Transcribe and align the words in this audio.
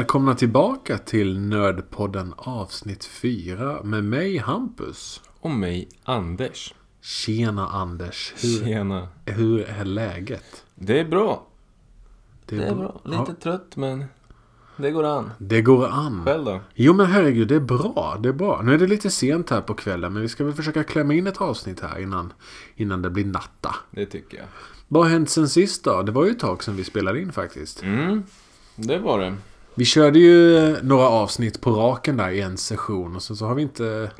Välkomna 0.00 0.34
tillbaka 0.34 0.98
till 0.98 1.38
Nördpodden 1.40 2.34
avsnitt 2.36 3.04
4 3.04 3.82
med 3.84 4.04
mig 4.04 4.36
Hampus. 4.38 5.20
Och 5.40 5.50
mig, 5.50 5.88
Anders. 6.04 6.74
Tjena 7.00 7.68
Anders. 7.68 8.34
Hur, 8.36 8.64
Tjena. 8.64 9.08
hur 9.26 9.60
är 9.60 9.84
läget? 9.84 10.64
Det 10.74 11.00
är 11.00 11.04
bra. 11.04 11.46
Det 12.46 12.56
Det 12.56 12.64
är 12.64 12.74
bra. 12.74 13.00
Lite 13.04 13.24
Ja, 13.28 13.34
trött, 13.42 13.76
men 13.76 14.04
det 14.76 14.90
går 14.90 15.04
an. 15.04 15.30
det 15.38 15.62
går 15.62 15.88
an. 15.88 16.22
Själv 16.24 16.44
då? 16.44 16.60
Jo 16.74 16.92
men 16.92 17.06
herregud, 17.06 17.48
det 17.48 17.54
är 17.54 17.60
bra. 17.60 18.16
Det 18.22 18.28
är 18.28 18.32
bra. 18.32 18.60
Nu 18.64 18.74
är 18.74 18.78
det 18.78 18.86
lite 18.86 19.10
sent 19.10 19.50
här 19.50 19.60
på 19.60 19.74
kvällen 19.74 20.12
men 20.12 20.22
vi 20.22 20.28
ska 20.28 20.44
väl 20.44 20.54
försöka 20.54 20.84
klämma 20.84 21.14
in 21.14 21.26
ett 21.26 21.40
avsnitt 21.40 21.80
här 21.80 21.98
innan, 21.98 22.32
innan 22.76 23.02
det 23.02 23.10
blir 23.10 23.24
natta. 23.24 23.74
Det 23.90 24.06
tycker 24.06 24.36
jag. 24.38 24.46
Vad 24.88 25.02
har 25.02 25.10
hänt 25.10 25.30
sen 25.30 25.48
sist 25.48 25.84
då? 25.84 26.02
Det 26.02 26.12
var 26.12 26.24
ju 26.24 26.30
ett 26.30 26.38
tag 26.38 26.64
sedan 26.64 26.76
vi 26.76 26.84
spelade 26.84 27.20
in 27.20 27.32
faktiskt. 27.32 27.82
Mm, 27.82 28.22
det 28.76 28.98
var 28.98 29.18
det. 29.20 29.36
Vi 29.74 29.84
körde 29.84 30.18
ju 30.18 30.76
några 30.82 31.08
avsnitt 31.08 31.60
på 31.60 31.70
raken 31.70 32.16
där 32.16 32.30
i 32.30 32.40
en 32.40 32.56
session 32.56 33.16
och 33.16 33.22
sen 33.22 33.36
så 33.36 33.46
har 33.46 33.54
vi 33.54 33.62
inte 33.62 34.10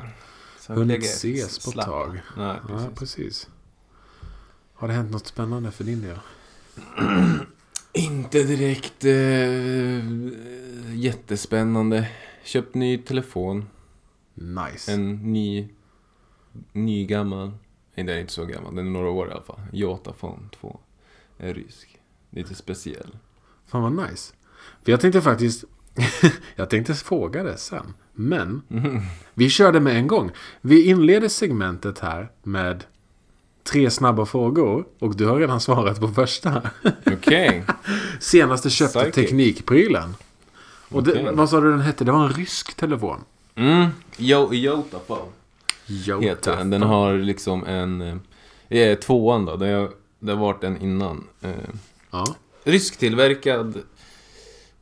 Sen 0.59 0.77
hunnit 0.77 1.03
ses 1.03 1.59
på 1.65 1.79
ett 1.79 1.85
tag. 1.85 2.21
Nej, 2.37 2.57
Ja, 2.69 2.77
precis. 2.89 2.99
precis. 2.99 3.49
Har 4.73 4.87
det 4.87 4.93
hänt 4.93 5.11
något 5.11 5.27
spännande 5.27 5.71
för 5.71 5.83
din 5.83 6.01
del? 6.01 6.19
Inte 7.93 8.43
direkt 8.43 9.05
eh, 9.05 10.05
jättespännande. 10.95 12.09
Köpt 12.43 12.75
ny 12.75 12.97
telefon. 12.97 13.65
Nice. 14.33 14.91
En 14.93 15.15
ny, 15.33 15.69
ny 16.71 17.05
gammal. 17.05 17.47
Nej, 17.95 18.05
den 18.05 18.09
är 18.15 18.19
inte 18.19 18.33
så 18.33 18.45
gammal. 18.45 18.75
Den 18.75 18.87
är 18.87 18.91
några 18.91 19.09
år 19.09 19.27
i 19.27 19.31
alla 19.31 19.41
fall. 19.41 19.59
Jotafon 19.73 20.49
2. 20.61 20.79
Är 21.37 21.53
rysk. 21.53 21.99
Lite 22.29 22.55
speciell. 22.55 23.17
Fan 23.65 23.81
vad 23.95 24.09
nice. 24.09 24.33
För 24.83 24.91
jag 24.91 25.01
tänkte 25.01 25.21
faktiskt... 25.21 25.63
jag 26.55 26.69
tänkte 26.69 26.93
fråga 26.93 27.43
det 27.43 27.57
sen. 27.57 27.93
Men 28.13 28.61
vi 29.33 29.49
körde 29.49 29.79
med 29.79 29.95
en 29.95 30.07
gång. 30.07 30.31
Vi 30.61 30.85
inleder 30.85 31.27
segmentet 31.27 31.99
här 31.99 32.31
med 32.43 32.83
tre 33.63 33.91
snabba 33.91 34.25
frågor. 34.25 34.85
Och 34.99 35.15
du 35.15 35.25
har 35.25 35.37
redan 35.39 35.61
svarat 35.61 35.99
på 35.99 36.07
första. 36.07 36.61
Okej. 37.05 37.63
Senaste 38.19 38.69
köpte 38.69 38.99
Psychic. 38.99 39.15
teknikprylen. 39.15 40.15
Och 40.89 41.03
det, 41.03 41.11
Okej. 41.11 41.29
vad 41.33 41.49
sa 41.49 41.59
du 41.61 41.71
den 41.71 41.79
hette? 41.81 42.03
Det 42.03 42.11
var 42.11 42.23
en 42.25 42.33
rysk 42.33 42.73
telefon. 42.73 43.23
Mm. 43.55 43.87
Jotafon. 44.17 45.27
Jota. 45.85 46.21
heter 46.25 46.57
den. 46.57 46.69
Den 46.69 46.81
har 46.81 47.13
liksom 47.13 47.65
en... 47.65 48.01
eh, 48.01 48.15
Eh, 48.73 48.97
tvåan 48.99 49.45
då. 49.45 49.55
Det 49.55 49.67
har, 49.67 49.89
det 50.19 50.31
har 50.31 50.39
varit 50.39 50.63
en 50.63 50.81
innan. 50.81 51.23
Eh, 51.41 51.51
Ja. 52.11 52.35
rysktillverkad 52.63 53.77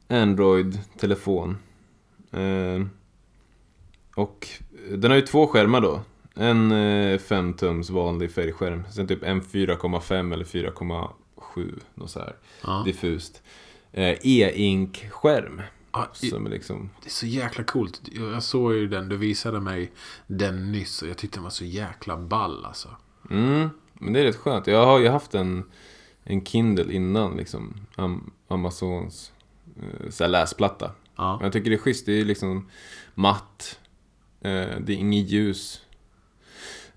Android-telefon. 0.10 1.58
Eh, 2.32 2.86
och 4.16 4.48
den 4.92 5.12
har 5.12 5.16
ju 5.16 5.26
två 5.26 5.48
skärmar 5.48 5.82
då. 5.82 6.02
En 6.36 6.72
eh, 6.72 7.20
5 7.20 7.54
tums 7.54 7.90
vanlig 7.90 8.32
färgskärm. 8.32 8.84
Sen 8.92 9.08
typ 9.08 9.24
en 9.24 9.42
4,5 9.42 10.34
eller 10.34 10.46
4,7. 10.46 11.80
Något 11.96 12.12
så 12.12 12.20
här 12.20 12.36
ja. 12.64 12.82
diffust. 12.86 13.44
Eh, 13.92 14.18
E-ink-skärm. 14.22 15.62
Som 16.14 16.46
är 16.46 16.50
liksom... 16.50 16.90
Det 17.02 17.08
är 17.08 17.12
så 17.12 17.26
jäkla 17.26 17.64
coolt. 17.64 18.02
Jag 18.12 18.44
såg 18.44 18.74
ju 18.74 18.88
den. 18.88 19.10
Du 19.10 19.18
visade 19.18 19.60
mig 19.60 19.92
den 20.28 20.72
nyss. 20.72 21.02
Och 21.02 21.08
jag 21.08 21.18
tyckte 21.18 21.38
den 21.38 21.44
var 21.44 21.50
så 21.50 21.66
jäkla 21.66 22.18
ball 22.18 22.66
alltså. 22.66 22.90
Mm, 23.30 23.70
men 23.94 24.14
det 24.14 24.20
är 24.20 24.24
rätt 24.24 24.36
skönt. 24.36 24.68
Jag 24.68 24.86
har 24.86 25.00
ju 25.00 25.08
haft 25.08 25.36
en, 25.36 25.64
en 26.24 26.46
Kindle 26.46 26.94
innan, 26.94 27.38
liksom. 27.38 27.74
Am 27.96 28.32
Amazons 28.48 29.32
så 30.10 30.24
här 30.24 30.30
läsplatta. 30.32 30.92
Ja. 31.16 31.40
Jag 31.44 31.54
tycker 31.54 31.70
det 31.70 31.76
är 31.76 31.80
schysst. 31.80 32.06
Det 32.06 32.22
är 32.22 32.26
liksom 32.26 32.68
matt. 33.16 33.80
Eh, 34.42 34.52
det 34.80 34.94
är 34.94 34.98
inget 34.98 35.30
ljus. 35.30 35.82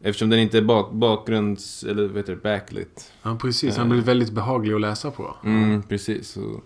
Eftersom 0.00 0.31
den 0.31 0.38
inte 0.38 0.59
är 0.59 0.62
bak 0.62 0.93
bakgrunds... 0.93 1.84
Eller 1.84 2.09
vad 2.09 2.16
heter 2.16 2.32
det? 2.34 2.43
Backlit. 2.43 3.12
Ja, 3.22 3.37
precis. 3.37 3.76
Den 3.76 3.88
blir 3.88 4.00
väldigt 4.00 4.32
behaglig 4.32 4.75
att 4.75 4.81
läsa 4.81 5.10
på. 5.10 5.37
Mm, 5.44 5.82
precis. 5.82 6.28
Så 6.28 6.60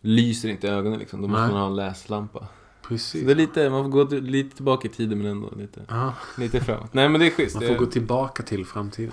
lyser 0.00 0.48
inte 0.48 0.68
ögonen 0.68 0.98
liksom. 0.98 1.22
Då 1.22 1.28
måste 1.28 1.42
Nej. 1.42 1.50
man 1.50 1.60
ha 1.60 1.66
en 1.66 1.76
läslampa. 1.76 2.38
Så 2.38 2.88
Precis. 2.88 3.26
det 3.26 3.32
är 3.32 3.36
lite, 3.36 3.70
man 3.70 3.84
får 3.84 3.90
gå 3.90 4.04
till- 4.04 4.24
lite 4.24 4.56
tillbaka 4.56 4.88
i 4.88 4.90
tiden 4.90 5.18
men 5.18 5.30
ändå 5.30 5.50
lite, 5.56 5.80
Ja, 5.88 6.14
lite 6.38 6.60
framåt. 6.60 6.94
Nej 6.94 7.08
men 7.08 7.20
det 7.20 7.26
är 7.26 7.30
schysst. 7.30 7.54
man 7.54 7.62
det... 7.62 7.68
får 7.68 7.74
gå 7.84 7.86
tillbaka 7.86 8.42
till 8.42 8.66
framtiden. 8.66 9.12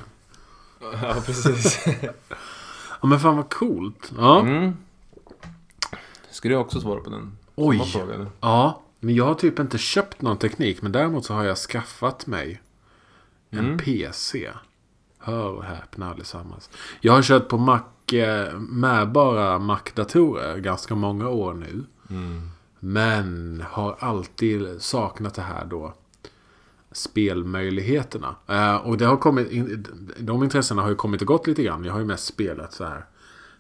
Ja, 1.02 1.16
precis. 1.26 1.86
Ja, 3.02 3.08
men 3.08 3.20
fan 3.20 3.36
vad 3.38 3.50
coolt. 3.50 4.12
Ja. 4.18 4.40
Mm. 4.42 4.74
Ska 6.32 6.50
du 6.50 6.56
också 6.56 6.82
svara 6.82 7.00
på 7.00 7.10
den? 7.10 7.38
Oj. 7.56 7.80
Fråga, 7.80 8.14
eller? 8.14 8.28
ja, 8.40 8.82
men 9.00 9.16
jag 9.16 9.26
har 9.26 9.34
typ 9.36 9.60
inte 9.60 9.78
köpt 9.78 10.22
någon 10.22 10.38
teknik. 10.38 10.82
Men 10.82 10.92
däremot 10.92 11.26
så 11.26 11.34
har 11.34 11.44
jag 11.44 11.58
skaffat 11.58 12.28
mig 12.28 12.62
en 13.50 13.60
Mm. 13.60 13.78
PC. 13.78 14.50
Hör 15.20 15.50
och 15.50 15.64
häpna 15.64 16.12
allesammans. 16.12 16.70
Jag 17.02 17.14
har 17.14 17.22
kört 17.22 17.48
på 17.48 17.58
Mac 17.58 17.82
eh, 18.14 18.60
med 18.60 19.12
bara 19.12 19.60
Mac-datorer 19.60 20.58
ganska 20.58 20.96
många 20.96 21.30
år 21.30 21.54
nu. 21.54 21.84
Mm. 22.10 22.50
Men 22.80 23.64
har 23.70 23.96
alltid 24.00 24.82
saknat 24.82 25.34
det 25.34 25.42
här 25.42 25.66
då 25.66 25.94
spelmöjligheterna. 26.92 28.36
Eh, 28.48 28.76
och 28.76 28.98
det 28.98 29.06
har 29.06 29.18
kommit, 29.18 29.50
de 30.18 30.44
intressena 30.44 30.82
har 30.82 30.90
ju 30.90 30.96
kommit 30.96 31.22
och 31.22 31.28
gått 31.28 31.48
lite 31.48 31.64
grann. 31.64 31.86
Jag 31.86 31.94
har 31.94 32.00
ju 32.00 32.06
mest 32.06 32.26
spelat 32.26 32.74
så 32.74 32.86
här 32.86 33.06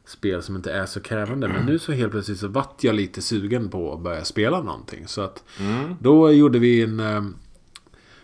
spel 0.05 0.41
som 0.43 0.55
inte 0.55 0.71
är 0.71 0.85
så 0.85 0.99
krävande. 0.99 1.47
Men 1.47 1.65
nu 1.65 1.79
så 1.79 1.91
helt 1.91 2.11
plötsligt 2.11 2.39
så 2.39 2.47
vart 2.47 2.83
jag 2.83 2.95
lite 2.95 3.21
sugen 3.21 3.69
på 3.69 3.93
att 3.93 3.99
börja 4.01 4.25
spela 4.25 4.61
någonting. 4.61 5.07
Så 5.07 5.21
att 5.21 5.43
Mm. 5.59 5.95
då 5.99 6.31
gjorde 6.31 6.59
vi 6.59 6.81
en... 6.83 6.99
eh, 6.99 7.21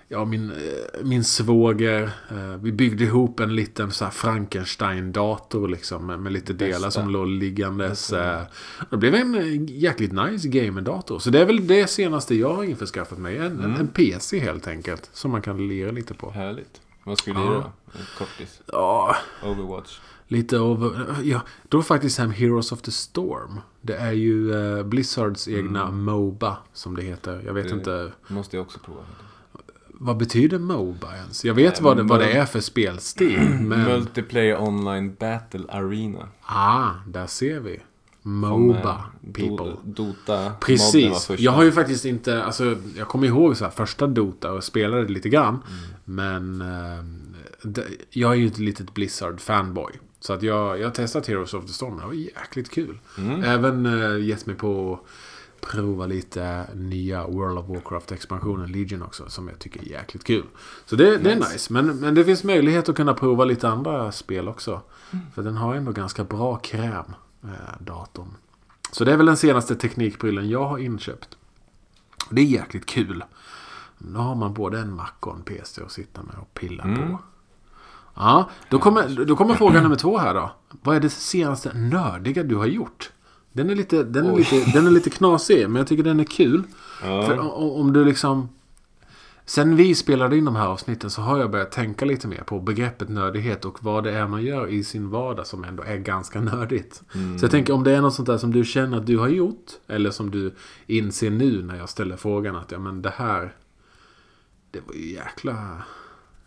Ja, 0.09 0.25
min, 0.25 0.51
eh, 0.51 1.03
min 1.03 1.23
svåger. 1.23 2.03
eh, 2.31 2.57
Vi 2.61 2.71
byggde 2.71 3.03
ihop 3.03 3.39
en 3.39 3.55
liten 3.55 3.91
så 3.91 4.05
Frankenstein-dator 4.05 5.67
liksom. 5.67 6.05
Med, 6.23 6.33
lite 6.33 6.53
delar 6.53 6.71
Bästa. 6.87 6.91
som 6.91 7.09
låg 7.09 7.27
liggandes. 7.27 8.13
eh. 8.13 8.41
Det 8.91 8.97
blev 8.97 9.15
en 9.15 9.65
jäkligt 9.65 10.11
nice 10.11 10.47
gamer-dator. 10.47 11.19
Så 11.19 11.29
det 11.29 11.39
är 11.41 11.45
väl 11.45 11.67
det 11.67 11.87
senaste 11.87 12.35
jag 12.35 12.53
har 12.53 12.63
införskaffat 12.63 13.17
mig. 13.17 13.37
En, 13.37 13.59
en, 13.63 13.75
en 13.75 13.87
PC 13.87 14.39
helt 14.39 14.67
enkelt. 14.67 15.09
Som 15.13 15.31
man 15.31 15.41
kan 15.41 15.67
lira 15.67 15.91
lite 15.91 16.13
på. 16.13 16.31
Härligt. 16.31 16.81
Vad 17.03 17.17
skulle 17.17 17.39
du 17.39 17.45
Ja. 17.45 17.51
göra? 17.53 17.71
En 17.85 18.05
kortis. 18.17 18.61
Ja, 18.71 19.15
Overwatch. 19.45 19.99
Lite 20.27 20.59
over... 20.59 21.05
Ja, 21.23 21.41
då 21.69 21.81
faktiskt 21.81 22.17
hem 22.17 22.31
Heroes 22.31 22.71
of 22.71 22.81
the 22.81 22.91
Storm. 22.91 23.59
Det 23.81 23.95
är 23.95 24.11
ju 24.11 24.53
eh, 24.77 24.83
Blizzards 24.83 25.47
egna 25.47 25.91
Moba, 25.91 26.57
som 26.73 26.95
det 26.95 27.01
heter. 27.03 27.41
Jag 27.45 27.53
vet 27.53 27.69
Det- 27.69 27.75
inte... 27.75 28.11
Måste 28.27 28.55
jag 28.57 28.65
också 28.65 28.79
prova. 28.79 28.99
Vad 29.99 30.17
betyder 30.17 30.59
Moba 30.59 31.15
ens? 31.15 31.45
Jag 31.45 31.53
vet 31.53 31.73
Nej, 31.73 31.83
vad, 31.83 31.97
det, 31.97 32.03
vad 32.03 32.19
det 32.19 32.31
är 32.31 32.45
för 32.45 32.59
spelstil. 32.59 33.39
Men... 33.61 33.83
Multiplayer 33.83 34.61
Online 34.61 35.15
Battle 35.19 35.65
Arena. 35.69 36.27
Ah, 36.41 36.89
där 37.07 37.27
ser 37.27 37.59
vi. 37.59 37.79
Moba 38.21 38.89
eh, 39.23 39.31
people. 39.33 39.65
Do- 39.65 39.77
Dota. 39.83 40.51
Precis. 40.59 41.29
Jag 41.37 41.51
har 41.51 41.63
ju 41.63 41.71
faktiskt 41.71 42.05
inte, 42.05 42.43
alltså 42.43 42.75
jag 42.97 43.07
kommer 43.07 43.27
ihåg 43.27 43.57
så 43.57 43.63
här, 43.63 43.71
första 43.71 44.07
Dota 44.07 44.51
och 44.51 44.63
spelade 44.63 45.07
lite 45.07 45.29
grann. 45.29 45.59
Mm. 45.67 45.89
Men 46.05 46.61
eh, 46.61 47.83
jag 48.09 48.31
är 48.31 48.35
ju 48.35 48.47
ett 48.47 48.57
litet 48.59 48.93
Blizzard-fanboy. 48.93 49.91
Så 50.19 50.33
att 50.33 50.41
jag, 50.43 50.79
jag 50.79 50.85
har 50.85 50.91
testat 50.91 51.27
Heroes 51.27 51.53
of 51.53 51.65
the 51.65 51.73
Storm. 51.73 51.97
Det 51.97 52.05
var 52.05 52.13
jäkligt 52.13 52.69
kul. 52.71 52.99
Mm. 53.17 53.43
Även 53.43 53.85
eh, 53.85 54.25
gett 54.25 54.45
mig 54.45 54.55
på 54.55 54.93
att 54.93 55.61
prova 55.71 56.05
lite 56.05 56.65
nya 56.75 57.27
World 57.27 57.57
of 57.59 57.65
Warcraft-expansionen 57.69 58.71
Legion 58.71 59.01
också. 59.03 59.29
Som 59.29 59.47
jag 59.47 59.59
tycker 59.59 59.79
är 59.81 59.85
jäkligt 59.85 60.23
kul. 60.23 60.45
Så 60.85 60.95
det, 60.95 61.17
det 61.17 61.31
är 61.31 61.35
Nice. 61.35 61.53
nice. 61.53 61.73
Men, 61.73 61.99
men 61.99 62.15
det 62.15 62.25
finns 62.25 62.43
möjlighet 62.43 62.89
att 62.89 62.95
kunna 62.95 63.13
prova 63.13 63.45
lite 63.45 63.69
andra 63.69 64.11
spel 64.11 64.47
också. 64.47 64.81
Mm. 65.11 65.25
För 65.35 65.43
den 65.43 65.55
har 65.57 65.75
ändå 65.75 65.91
ganska 65.91 66.23
bra 66.23 66.55
kräm, 66.55 67.13
eh, 67.43 67.49
datorn. 67.79 68.33
Så 68.91 69.03
det 69.05 69.13
är 69.13 69.17
väl 69.17 69.25
den 69.25 69.37
senaste 69.37 69.75
teknikprylen 69.75 70.49
jag 70.49 70.65
har 70.67 70.77
inköpt. 70.77 71.37
Det 72.29 72.41
är 72.41 72.45
jäkligt 72.45 72.85
kul. 72.85 73.23
Då 73.97 74.19
har 74.19 74.35
man 74.35 74.53
både 74.53 74.79
en 74.79 74.93
Mac 74.93 75.09
och 75.19 75.35
en 75.35 75.43
PC 75.43 75.81
att 75.83 75.91
sitta 75.91 76.23
med 76.23 76.35
och 76.41 76.53
pilla 76.53 76.83
Mm. 76.83 76.97
på. 77.11 77.19
Ja, 78.17 78.49
då 78.69 78.79
kommer, 78.79 79.25
då 79.25 79.35
kommer 79.35 79.55
fråga 79.55 79.81
nummer 79.81 79.95
två 79.95 80.17
här 80.17 80.33
då. 80.33 80.51
Vad 80.83 80.95
är 80.95 80.99
det 80.99 81.09
senaste 81.09 81.73
nördiga 81.73 82.43
du 82.43 82.55
har 82.55 82.65
gjort? 82.65 83.11
Den 83.53 83.69
är 83.69 83.75
lite, 83.75 84.03
den 84.03 84.25
är 84.25 84.33
Oj. 84.33 84.37
lite, 84.37 84.71
den 84.71 84.87
är 84.87 84.91
lite 84.91 85.09
knasig, 85.09 85.69
men 85.69 85.75
jag 85.75 85.87
tycker 85.87 86.03
den 86.03 86.19
är 86.19 86.23
kul. 86.23 86.63
Ja. 87.03 87.25
För 87.25 87.39
o- 87.39 87.79
om 87.79 87.93
du 87.93 88.05
liksom... 88.05 88.49
Sen 89.45 89.75
vi 89.75 89.95
spelade 89.95 90.37
in 90.37 90.45
de 90.45 90.55
här 90.55 90.67
avsnitten 90.67 91.09
så 91.09 91.21
har 91.21 91.39
jag 91.39 91.51
börjat 91.51 91.71
tänka 91.71 92.05
lite 92.05 92.27
mer 92.27 92.43
på 92.43 92.59
begreppet 92.59 93.09
nördighet 93.09 93.65
och 93.65 93.83
vad 93.83 94.03
det 94.03 94.11
är 94.11 94.27
man 94.27 94.43
gör 94.43 94.67
i 94.67 94.83
sin 94.83 95.09
vardag 95.09 95.47
som 95.47 95.63
ändå 95.63 95.83
är 95.83 95.97
ganska 95.97 96.41
nördigt. 96.41 97.01
Mm. 97.15 97.39
Så 97.39 97.43
jag 97.45 97.51
tänker 97.51 97.73
om 97.73 97.83
det 97.83 97.91
är 97.91 98.01
något 98.01 98.13
sånt 98.13 98.25
där 98.27 98.37
som 98.37 98.51
du 98.53 98.65
känner 98.65 98.97
att 98.97 99.05
du 99.05 99.17
har 99.17 99.27
gjort 99.27 99.65
eller 99.87 100.11
som 100.11 100.31
du 100.31 100.53
inser 100.87 101.29
nu 101.29 101.63
när 101.63 101.75
jag 101.77 101.89
ställer 101.89 102.17
frågan 102.17 102.55
att 102.55 102.71
ja 102.71 102.79
men 102.79 103.01
det 103.01 103.13
här 103.15 103.53
det 104.71 104.79
var 104.87 104.93
ju 104.93 105.13
jäkla 105.13 105.83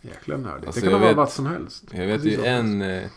jäkla 0.01 0.37
nördigt. 0.37 0.67
Alltså, 0.67 0.81
det 0.81 0.85
kan 0.87 0.93
jag 0.93 0.99
vara 0.99 1.09
vet- 1.11 1.17
vad 1.17 1.33
som 1.33 1.47
helst. 1.47 1.85
Jag 1.93 2.07
vet 2.07 2.23
Precis 2.23 2.39
ju 2.39 2.45
en... 2.45 2.83
Eh, 2.83 3.09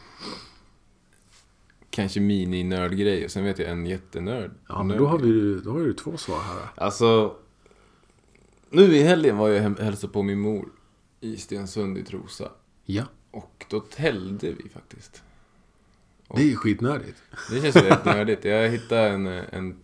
kanske 1.90 2.20
mini-nördgrej 2.20 3.26
och 3.26 3.32
sen 3.32 3.44
vet 3.44 3.60
jag 3.60 3.70
en 3.70 3.86
jättenörd. 3.86 4.52
Ja, 4.68 4.84
men 4.84 4.98
då 4.98 5.08
har, 5.08 5.18
vi, 5.20 5.62
då 5.66 5.72
har 5.72 5.80
du 5.80 5.94
två 5.94 6.18
svar 6.18 6.40
här. 6.42 6.68
Alltså, 6.76 7.36
nu 8.70 8.84
i 8.96 9.02
helgen 9.04 9.38
var 9.38 9.50
jag 9.50 9.62
hem- 9.62 9.78
hälsade 9.80 10.14
på 10.14 10.24
min 10.24 10.40
mor 10.40 10.70
i 11.20 11.38
Stensund 11.38 11.98
i 11.98 12.04
Trosa. 12.04 12.52
Ja, 12.86 13.04
Och 13.32 13.66
då 13.70 13.80
täljde 13.80 14.52
vi 14.52 14.70
faktiskt. 14.70 15.24
det 16.36 16.42
är 16.42 16.46
ju 16.46 16.56
skitnödigt. 16.56 17.16
Det 17.52 17.62
känns 17.62 17.76
ju 17.76 17.80
rätt 17.82 18.06
nördigt. 18.06 18.46
Jag 18.46 18.70
hittade 18.70 19.02
en, 19.10 19.28
en 19.28 19.78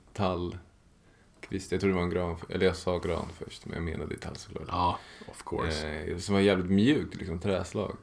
tallkvist, 1.49 1.71
jag 1.71 1.81
tror 1.81 1.89
det 1.89 1.95
var 1.95 2.03
en 2.03 2.09
gran, 2.09 2.35
eller 2.49 2.65
jag 2.65 2.75
sa 2.75 2.97
gran 2.97 3.25
först, 3.37 3.65
men 3.65 3.75
jag 3.75 3.83
menade 3.83 4.15
såklart. 4.35 4.67
Ja, 4.67 4.99
of 5.27 5.43
course. 5.45 5.87
Eh, 5.87 6.17
som 6.17 6.35
var 6.35 6.41
jävligt 6.41 6.71
mjukt, 6.71 7.15
liksom 7.15 7.39
träslag. 7.39 7.95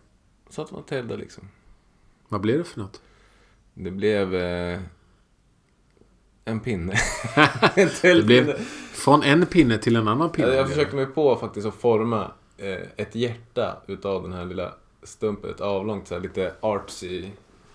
Så 0.51 0.63
att 0.63 0.73
man 0.73 0.83
täljde 0.83 1.17
liksom. 1.17 1.49
Vad 2.29 2.41
blev 2.41 2.59
det 2.59 2.65
för 2.65 2.81
något? 2.81 3.01
Det 3.75 3.91
blev 3.91 4.35
eh, 4.35 4.81
en 6.45 6.61
pinne. 6.61 6.95
en 7.77 7.89
Det 8.03 8.27
blev 8.27 8.59
från 8.93 9.23
en 9.23 9.47
pinne 9.47 9.79
till 9.79 9.97
en 9.97 10.09
annan 10.09 10.31
pinne. 10.31 10.49
Ja, 10.49 10.55
jag 10.55 10.69
försökte 10.69 10.97
mig 10.97 11.07
på 11.07 11.37
faktiskt 11.37 11.67
att 11.67 11.75
forma 11.75 12.31
eh, 12.57 12.89
ett 12.97 13.15
hjärta 13.15 13.83
utav 13.87 14.23
den 14.23 14.33
här 14.33 14.45
lilla 14.45 14.75
stumpen. 15.03 15.51
Ett 15.51 15.61
avlångt, 15.61 16.09
så 16.09 16.15
här, 16.15 16.23
lite 16.23 16.55
artsy 16.61 17.31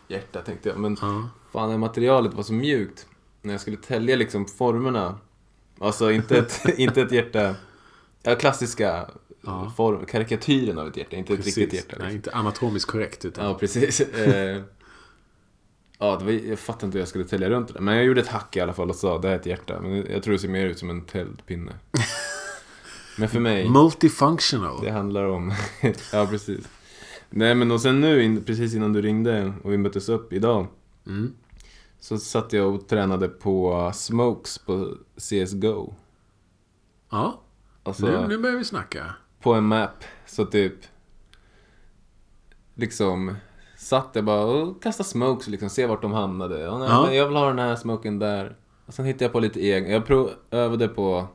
hjärta 0.07 0.41
tänkte 0.41 0.69
jag. 0.69 0.79
Men 0.79 0.97
Ja. 1.01 1.29
fan, 1.51 1.69
det 1.69 1.77
materialet 1.77 2.33
var 2.33 2.44
så 2.44 2.53
mjukt. 2.53 3.07
När 3.41 3.53
jag 3.53 3.62
skulle 3.62 3.77
tälja 3.77 4.15
liksom 4.15 4.45
formerna. 4.45 5.18
Alltså 5.81 6.12
inte 6.12 6.38
ett, 6.38 6.62
inte 6.78 7.01
ett 7.01 7.12
hjärta. 7.12 7.56
Ja, 8.24 8.36
klassiska 8.36 9.10
Ja. 9.45 9.74
form, 9.78 10.06
karikatyren 10.06 10.78
av 10.78 10.88
ett 10.88 10.98
hjärta. 10.98 11.16
Inte 11.16 11.33
ett 11.33 11.39
Precis. 11.39 11.57
riktigt 11.57 11.74
hjärta. 11.80 11.95
Nej, 12.00 12.06
Liksom. 12.13 12.16
inte 12.16 12.31
anatomiskt 12.31 12.92
korrekt. 12.92 13.25
Utan... 13.25 13.45
Ja, 13.45 13.54
precis. 13.54 14.01
Eh, 14.16 14.62
ja, 16.00 16.16
det 16.19 16.25
var, 16.25 16.31
jag 16.31 16.60
fattar 16.60 16.88
inte 16.88 16.95
hur 16.98 17.01
jag 17.01 17.07
skulle 17.10 17.25
tälja 17.25 17.50
runt 17.50 17.68
det 17.68 17.74
där. 17.74 17.81
Men 17.81 17.95
jag 17.95 18.06
gjorde 18.06 18.22
ett 18.22 18.28
hack 18.28 18.57
i 18.57 18.60
alla 18.60 18.74
fall 18.74 18.89
och 18.89 18.95
sa 18.95 19.18
det 19.18 19.28
här 19.28 19.36
är 19.36 19.39
ett 19.39 19.45
hjärta. 19.45 19.80
Men 19.81 20.06
jag 20.12 20.24
tror 20.24 20.33
det 20.33 20.39
ser 20.39 20.48
mer 20.48 20.66
ut 20.66 20.80
som 20.80 20.89
en 20.89 21.01
täljpinne. 21.06 21.72
Men 23.18 23.30
för 23.30 23.39
mig. 23.39 23.69
Multifunctional. 23.69 24.81
Det 24.83 24.92
handlar 24.92 25.24
om... 25.25 25.54
ja, 26.13 26.28
precis. 26.30 26.68
Nej, 27.30 27.56
men 27.56 27.72
och 27.72 27.81
sen 27.81 28.01
nu, 28.01 28.24
in, 28.24 28.44
precis 28.44 28.74
innan 28.75 28.94
du 28.94 29.01
ringde 29.01 29.54
och 29.63 29.74
vi 29.74 29.78
möttes 29.78 30.10
upp 30.10 30.33
idag. 30.33 30.68
Mm. 31.07 31.33
Så 32.03 32.18
satt 32.18 32.53
jag 32.53 32.75
och 32.75 32.88
tränade 32.88 33.27
på 33.27 33.92
Smokes 33.94 34.57
på 34.57 34.95
CSGO. 35.18 35.94
Ja, 37.09 37.42
Alltså, 37.83 38.06
nu, 38.06 38.27
nu 38.27 38.38
börjar 38.38 38.57
vi 38.57 38.63
snacka. 38.65 39.13
på 39.42 39.53
en 39.53 39.63
map. 39.63 40.03
Så 40.25 40.45
typ... 40.45 40.74
Liksom... 42.75 43.36
Satt 43.77 44.09
jag 44.13 44.25
bara 44.25 44.44
och 44.44 44.83
kastade 44.83 45.09
smokes 45.09 45.45
och 45.48 45.51
liksom 45.51 45.69
se 45.69 45.86
vart 45.86 46.01
de 46.01 46.12
hamnade. 46.12 46.59
Ja, 46.59 46.77
nej, 46.77 46.88
Ja. 46.89 47.13
jag 47.13 47.27
vill 47.27 47.36
ha 47.38 47.48
den 47.48 47.59
här 47.59 47.75
smoken 47.75 48.19
där. 48.19 48.56
Och 48.86 48.94
sen 48.94 49.06
hittade 49.06 49.25
jag 49.25 49.31
på 49.31 49.39
lite 49.39 49.65
egna. 49.65 49.89
Jag 49.89 50.06
prov, 50.06 50.31
övade 50.51 50.88
på 50.88 51.27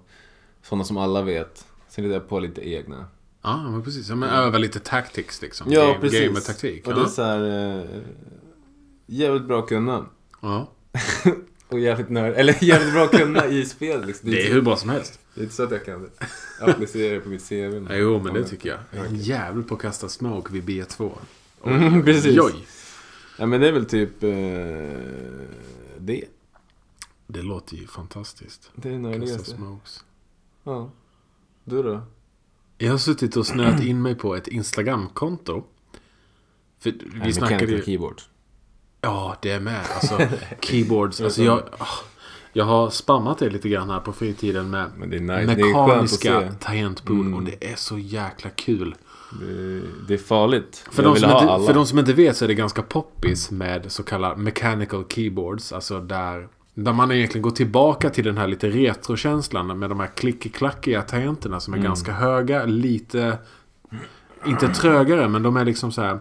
sådana 0.62 0.85
som 0.85 0.97
alla 0.97 1.23
vet. 1.23 1.67
Sen 1.89 2.05
hittade 2.05 2.21
jag 2.21 2.29
på 2.29 2.41
lite 2.41 2.69
egna. 2.71 3.07
Ja, 3.43 3.71
men 3.71 3.83
precis. 3.83 4.09
Ja, 4.09 4.15
men 4.15 4.29
öva 4.29 4.59
lite 4.59 4.81
tactics 4.81 5.43
liksom. 5.43 5.67
Ja, 5.73 5.87
game, 5.87 5.99
precis. 6.01 6.21
Game 6.21 6.39
och 6.39 6.45
taktik. 6.45 6.87
Och 6.87 6.93
ja. 6.93 6.97
det 6.97 7.03
är 7.03 7.07
så 7.07 7.23
här... 7.23 7.79
Eh, 7.81 8.01
jävligt 9.07 9.45
bra 9.45 9.59
att 9.59 9.69
kunna. 9.69 10.07
Ja. 10.51 10.73
Och 11.69 11.81
jävligt 11.81 12.11
nörd. 12.11 12.35
Eller 12.35 12.65
jävligt 12.65 12.93
bra 12.93 13.07
kunna 13.09 13.47
i 13.47 13.65
spel 13.65 14.07
liksom. 14.07 14.31
Det 14.31 14.47
är 14.47 14.53
hur 14.53 14.63
bra 14.63 14.77
som 14.77 14.91
helst. 14.91 15.21
Det 15.35 15.41
är 15.41 15.43
inte 15.43 15.55
så 15.57 15.63
att 15.63 15.71
jag 15.71 15.85
kan 15.85 16.11
applicera 16.61 17.15
det 17.15 17.21
på 17.21 17.29
mitt 17.29 17.49
CV. 17.49 17.55
Ja, 17.89 17.97
jo, 17.97 18.21
men 18.23 18.35
det 18.35 18.41
Ja, 18.41 18.47
tycker 18.47 18.69
jag. 18.69 18.79
Är 19.01 19.07
okej. 19.07 19.17
jävligt 19.21 19.69
på 19.69 19.75
att 19.75 19.81
kasta 19.81 20.09
smoke 20.09 20.53
vid 20.53 20.65
B2. 20.65 21.13
Mm, 21.65 22.03
precis. 22.05 22.39
Oj. 22.41 22.67
Ja 23.39 23.47
men 23.47 23.61
det 23.61 23.69
är 23.69 23.73
väl 23.73 23.87
typ 23.87 24.23
eh, 24.23 24.31
det. 25.99 26.25
Det 27.27 27.43
låter 27.43 27.77
ju 27.77 27.87
fantastiskt. 27.87 28.71
Det 28.75 28.89
är 28.89 28.93
det 28.93 28.99
Kasta 29.03 29.19
nördigaste. 29.19 29.51
smokes. 29.51 30.05
Ja. 30.65 30.91
Du 31.65 31.83
då? 31.83 32.03
Jag 32.79 32.91
har 32.91 32.99
suttit 32.99 33.37
och 33.37 33.47
snöat 33.47 33.83
in 33.83 34.03
mig 34.03 34.15
på 34.15 34.37
ett 34.37 34.49
Instagramkonto. 34.49 35.65
För 36.79 36.95
vi 37.25 37.33
snackade 37.33 37.65
ju... 37.73 37.83
keyboard. 37.83 38.23
Ja, 39.06 39.37
det 39.43 39.50
är 39.50 39.61
med. 39.61 39.81
Alltså, 39.94 40.19
keyboards. 40.61 41.20
Alltså, 41.20 41.43
jag, 41.43 41.62
ah, 41.79 41.87
jag 42.53 42.64
har 42.64 42.91
spammat 42.91 43.38
det 43.38 43.50
lite 43.50 43.69
grann 43.69 43.91
här 43.91 44.00
på 44.00 44.12
fritiden 44.12 44.70
med 44.70 44.91
nice. 44.99 45.47
Mekaniska 45.56 46.53
tangentbord. 46.61 47.20
Mm. 47.20 47.35
Och 47.35 47.43
det 47.43 47.73
är 47.73 47.76
så 47.76 47.99
jäkla 47.99 48.50
kul. 48.50 48.94
Det, 49.41 49.81
det 50.08 50.14
är 50.14 50.19
farligt. 50.19 50.85
För 50.93 51.03
de, 51.03 51.17
inte, 51.17 51.29
för 51.67 51.75
de 51.75 51.87
som 51.87 51.99
inte 51.99 52.12
vet 52.12 52.37
så 52.37 52.44
är 52.44 52.49
det 52.49 52.55
ganska 52.55 52.82
poppis 52.82 53.50
med 53.50 53.93
så 53.93 54.03
kallade 54.03 54.37
mechanical 54.37 55.05
keyboards. 55.09 55.73
Alltså 55.73 56.00
där, 56.00 56.49
där 56.75 56.93
man 56.93 57.12
egentligen 57.12 57.43
går 57.43 57.50
tillbaka 57.50 58.11
till 58.11 58.25
den 58.25 58.38
här 58.38 58.47
lite 58.47 58.69
retrokänslan 58.69 59.79
med 59.79 59.91
de 59.91 60.00
här 60.00 60.11
klickiklackiga 60.17 61.02
tangenterna 61.02 61.61
som 61.61 61.75
är 61.75 61.79
Mm. 61.79 61.87
ganska 61.88 62.12
höga. 62.12 62.64
Lite, 62.64 63.38
inte 64.47 64.69
trögare 64.69 65.29
men 65.29 65.43
de 65.43 65.56
är 65.56 65.64
liksom 65.64 65.93
så 65.93 66.02
här. 66.02 66.20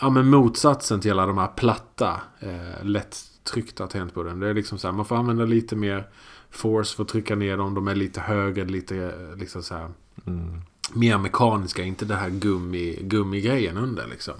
Ja 0.00 0.10
men 0.10 0.30
motsatsen 0.30 1.00
till 1.00 1.12
alla 1.12 1.26
de 1.26 1.38
här 1.38 1.46
platta, 1.56 2.20
eh, 2.40 2.84
lätt 2.84 3.16
tryckta 3.44 3.86
tangentborden. 3.86 4.40
Det 4.40 4.48
är 4.48 4.54
liksom 4.54 4.78
så 4.78 4.88
här, 4.88 4.92
man 4.92 5.04
får 5.04 5.16
använda 5.16 5.44
lite 5.44 5.76
mer 5.76 6.08
force 6.50 6.96
för 6.96 7.02
att 7.02 7.08
trycka 7.08 7.34
ner 7.34 7.56
dem. 7.56 7.74
De 7.74 7.88
är 7.88 7.94
lite 7.94 8.20
högre, 8.20 8.64
lite 8.64 8.96
eh, 8.96 9.36
liksom 9.36 9.62
så 9.62 9.74
här 9.74 9.88
Mm. 10.26 10.60
mer 10.92 11.18
mekaniska, 11.18 11.82
inte 11.82 12.04
det 12.04 12.14
här 12.14 12.30
gummi, 12.30 12.98
gummigrejen 13.02 13.76
under 13.76 14.06
liksom. 14.06 14.34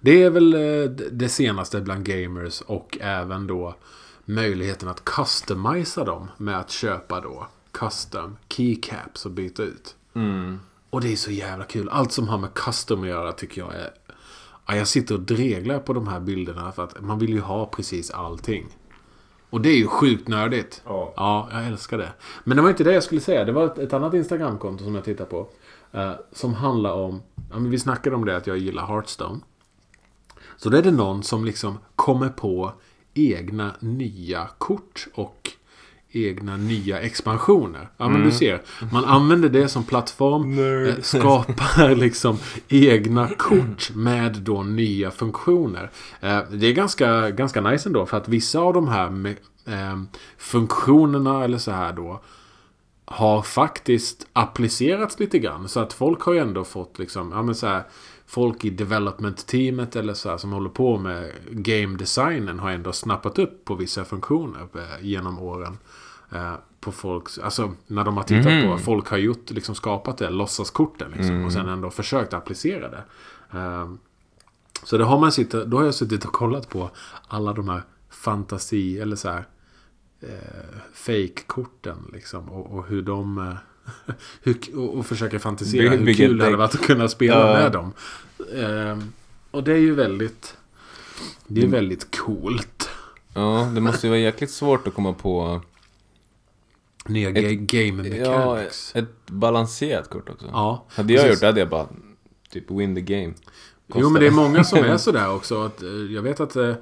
Det 0.00 0.22
är 0.22 0.30
väl 0.30 0.54
eh, 0.54 0.90
det 1.12 1.28
senaste 1.28 1.80
bland 1.80 2.04
gamers 2.04 2.60
och 2.60 2.98
även 3.00 3.46
då 3.46 3.74
möjligheten 4.24 4.88
att 4.88 5.04
customisa 5.04 6.04
dem 6.04 6.28
med 6.36 6.58
att 6.58 6.70
köpa 6.70 7.20
då 7.20 7.46
custom 7.72 8.36
keycaps 8.48 9.26
och 9.26 9.32
byta 9.32 9.62
ut. 9.62 9.94
Mm. 10.14 10.60
Och 10.90 11.00
det 11.00 11.12
är 11.12 11.16
så 11.16 11.30
jävla 11.30 11.64
kul. 11.64 11.88
Allt 11.88 12.12
som 12.12 12.28
har 12.28 12.38
med 12.38 12.54
custom 12.54 13.02
att 13.02 13.08
göra 13.08 13.32
tycker 13.32 13.60
jag 13.60 13.74
är... 13.74 13.90
Ja, 14.66 14.76
jag 14.76 14.88
sitter 14.88 15.14
och 15.14 15.20
dreglar 15.20 15.78
på 15.78 15.92
de 15.92 16.08
här 16.08 16.20
bilderna 16.20 16.72
för 16.72 16.84
att 16.84 17.00
man 17.00 17.18
vill 17.18 17.30
ju 17.30 17.40
ha 17.40 17.66
precis 17.66 18.10
allting. 18.10 18.66
Och 19.50 19.60
det 19.60 19.68
är 19.68 19.76
ju 19.76 19.86
sjukt 19.86 20.28
nördigt. 20.28 20.82
Ja. 20.84 21.12
Ja, 21.16 21.48
jag 21.52 21.66
älskar 21.66 21.98
det. 21.98 22.12
Men 22.44 22.56
det 22.56 22.62
var 22.62 22.70
inte 22.70 22.84
det 22.84 22.92
jag 22.92 23.02
skulle 23.02 23.20
säga. 23.20 23.44
Det 23.44 23.52
var 23.52 23.64
ett, 23.66 23.78
ett 23.78 23.92
annat 23.92 24.14
Instagramkonto 24.14 24.84
som 24.84 24.94
jag 24.94 25.04
tittar 25.04 25.24
på. 25.24 25.48
eh, 25.92 26.12
som 26.32 26.54
handlar 26.54 26.92
om... 26.92 27.22
Ja, 27.50 27.58
men 27.58 27.70
vi 27.70 27.78
snackade 27.78 28.16
om 28.16 28.24
det 28.24 28.36
att 28.36 28.46
jag 28.46 28.58
gillar 28.58 28.86
Hearthstone. 28.86 29.40
Så 30.56 30.68
då 30.68 30.76
är 30.76 30.82
det 30.82 30.90
någon 30.90 31.22
som 31.22 31.44
liksom 31.44 31.78
kommer 31.96 32.28
på 32.28 32.72
egna 33.14 33.74
nya 33.80 34.48
kort 34.58 35.06
och 35.14 35.50
egna 36.12 36.56
nya 36.56 37.00
expansioner. 37.00 37.88
Ja, 37.96 38.08
men 38.08 38.22
du 38.24 38.30
ser. 38.30 38.62
Man 38.92 39.04
använder 39.04 39.48
det 39.48 39.68
som 39.68 39.84
plattform. 39.84 40.56
Nerd. 40.56 40.88
eh, 40.88 40.94
Skapar 41.02 41.94
liksom 41.94 42.38
egna 42.68 43.28
kort 43.28 43.90
med 43.94 44.32
då 44.32 44.62
nya 44.62 45.10
funktioner. 45.10 45.90
Eh, 46.20 46.38
Det 46.50 46.66
är 46.66 46.72
ganska, 46.72 47.30
ganska 47.30 47.60
nice 47.60 47.88
ändå. 47.88 48.06
För 48.06 48.16
att 48.16 48.28
vissa 48.28 48.60
av 48.60 48.72
de 48.74 48.88
här 48.88 49.10
med, 49.10 49.36
eh, 49.66 49.96
funktionerna 50.38 51.44
eller 51.44 51.58
så 51.58 51.70
här 51.70 51.92
då 51.92 52.20
har 53.04 53.42
faktiskt 53.42 54.26
applicerats 54.32 55.20
lite 55.20 55.38
grann. 55.38 55.68
Så 55.68 55.80
att 55.80 55.92
folk 55.92 56.20
har 56.22 56.32
ju 56.32 56.38
ändå 56.38 56.64
fått 56.64 56.98
liksom, 56.98 57.32
ja 57.32 57.42
men 57.42 57.54
så 57.54 57.66
här, 57.66 57.82
folk 58.26 58.64
i 58.64 58.70
development-teamet 58.70 59.96
eller 59.96 60.14
så 60.14 60.30
här 60.30 60.36
som 60.36 60.52
håller 60.52 60.70
på 60.70 60.98
med 60.98 61.32
game 61.50 61.96
designen 61.98 62.58
har 62.58 62.70
ändå 62.70 62.92
snappat 62.92 63.38
upp 63.38 63.64
på 63.64 63.74
vissa 63.74 64.04
funktioner 64.04 64.68
eh, 64.74 65.04
genom 65.06 65.38
åren. 65.38 65.78
Eh, 66.32 66.54
på 66.80 66.92
folks, 66.92 67.38
alltså 67.38 67.72
när 67.86 68.04
de 68.04 68.16
har 68.16 68.24
tittat 68.24 68.52
Mhm. 68.52 68.70
på, 68.70 68.78
folk 68.78 69.08
har 69.08 69.16
gjort, 69.16 69.50
liksom 69.50 69.74
skapat 69.74 70.18
det, 70.18 70.30
låtsaskorten 70.30 71.10
liksom. 71.10 71.44
Och 71.44 71.52
sen 71.52 71.68
ändå 71.68 71.90
försökt 71.90 72.32
applicera 72.34 72.88
det. 72.88 73.04
Eh, 73.58 73.90
så 74.82 74.98
det 74.98 75.04
har 75.04 75.18
man 75.20 75.32
sitt, 75.32 75.50
då 75.50 75.76
har 75.76 75.84
jag 75.84 75.94
suttit 75.94 76.24
och 76.24 76.32
kollat 76.32 76.68
på 76.68 76.90
alla 77.28 77.52
de 77.52 77.68
här 77.68 77.82
fantasi, 78.10 78.98
eller 79.00 79.16
så 79.16 79.28
här 79.28 79.44
eh, 80.20 80.78
fake-korten 80.94 82.10
liksom. 82.12 82.48
Och, 82.48 82.78
och 82.78 82.86
hur 82.86 83.02
de... 83.02 83.54
Och, 84.74 84.98
och 84.98 85.06
försöka 85.06 85.38
fantisera 85.38 85.90
Bygga- 85.90 86.04
hur 86.06 86.14
kul 86.14 86.38
det 86.38 86.44
hade 86.44 86.56
varit 86.56 86.74
att 86.74 86.80
kunna 86.86 87.08
spela 87.08 87.38
Ja. 87.52 87.58
med 87.62 87.72
dem. 87.72 87.92
Eh, 88.54 88.98
och 89.50 89.64
det 89.64 89.72
är 89.72 89.76
ju 89.78 89.94
väldigt... 89.94 90.56
Det 91.46 91.62
är 91.62 91.66
väldigt 91.66 92.16
coolt. 92.18 92.88
Ja, 93.34 93.70
det 93.74 93.80
måste 93.80 94.06
ju 94.06 94.10
vara 94.10 94.20
jäkligt 94.20 94.50
svårt 94.50 94.86
att 94.88 94.94
komma 94.94 95.12
på 95.12 95.60
Nya 97.06 97.28
Ett- 97.30 97.36
ga- 97.36 97.66
game 97.88 98.08
ja, 98.08 98.54
mechanics. 98.54 98.92
ett 98.96 99.26
balanserat 99.26 100.10
kort 100.10 100.28
också. 100.28 100.46
Ja, 100.52 100.84
Hade 100.88 101.12
jag 101.12 101.22
precis. 101.22 101.34
gjort 101.36 101.40
det 101.40 101.46
hade 101.46 101.60
jag 101.60 101.68
bara 101.68 101.88
typ 102.50 102.70
win 102.70 102.94
the 102.94 103.00
game. 103.00 103.34
Jo, 103.94 104.10
men 104.10 104.20
det 104.20 104.26
är 104.26 104.30
många 104.30 104.64
som 104.64 104.78
är 104.78 104.96
sådär 104.98 105.34
också. 105.34 105.62
Att, 105.62 105.82
eh, 105.82 105.88
jag 105.88 106.22
vet 106.22 106.40
att 106.40 106.56
eh, 106.56 106.74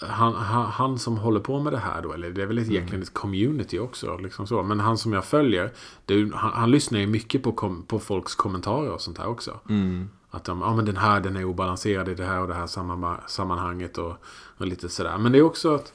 han, 0.00 0.34
han, 0.34 0.66
han 0.66 0.98
som 0.98 1.16
håller 1.16 1.40
på 1.40 1.60
med 1.60 1.72
det 1.72 1.78
här 1.78 2.02
då, 2.02 2.12
eller 2.12 2.30
det 2.30 2.42
är 2.42 2.46
väl 2.46 2.58
ett, 2.58 2.64
Mm. 2.64 2.76
egentligen 2.76 3.02
ett 3.02 3.14
community 3.14 3.78
också. 3.78 4.16
Liksom 4.16 4.46
så. 4.46 4.62
Men 4.62 4.80
han 4.80 4.98
som 4.98 5.12
jag 5.12 5.24
följer, 5.24 5.72
är, 6.06 6.34
han, 6.34 6.52
han 6.52 6.70
lyssnar 6.70 6.98
ju 7.00 7.06
mycket 7.06 7.42
på, 7.42 7.52
kom, 7.52 7.82
på 7.82 7.98
folks 7.98 8.34
kommentarer 8.34 8.90
och 8.90 9.00
sånt 9.00 9.18
här 9.18 9.28
också. 9.28 9.60
Mm. 9.68 10.08
Att 10.30 10.44
de, 10.44 10.60
ja 10.60 10.76
men 10.76 10.84
den 10.84 10.96
här 10.96 11.20
den 11.20 11.36
är 11.36 11.44
obalanserad 11.44 12.08
i 12.08 12.14
det 12.14 12.24
här 12.24 12.40
och 12.40 12.48
det 12.48 12.54
här 12.54 12.66
samma- 12.66 13.20
sammanhanget 13.26 13.98
och, 13.98 14.14
och 14.56 14.66
lite 14.66 14.88
sådär. 14.88 15.18
Men 15.18 15.32
det 15.32 15.38
är 15.38 15.42
också 15.42 15.74
att 15.74 15.92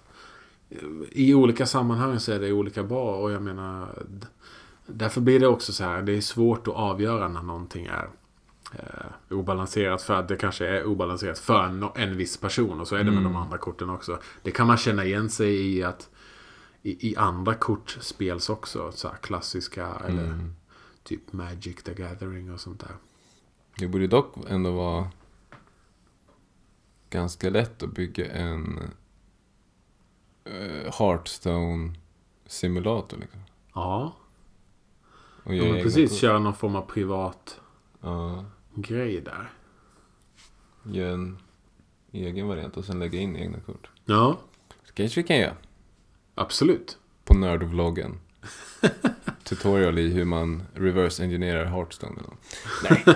i 1.11 1.33
olika 1.33 1.65
sammanhang 1.65 2.19
så 2.19 2.31
är 2.31 2.39
det 2.39 2.51
olika 2.51 2.83
bra 2.83 3.15
och 3.15 3.31
jag 3.31 3.41
menar 3.41 3.87
Därför 4.85 5.21
blir 5.21 5.39
det 5.39 5.47
också 5.47 5.73
så 5.73 5.83
här, 5.83 6.01
det 6.01 6.11
är 6.17 6.21
svårt 6.21 6.67
att 6.67 6.73
avgöra 6.73 7.27
när 7.27 7.41
någonting 7.41 7.85
är 7.85 8.09
eh, 8.79 9.05
obalanserat 9.37 10.01
för 10.01 10.13
att 10.13 10.27
det 10.27 10.35
kanske 10.35 10.67
är 10.67 10.83
obalanserat 10.85 11.39
för 11.39 11.63
en, 11.63 11.85
en 11.95 12.17
viss 12.17 12.37
person 12.37 12.81
och 12.81 12.87
så 12.87 12.95
är 12.95 13.03
det 13.03 13.11
med 13.11 13.23
de 13.23 13.35
andra 13.35 13.57
korten 13.57 13.89
också. 13.89 14.19
Det 14.41 14.51
kan 14.51 14.67
man 14.67 14.77
känna 14.77 15.05
igen 15.05 15.29
sig 15.29 15.77
i 15.77 15.83
att 15.83 16.09
i, 16.81 17.11
i 17.11 17.15
andra 17.17 17.53
kort 17.55 17.97
spels 18.01 18.49
också. 18.49 18.91
Så 18.91 19.07
klassiska 19.07 19.87
eller 20.07 20.23
Mm. 20.23 20.55
typ 21.03 21.33
Magic 21.33 21.83
the 21.83 21.93
Gathering 21.93 22.51
och 22.53 22.59
sånt 22.59 22.79
där. 22.79 22.95
Det 23.77 23.87
borde 23.87 24.07
dock 24.07 24.35
ändå 24.47 24.71
vara 24.71 25.07
ganska 27.09 27.49
lätt 27.49 27.83
att 27.83 27.93
bygga 27.93 28.31
en 28.31 28.79
uh, 30.49 30.91
Hearthstone-simulator. 30.91 33.17
Liksom. 33.17 33.39
Ja, 33.73 34.13
Och 35.43 35.55
ja 35.55 35.73
precis. 35.83 36.17
Köra 36.17 36.39
någon 36.39 36.53
form 36.55 36.75
av 36.75 36.81
privat 36.81 37.59
Ja, 38.01 38.45
grej 38.75 39.21
där. 39.21 39.49
göra 40.83 41.13
en 41.13 41.37
egen 42.11 42.47
variant 42.47 42.77
och 42.77 42.85
sen 42.85 42.99
lägga 42.99 43.19
in 43.19 43.35
egna 43.35 43.59
kort. 43.59 43.89
Ja, 44.05 44.39
Så 44.87 44.93
kanske 44.93 45.21
vi 45.21 45.27
kan 45.27 45.37
göra. 45.37 45.55
absolut. 46.35 46.97
På 47.25 47.33
Nerdvloggen. 47.33 48.19
Tutorial 49.43 49.99
i 49.99 50.09
hur 50.09 50.25
man 50.25 50.63
reverse 50.73 51.23
engineerar 51.23 51.65
Hearthstone. 51.65 52.11
Eller 52.19 52.29
något. 52.29 52.39
Nej. 52.89 53.15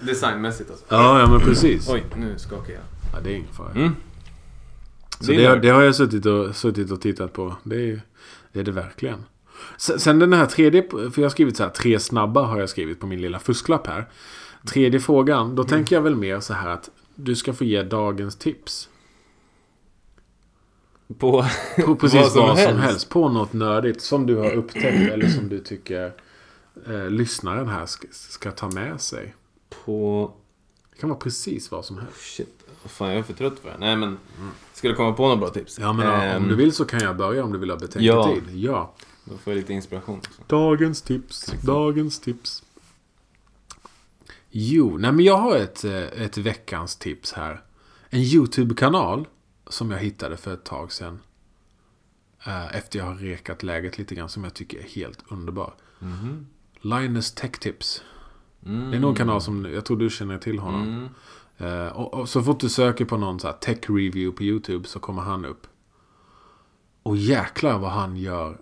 Designmässigt 0.00 0.70
alltså. 0.70 0.84
Ja, 0.88 1.20
ja 1.20 1.30
men 1.30 1.40
precis. 1.40 1.88
Oj, 1.88 2.04
nu 2.16 2.38
skakar 2.38 2.72
jag. 2.72 2.82
Ja, 3.12 3.20
det 3.20 3.30
är 3.30 3.34
ingen 3.36 3.52
fara. 3.52 3.70
Mm. 3.70 3.96
Så 5.20 5.32
Det 5.32 5.36
det, 5.48 5.58
det 5.60 5.68
har 5.68 5.82
jag 5.82 5.94
suttit 5.94 6.26
och, 6.26 6.56
suttit 6.56 6.90
och 6.90 7.00
tittat 7.00 7.32
på. 7.32 7.56
Det 7.64 7.90
är, 7.90 8.02
det 8.52 8.60
är 8.60 8.64
det 8.64 8.72
verkligen. 8.72 9.24
Sen, 9.78 10.00
sen 10.00 10.18
den 10.18 10.32
här 10.32 10.46
tredje, 10.46 10.82
för 10.90 11.12
jag 11.16 11.24
har 11.24 11.30
skrivit 11.30 11.56
så 11.56 11.62
här, 11.62 11.70
tre 11.70 12.00
snabba 12.00 12.42
har 12.42 12.60
jag 12.60 12.68
skrivit 12.68 13.00
på 13.00 13.06
min 13.06 13.20
lilla 13.20 13.38
fusklapp 13.38 13.86
här. 13.86 14.08
Tredje 14.64 15.00
frågan, 15.00 15.54
då 15.54 15.62
Mm. 15.62 15.68
tänker 15.70 15.96
jag 15.96 16.02
väl 16.02 16.16
mer 16.16 16.40
så 16.40 16.54
här 16.54 16.68
att 16.68 16.90
du 17.14 17.36
ska 17.36 17.52
få 17.52 17.64
ge 17.64 17.82
dagens 17.82 18.36
tips. 18.36 18.88
På, 21.18 21.44
På 21.84 21.96
precis 22.00 22.20
Vad 22.20 22.32
som 22.32 22.42
vad 22.42 22.58
som, 22.58 22.66
helst. 22.66 22.82
helst. 22.84 23.08
På 23.08 23.28
något 23.28 23.52
nördigt 23.52 24.00
som 24.00 24.26
du 24.26 24.36
har 24.36 24.50
upptäckt 24.52 25.12
eller 25.12 25.28
som 25.28 25.48
du 25.48 25.58
tycker 25.60 26.12
eh, 26.86 27.10
lyssnaren 27.10 27.68
här 27.68 27.86
ska, 27.86 28.08
ska 28.10 28.50
ta 28.50 28.68
med 28.70 29.00
sig. 29.00 29.34
på... 29.84 30.32
Det 30.92 31.00
kan 31.00 31.08
vara 31.10 31.18
precis 31.20 31.70
vad 31.70 31.84
som 31.84 31.98
helst. 31.98 32.20
Shit. 32.20 32.64
Vad 32.82 32.90
fan, 32.90 33.08
jag 33.08 33.18
är 33.18 33.22
för 33.22 33.32
trött 33.32 33.58
för 33.62 33.68
det. 33.70 33.76
Nej 33.78 33.96
men. 33.96 34.18
Ska 34.72 34.88
du 34.88 34.94
komma 34.94 35.12
på 35.12 35.22
några 35.22 35.36
bra 35.36 35.48
tips? 35.48 35.78
Ja, 35.78 35.92
men 35.92 36.06
Ehm, 36.06 36.42
om 36.42 36.48
du 36.48 36.54
vill 36.54 36.72
så 36.72 36.84
kan 36.84 37.00
jag 37.00 37.16
börja 37.16 37.44
om 37.44 37.52
du 37.52 37.58
vill 37.58 37.70
ha 37.70 37.76
Ja. 37.76 37.86
betänketid. 37.86 38.60
Ja. 38.60 38.94
Då 39.24 39.36
får 39.36 39.52
jag 39.52 39.56
lite 39.58 39.72
inspiration 39.72 40.18
också. 40.18 40.42
Dagens 40.46 41.02
tips. 41.02 41.46
Dagens 41.62 42.20
tips. 42.20 42.62
Jo, 44.56 44.96
nej 44.98 45.12
men 45.12 45.24
jag 45.24 45.36
har 45.36 45.56
ett, 45.56 45.84
eh, 45.84 46.22
ett 46.22 46.38
veckans 46.38 46.96
tips 46.96 47.32
här. 47.32 47.62
En 48.10 48.20
YouTube-kanal 48.20 49.28
som 49.66 49.90
jag 49.90 49.98
hittade 49.98 50.36
för 50.36 50.54
ett 50.54 50.64
tag 50.64 50.92
sedan. 50.92 51.20
Eh, 52.46 52.76
Efter 52.76 52.98
jag 52.98 53.06
har 53.06 53.14
rekat 53.14 53.62
läget 53.62 53.98
lite 53.98 54.14
grann 54.14 54.28
som 54.28 54.44
jag 54.44 54.54
tycker 54.54 54.78
är 54.78 54.82
helt 54.82 55.18
underbar. 55.28 55.74
Mhm. 55.98 56.46
Linus 56.80 57.32
Tech 57.34 57.50
Tips. 57.50 58.02
Mm. 58.66 58.90
Det 58.90 58.96
är 58.96 59.00
någon 59.00 59.14
kanal 59.14 59.40
som 59.40 59.64
jag 59.64 59.84
tror 59.84 59.96
du 59.96 60.10
känner 60.10 60.38
till 60.38 60.58
honom. 60.58 60.82
Mm. 60.82 61.08
Eh, 61.86 61.92
och, 61.92 62.14
och 62.14 62.28
så 62.28 62.42
fort 62.42 62.60
du 62.60 62.68
söker 62.68 63.04
på 63.04 63.16
någon 63.16 63.40
så 63.40 63.46
här 63.46 63.54
tech 63.54 63.78
review 63.88 64.36
på 64.36 64.42
YouTube 64.42 64.88
så 64.88 64.98
kommer 64.98 65.22
han 65.22 65.44
upp. 65.44 65.66
Och 67.02 67.16
jäklar 67.16 67.78
vad 67.78 67.90
han 67.90 68.16
gör 68.16 68.60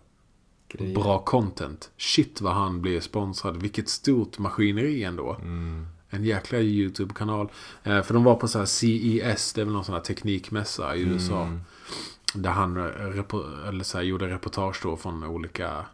Grejer. 0.72 0.94
bra 0.94 1.18
content. 1.18 1.90
Shit 1.96 2.40
vad 2.40 2.54
han 2.54 2.82
blir 2.82 3.00
sponsrad. 3.00 3.56
Vilket 3.56 3.88
stort 3.88 4.38
maskineri 4.38 5.04
ändå. 5.04 5.36
Mm. 5.42 5.86
En 6.10 6.24
jäkla 6.24 6.58
YouTube-kanal. 6.58 7.48
Eh, 7.82 8.02
för 8.02 8.14
de 8.14 8.24
var 8.24 8.34
på 8.34 8.48
så 8.48 8.58
här 8.58 8.66
CES, 8.66 9.52
det 9.52 9.60
är 9.60 9.64
väl 9.64 9.74
någon 9.74 9.84
sån 9.84 9.94
här 9.94 10.02
teknikmässa 10.02 10.96
i 10.96 11.02
USA. 11.02 11.42
Mm. 11.42 11.60
Där 12.34 12.50
han 12.50 12.76
eh, 12.76 13.68
eller 13.68 13.84
så 13.84 13.98
här, 13.98 14.04
gjorde 14.04 14.28
reportage 14.28 14.80
då 14.82 14.96
från 14.96 15.24
olika 15.24 15.84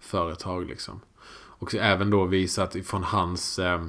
företag 0.00 0.66
liksom. 0.66 1.00
Och 1.30 1.74
även 1.74 2.10
då 2.10 2.24
visat 2.24 2.76
från 2.84 3.02
hans... 3.02 3.58
Eh, 3.58 3.86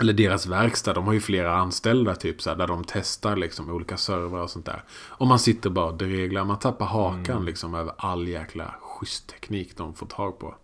eller 0.00 0.12
deras 0.12 0.46
verkstad, 0.46 0.92
de 0.92 1.06
har 1.06 1.12
ju 1.12 1.20
flera 1.20 1.56
anställda 1.56 2.14
typ 2.14 2.42
så 2.42 2.50
här, 2.50 2.56
där 2.56 2.66
de 2.66 2.84
testar 2.86 3.36
liksom 3.36 3.70
olika 3.70 3.96
servrar 3.96 4.42
och 4.42 4.50
sånt 4.50 4.66
där. 4.66 4.84
Och 4.92 5.26
man 5.26 5.38
sitter 5.38 5.70
bara 5.70 5.86
och 5.86 5.96
dreglar, 5.96 6.44
man 6.44 6.58
tappar 6.58 6.86
hakan 6.86 7.44
liksom 7.44 7.74
över 7.74 7.92
all 7.96 8.28
jäkla 8.28 8.74
schysst 9.02 9.26
teknik 9.26 9.76
de 9.76 9.94
får 9.94 10.06
tag 10.06 10.38
på. 10.38 10.54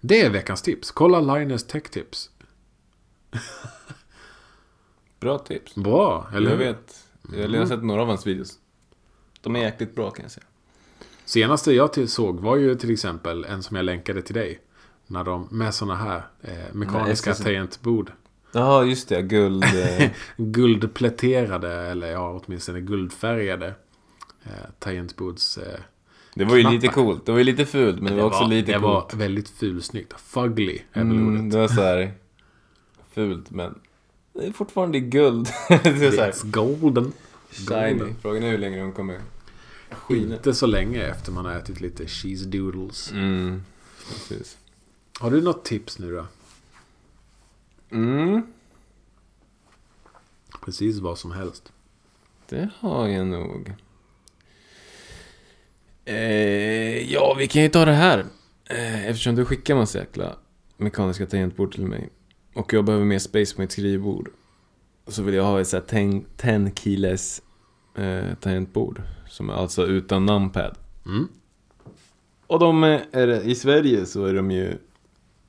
Det 0.00 0.20
är 0.20 0.30
veckans 0.30 0.62
tips. 0.62 0.90
Kolla 0.90 1.34
Linus 1.34 1.66
Tech 1.66 1.82
Tips. 1.82 2.30
Bra 5.20 5.38
tips. 5.38 5.74
Bra, 5.74 6.28
eller 6.34 6.50
jag 6.50 6.58
hur? 6.58 6.64
vet. 6.64 7.06
Jag 7.32 7.58
har 7.60 7.66
sett 7.66 7.84
några 7.84 8.02
av 8.02 8.08
hans 8.08 8.26
videos. 8.26 8.58
De 9.40 9.56
är 9.56 9.60
jäkligt 9.60 9.94
bra 9.94 10.10
kan 10.10 10.22
jag 10.22 10.32
säga. 10.32 10.46
Senaste 11.24 11.72
jag 11.72 11.92
till 11.92 12.08
såg 12.08 12.40
var 12.40 12.56
ju 12.56 12.74
till 12.74 12.90
exempel 12.90 13.44
en 13.44 13.62
som 13.62 13.76
jag 13.76 13.84
länkade 13.84 14.22
till 14.22 14.34
dig. 14.34 14.60
När 15.06 15.24
de 15.24 15.48
med 15.50 15.74
såna 15.74 15.94
här 15.94 16.26
eh, 16.40 16.74
mekaniska 16.74 17.34
tangentbord. 17.34 18.12
Ja, 18.52 18.84
just 18.84 19.08
det. 19.08 19.22
Guld. 19.22 19.64
eh, 19.64 20.10
Guldpläterade, 20.36 21.72
eller 21.72 22.12
ja, 22.12 22.40
åtminstone 22.44 22.80
guldfärgade 22.80 23.74
eh, 24.44 24.70
tangentbords... 24.78 25.58
Eh, 25.58 25.80
Det 26.34 26.44
var 26.44 26.56
ju 26.56 26.60
Knappar. 26.62 26.74
lite 26.74 26.88
coolt. 26.88 27.26
Det 27.26 27.32
var 27.32 27.38
ju 27.38 27.44
lite 27.44 27.66
fult, 27.66 28.00
men 28.00 28.16
det, 28.16 28.22
var 28.22 28.28
också 28.28 28.46
lite 28.46 28.72
det 28.72 28.78
coolt. 28.78 29.12
var 29.12 29.18
väldigt 29.18 29.48
fulsnyggt. 29.48 30.20
Fugly 30.20 30.78
är 30.92 31.04
väl 31.04 31.10
Mm, 31.16 31.28
ordet. 31.38 31.50
det 31.52 31.58
var 31.58 31.68
så 31.68 31.82
här 31.82 32.12
fult, 33.12 33.50
men 33.50 33.78
det 34.32 34.46
är 34.46 34.52
fortfarande 34.52 35.00
guld. 35.00 35.48
det 35.68 35.74
är 35.86 36.10
så 36.10 36.20
här 36.22 36.32
It's 36.32 36.50
golden. 36.50 37.12
shiny. 37.50 37.90
golden. 37.98 38.16
Frågan 38.22 38.42
är 38.42 38.50
hur 38.50 38.58
länge 38.58 38.78
de 38.80 38.92
kommer 38.92 39.20
skina. 39.90 40.34
Inte 40.34 40.54
så 40.54 40.66
länge 40.66 41.02
efter 41.02 41.32
man 41.32 41.44
har 41.44 41.52
ätit 41.52 41.80
lite 41.80 42.06
cheese 42.06 42.44
doodles. 42.46 43.12
Mm, 43.12 43.62
precis. 44.08 44.58
Har 45.20 45.30
du 45.30 45.42
något 45.42 45.64
tips 45.64 45.98
nu 45.98 46.10
då? 46.16 46.26
Mm, 47.96 48.42
Precis 50.64 50.98
vad 50.98 51.18
som 51.18 51.32
helst. 51.32 51.72
det 52.48 52.68
har 52.78 53.08
jag 53.08 53.26
nog. 53.26 53.72
Eh, 56.10 57.12
ja, 57.12 57.34
vi 57.38 57.48
kan 57.48 57.62
ju 57.62 57.68
ta 57.68 57.84
det 57.84 57.92
här. 57.92 58.24
Eh, 58.70 59.06
eftersom 59.06 59.34
du 59.34 59.44
skickar 59.44 59.74
massa 59.74 59.98
jäkla 59.98 60.36
mekaniska 60.76 61.26
tangentbord 61.26 61.74
till 61.74 61.86
mig. 61.86 62.08
Och 62.54 62.72
jag 62.72 62.84
behöver 62.84 63.04
mer 63.04 63.18
space 63.18 63.54
på 63.54 63.60
mitt 63.60 63.72
skrivbord. 63.72 64.30
Så 65.06 65.22
vill 65.22 65.34
jag 65.34 65.44
ha 65.44 65.60
ett 65.60 65.68
sånt 65.68 65.90
här 65.90 66.22
10 66.36 66.72
kiles 66.74 67.42
eh, 67.94 68.34
tangentbord. 68.40 69.02
Som 69.28 69.50
är 69.50 69.54
alltså 69.54 69.86
utan 69.86 70.26
numpad. 70.26 70.76
Mm. 71.06 71.28
Och 72.46 72.58
de 72.58 72.84
är, 72.84 73.04
är 73.12 73.26
det, 73.26 73.42
i 73.42 73.54
Sverige 73.54 74.06
så 74.06 74.24
är 74.24 74.34
de 74.34 74.50
ju 74.50 74.78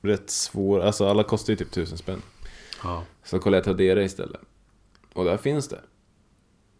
rätt 0.02 0.30
svåra. 0.30 0.86
Alltså 0.86 1.06
alla 1.06 1.22
kostar 1.22 1.52
ju 1.52 1.56
typ 1.56 1.70
tusen 1.70 1.98
spänn. 1.98 2.22
Ja. 2.82 3.04
Så 3.24 3.38
kollade 3.38 3.56
jag 3.56 3.64
Tradera 3.64 4.02
istället. 4.02 4.40
Och 5.12 5.24
där 5.24 5.36
finns 5.36 5.68
det. 5.68 5.80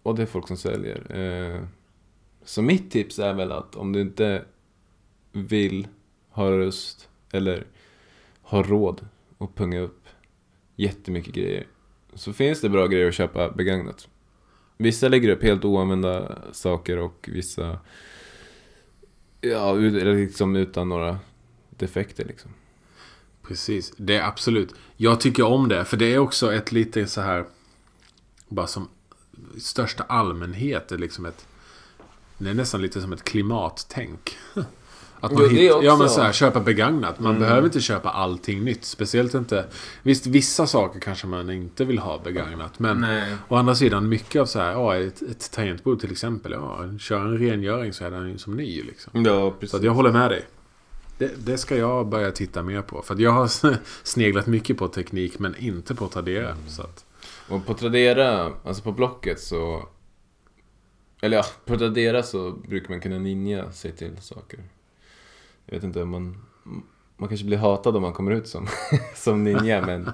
Och 0.03 0.15
det 0.15 0.23
är 0.23 0.27
folk 0.27 0.49
som 0.49 0.57
säljer. 0.57 1.17
Eh, 1.17 1.63
så 2.45 2.63
mitt 2.63 2.91
tips 2.91 3.19
är 3.19 3.35
väl 3.35 3.53
att 3.53 3.77
om 3.77 3.93
du 3.93 4.01
inte 4.01 4.45
vill 5.33 5.89
ha 6.31 6.51
röst 6.51 7.09
eller 7.33 7.67
har 8.43 8.65
råd 8.65 9.07
att 9.39 9.55
punga 9.55 9.81
upp 9.81 10.09
jättemycket 10.77 11.35
grejer. 11.35 11.67
Så 12.15 12.33
finns 12.33 12.61
det 12.61 12.69
bra 12.69 12.87
grejer 12.87 13.09
att 13.09 13.15
köpa 13.15 13.51
begagnat. 13.51 14.09
Vissa 14.77 15.09
lägger 15.09 15.29
upp 15.29 15.43
helt 15.43 15.65
oanvända 15.65 16.39
saker 16.53 16.99
och 16.99 17.29
vissa 17.33 17.79
Ja, 19.45 19.75
liksom 19.75 20.57
utan 20.57 20.89
några 20.89 21.19
defekter 21.71 22.25
liksom. 22.25 22.51
Precis, 23.43 23.93
det 23.97 24.17
är 24.17 24.23
absolut. 24.23 24.75
Jag 24.97 25.21
tycker 25.21 25.43
om 25.43 25.69
det, 25.69 25.85
för 25.85 25.97
det 25.97 26.15
är 26.15 26.19
också 26.19 26.55
ett 26.55 26.73
lite 26.73 27.07
så 27.07 27.21
här... 27.21 27.45
Bara 28.49 28.67
som 28.67 28.89
största 29.59 30.03
allmänhet, 30.03 30.89
det 30.89 30.95
är 30.95 30.99
liksom 30.99 31.27
ett... 31.27 31.47
Det 32.45 32.51
är 32.51 32.55
nästan 32.55 32.83
lite 32.83 33.01
som 33.01 33.13
ett 33.13 33.25
klimattänk. 33.25 34.37
Att 35.21 35.33
man 35.33 35.43
Jo, 35.43 35.49
hitt, 35.49 35.73
ja, 35.85 35.97
men 35.97 36.09
så 36.09 36.21
här, 36.21 36.33
köpa 36.33 36.61
begagnat. 36.61 37.21
Man 37.21 37.31
Mm. 37.31 37.43
behöver 37.43 37.65
inte 37.65 37.81
köpa 37.81 38.11
allting 38.11 38.65
nytt. 38.65 38.85
Speciellt 38.85 39.35
inte... 39.35 39.65
Visst, 40.03 40.27
vissa 40.27 40.67
saker 40.67 41.01
kanske 41.01 41.27
man 41.27 41.51
inte 41.51 41.85
vill 41.85 41.99
ha 41.99 42.19
begagnat. 42.19 42.79
Men 42.79 43.01
Nej. 43.01 43.37
å 43.49 43.57
andra 43.57 43.75
sidan, 43.75 44.09
mycket 44.09 44.43
av 44.43 44.47
så 44.47 44.59
här... 44.59 44.73
Ja, 44.73 44.97
ett, 44.97 45.23
ett 45.23 45.51
tangentbord 45.53 46.01
till 46.01 46.11
exempel. 46.13 46.53
Ja, 46.53 46.85
kör 46.99 47.21
en 47.21 47.39
rengöring 47.39 47.93
så 47.93 48.05
är 48.05 48.11
den 48.11 48.29
ju 48.31 48.39
som 48.39 48.57
ny 48.57 48.83
liksom. 48.83 49.25
Ja, 49.25 49.51
precis. 49.61 49.79
Så 49.81 49.87
jag 49.87 49.93
håller 49.93 50.13
med 50.13 50.31
dig. 50.31 50.45
Det, 51.19 51.31
det 51.47 51.59
ska 51.59 51.77
jag 51.77 52.07
börja 52.09 52.31
titta 52.31 52.63
mer 52.63 52.83
på. 52.83 53.03
För 53.03 53.21
jag 53.21 53.31
har 53.31 53.51
sneglat 54.07 54.47
mycket 54.47 54.77
på 54.77 54.89
teknik 54.89 55.39
men 55.39 55.55
inte 55.59 55.95
på 55.95 56.09
Tradera. 56.09 56.49
Mm. 56.51 56.69
Så 56.69 56.83
att, 56.83 57.05
Och 57.49 57.67
på 57.67 57.75
Tradera, 57.75 58.51
alltså 58.65 58.83
på 58.83 58.93
Blocket 58.93 59.41
så... 59.41 59.89
Eller 61.25 61.37
ja, 61.37 61.45
på 61.65 61.79
Tradera 61.79 62.23
så 62.23 62.51
brukar 62.53 62.91
man 62.91 63.01
kunna 63.01 63.19
ninja 63.19 63.73
sig 63.73 63.93
till 63.93 64.17
saker. 64.21 64.61
Jag 65.67 65.75
vet 65.75 65.85
inte 65.85 66.03
om 66.03 66.09
man... 66.11 66.37
Man 67.17 67.29
kanske 67.29 67.47
blir 67.47 67.59
hatad 67.59 67.97
om 67.97 68.03
man 68.03 68.13
kommer 68.13 68.31
ut 68.31 68.49
som, 68.49 68.67
som 69.17 69.45
ninja, 69.45 69.83
men 69.87 70.11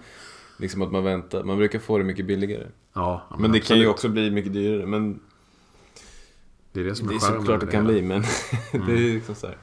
liksom 0.58 0.82
att 0.82 0.92
man 0.92 1.04
väntar. 1.04 1.44
Man 1.44 1.56
brukar 1.58 1.78
få 1.78 1.98
det 1.98 2.04
mycket 2.04 2.26
billigare. 2.26 2.66
ja, 2.92 3.26
ja, 3.30 3.36
Men 3.38 3.52
det 3.52 3.60
kan 3.60 3.76
ju 3.76 3.82
absolut. 3.82 3.88
också 3.94 4.08
bli 4.08 4.30
mycket 4.30 4.52
dyrare. 4.52 4.86
Men 4.86 5.20
Det 6.72 6.80
är 6.80 6.84
det 6.84 6.94
som 6.94 7.06
det 7.08 7.14
är 7.14 7.16
är 7.16 7.20
charmen 7.20 7.40
såklart 7.40 7.60
det 7.60 7.66
kan 7.66 7.84
bli, 7.86 8.02
men 8.02 8.22
det 8.72 8.92
är 8.92 9.14
liksom 9.14 9.34
så 9.34 9.46
här. 9.46 9.58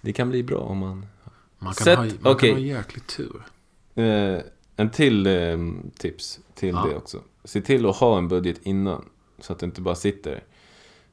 Det 0.00 0.12
kan 0.12 0.28
bli 0.30 0.42
bra 0.42 0.58
om 0.58 0.78
man... 0.78 1.06
Man 1.58 1.74
kan, 1.74 1.84
Sätt- 1.84 1.98
ha, 1.98 2.04
man 2.04 2.32
okej. 2.32 2.50
kan 2.50 2.58
ha 2.58 2.66
jäkligt 2.66 3.06
tur. 3.06 3.42
Eh, 3.94 4.38
en 4.76 4.90
till 4.90 5.26
eh, 5.26 5.58
tips 5.98 6.40
till 6.54 6.68
Ja. 6.74 6.86
det 6.90 6.96
också. 6.96 7.20
Se 7.44 7.60
till 7.60 7.86
att 7.86 7.96
ha 7.96 8.18
en 8.18 8.28
budget 8.28 8.60
innan. 8.62 9.04
Så 9.38 9.52
att 9.52 9.58
du 9.58 9.66
inte 9.66 9.80
bara 9.80 9.94
sitter 9.94 10.44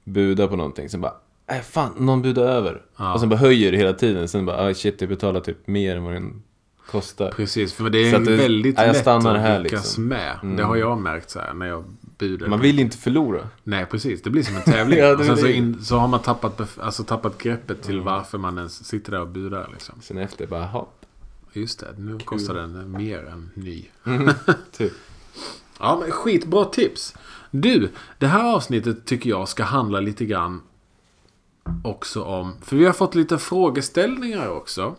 buda 0.04 0.48
på 0.48 0.56
någonting. 0.56 0.90
Sen 0.90 1.02
bara, 1.02 1.14
äh 1.48 1.62
fan, 1.62 1.94
någon 1.98 2.22
budar 2.22 2.44
över. 2.44 2.82
Ja. 2.98 3.14
Och 3.14 3.20
sen 3.20 3.30
bara 3.30 3.36
höjer 3.40 3.72
det 3.72 3.78
hela 3.78 3.94
tiden. 3.94 4.28
Sen 4.28 4.46
bara, 4.46 4.58
ah, 4.58 4.74
shit, 4.74 5.02
jag 5.02 5.10
betalar 5.10 5.40
typ 5.40 5.68
mer 5.68 5.96
än 5.96 6.04
vad 6.04 6.14
den 6.14 6.44
kostar. 6.92 7.32
Precis, 7.32 7.74
för 7.74 7.90
det 7.90 7.98
är 8.00 8.16
att 8.16 8.26
det- 8.26 8.36
väldigt 8.36 8.78
jag 8.78 8.88
lätt 8.94 9.08
att 9.08 9.24
här, 9.24 9.60
lyckas 9.60 9.84
liksom. 9.84 10.08
med. 10.08 10.40
Mm. 10.44 10.56
Det 10.56 10.64
har 10.64 10.76
jag 10.76 10.98
märkt 11.02 11.30
så 11.30 11.40
här 11.40 11.54
när 11.54 11.66
jag 11.66 11.84
budar. 12.18 12.48
Man 12.48 12.60
vill 12.62 12.80
inte 12.80 12.98
förlora. 12.98 13.50
Nej, 13.64 13.86
precis. 13.86 14.22
Det 14.22 14.30
blir 14.30 14.44
som 14.44 14.56
en 14.56 14.62
tävling. 14.62 15.00
Ja, 15.04 15.18
och 15.18 15.26
sen 15.26 15.38
så, 15.38 15.48
in, 15.48 15.84
så 15.84 15.98
har 15.98 16.08
man 16.08 16.20
tappat, 16.22 16.80
alltså, 16.80 17.04
tappat 17.04 17.38
greppet 17.38 17.82
till 17.84 18.02
varför 18.02 18.38
man 18.38 18.58
ens 18.58 18.86
sitter 18.86 19.12
där 19.12 19.22
och 19.22 19.28
budar. 19.28 19.70
Liksom. 19.74 19.96
Sen 20.02 20.18
efter 20.18 20.48
bara, 20.48 20.62
jaha. 20.62 20.86
Just 21.54 21.80
det, 21.80 21.88
nu 21.98 22.20
kostar 22.20 22.54
den 22.54 22.92
mer 22.92 23.26
än 23.26 23.50
ny. 23.54 23.86
Typ. 24.78 24.94
Ja, 25.80 25.98
men 26.02 26.12
skitbra 26.12 26.66
tips. 26.66 27.16
Du, 27.56 27.90
det 28.18 28.28
här 28.28 28.56
avsnittet 28.56 29.06
tycker 29.06 29.30
jag 29.30 29.50
ska 29.50 29.64
handla 29.64 30.00
lite 30.00 30.26
grann 30.26 30.62
också 31.84 32.24
om... 32.24 32.54
För 32.62 32.76
vi 32.76 32.86
har 32.86 32.94
fått 32.94 33.16
lite 33.16 33.38
frågeställningar 33.38 34.50
också. 34.50 34.96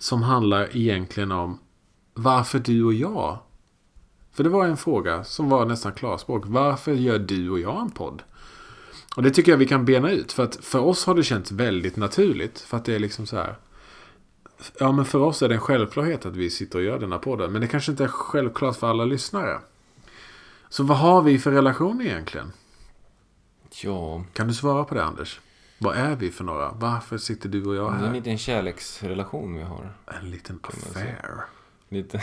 Som 0.00 0.22
handlar 0.22 0.76
egentligen 0.76 1.32
om 1.32 1.58
varför 2.14 2.58
du 2.58 2.84
och 2.84 2.94
jag. 2.94 3.38
För 4.32 4.44
det 4.44 4.50
var 4.50 4.66
en 4.66 4.76
fråga 4.76 5.24
som 5.24 5.48
var 5.48 5.66
nästan 5.66 5.92
klarspråk. 5.92 6.42
Varför 6.46 6.92
gör 6.92 7.18
du 7.18 7.50
och 7.50 7.60
jag 7.60 7.80
en 7.80 7.90
podd? 7.90 8.22
Och 9.16 9.22
det 9.22 9.30
tycker 9.30 9.52
jag 9.52 9.58
vi 9.58 9.66
kan 9.66 9.84
bena 9.84 10.10
ut. 10.10 10.32
För 10.32 10.44
att 10.44 10.56
för 10.56 10.80
oss 10.80 11.06
har 11.06 11.14
det 11.14 11.22
känts 11.22 11.52
väldigt 11.52 11.96
naturligt. 11.96 12.60
För 12.60 12.76
att 12.76 12.84
det 12.84 12.94
är 12.94 12.98
liksom 12.98 13.26
så 13.26 13.36
här. 13.36 13.56
Ja, 14.78 14.92
men 14.92 15.04
för 15.04 15.18
oss 15.18 15.42
är 15.42 15.48
det 15.48 15.54
en 15.54 15.60
självklarhet 15.60 16.26
att 16.26 16.36
vi 16.36 16.50
sitter 16.50 16.78
och 16.78 16.84
gör 16.84 16.98
den 16.98 17.12
här 17.12 17.18
podden. 17.18 17.52
Men 17.52 17.60
det 17.60 17.68
kanske 17.68 17.90
inte 17.90 18.04
är 18.04 18.08
självklart 18.08 18.76
för 18.76 18.86
alla 18.86 19.04
lyssnare. 19.04 19.60
Så 20.76 20.82
vad 20.82 20.98
har 20.98 21.22
vi 21.22 21.38
för 21.38 21.52
relation 21.52 22.00
egentligen? 22.00 22.52
Ja, 23.82 24.24
Kan 24.32 24.48
du 24.48 24.54
svara 24.54 24.84
på 24.84 24.94
det 24.94 25.04
Anders? 25.04 25.40
Vad 25.78 25.96
är 25.96 26.16
vi 26.16 26.30
för 26.30 26.44
några? 26.44 26.72
Varför 26.72 27.18
sitter 27.18 27.48
du 27.48 27.64
och 27.64 27.74
jag 27.74 27.92
det 27.92 27.96
är 27.96 27.98
en 27.98 28.04
här? 28.06 28.12
liten 28.14 28.38
kärleksrelation 28.38 29.54
vi 29.56 29.62
har. 29.62 29.96
En 30.06 30.30
liten 30.30 30.60
affair. 30.62 31.44
Lite, 31.88 32.22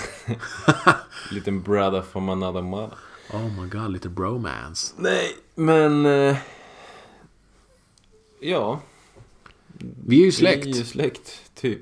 liten 1.31 1.61
brother 1.61 2.01
from 2.01 2.29
another 2.29 2.61
mother. 2.61 2.97
Oh 3.33 3.61
my 3.61 3.69
god, 3.69 3.91
lite 3.91 4.09
bromance. 4.09 4.93
Nej, 4.97 5.35
men... 5.55 6.05
Eh, 6.05 6.37
ja, 8.39 8.81
Vi 10.05 10.21
är 10.21 10.25
ju 10.25 10.31
släkt. 10.31 10.65
Vi 10.65 10.71
är 10.71 10.75
ju 10.75 10.85
släkt, 10.85 11.51
typ. 11.55 11.81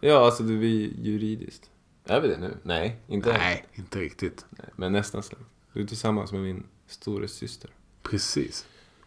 Ja, 0.00 0.24
alltså 0.24 0.42
det 0.42 0.52
är 0.54 0.58
vi 0.58 0.96
juridiskt. 1.02 1.70
Är 2.04 2.20
vi 2.20 2.28
det 2.28 2.38
nu? 2.38 2.56
Nej, 2.62 3.00
inte. 3.08 3.32
Nej, 3.38 3.66
inte 3.74 3.98
riktigt. 4.00 4.44
Nej, 4.50 4.68
Men 4.76 4.92
nästan 4.92 5.22
släkt. 5.22 5.42
Du 5.76 5.82
är 5.82 5.86
tillsammans 5.86 6.32
med 6.32 6.40
min 6.42 6.66
syster. 7.28 7.70
Precis. 8.02 8.66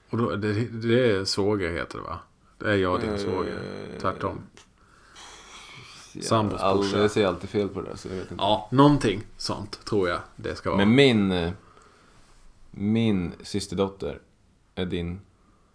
Och 0.09 0.17
då, 0.17 0.35
det, 0.35 0.53
det 0.65 1.11
är 1.11 1.25
svåger 1.25 1.71
heter 1.71 1.97
det 1.97 2.03
va? 2.03 2.19
Det 2.57 2.65
är 2.71 2.75
jag 2.77 3.01
din 3.01 3.17
svåger. 3.19 3.53
Eh, 3.93 3.99
Tvärtom. 4.01 4.41
Ja, 6.13 6.21
Sambos 6.21 6.61
brorsa. 6.61 6.97
jag 6.99 7.11
säger 7.11 7.27
alltid 7.27 7.49
fel 7.49 7.69
på 7.69 7.81
det 7.81 7.89
där, 7.89 7.95
så 7.95 8.07
jag 8.07 8.15
vet 8.15 8.31
inte. 8.31 8.35
Ja, 8.43 8.69
någonting 8.71 9.21
sånt 9.37 9.85
tror 9.85 10.09
jag 10.09 10.19
det 10.35 10.55
ska 10.55 10.69
vara. 10.69 10.85
Men 10.85 10.95
min... 10.95 11.31
eh, 11.31 11.51
Min 12.71 13.33
systerdotter 13.43 14.19
är 14.75 14.85
din 14.85 15.21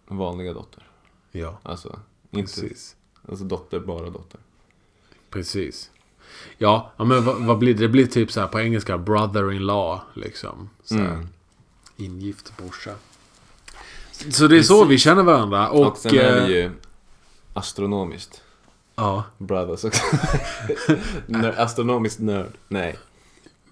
vanliga 0.07 0.53
dotter. 0.53 0.87
Ja, 1.31 1.59
Alltså, 1.63 1.99
inte... 2.31 2.61
precis. 2.61 2.95
Alltså 3.29 3.45
dotter, 3.45 3.79
bara 3.79 4.09
dotter. 4.09 4.39
Precis. 5.29 5.91
Ja, 6.57 6.91
ja 6.97 7.05
men 7.05 7.25
vad, 7.25 7.45
vad 7.45 7.57
blir 7.57 7.73
det? 7.73 7.79
Det 7.79 7.87
blir 7.87 8.05
typ 8.05 8.31
så 8.31 8.39
här 8.39 8.47
på 8.47 8.59
engelska 8.59 8.97
brother-in-law. 8.97 9.99
Liksom. 10.13 10.69
Så 10.83 10.95
här, 10.95 11.05
Mm. 11.05 11.27
Ingift 11.97 12.57
brorsa. 12.57 12.91
Så 14.29 14.47
det 14.47 14.57
är 14.57 14.63
så 14.63 14.85
vi 14.85 14.97
känner 14.97 15.23
varandra. 15.23 15.69
Och, 15.69 15.87
Och, 15.87 15.97
sen 15.97 16.17
är 16.17 16.37
eh, 16.41 16.45
vi 16.47 16.53
ju 16.53 16.71
astronomiskt 17.53 18.41
Ja, 18.95 19.23
brothers 19.37 19.83
också. 19.83 20.01
Astronomiskt 21.57 22.19
nörd. 22.19 22.51
Nej. 22.67 22.99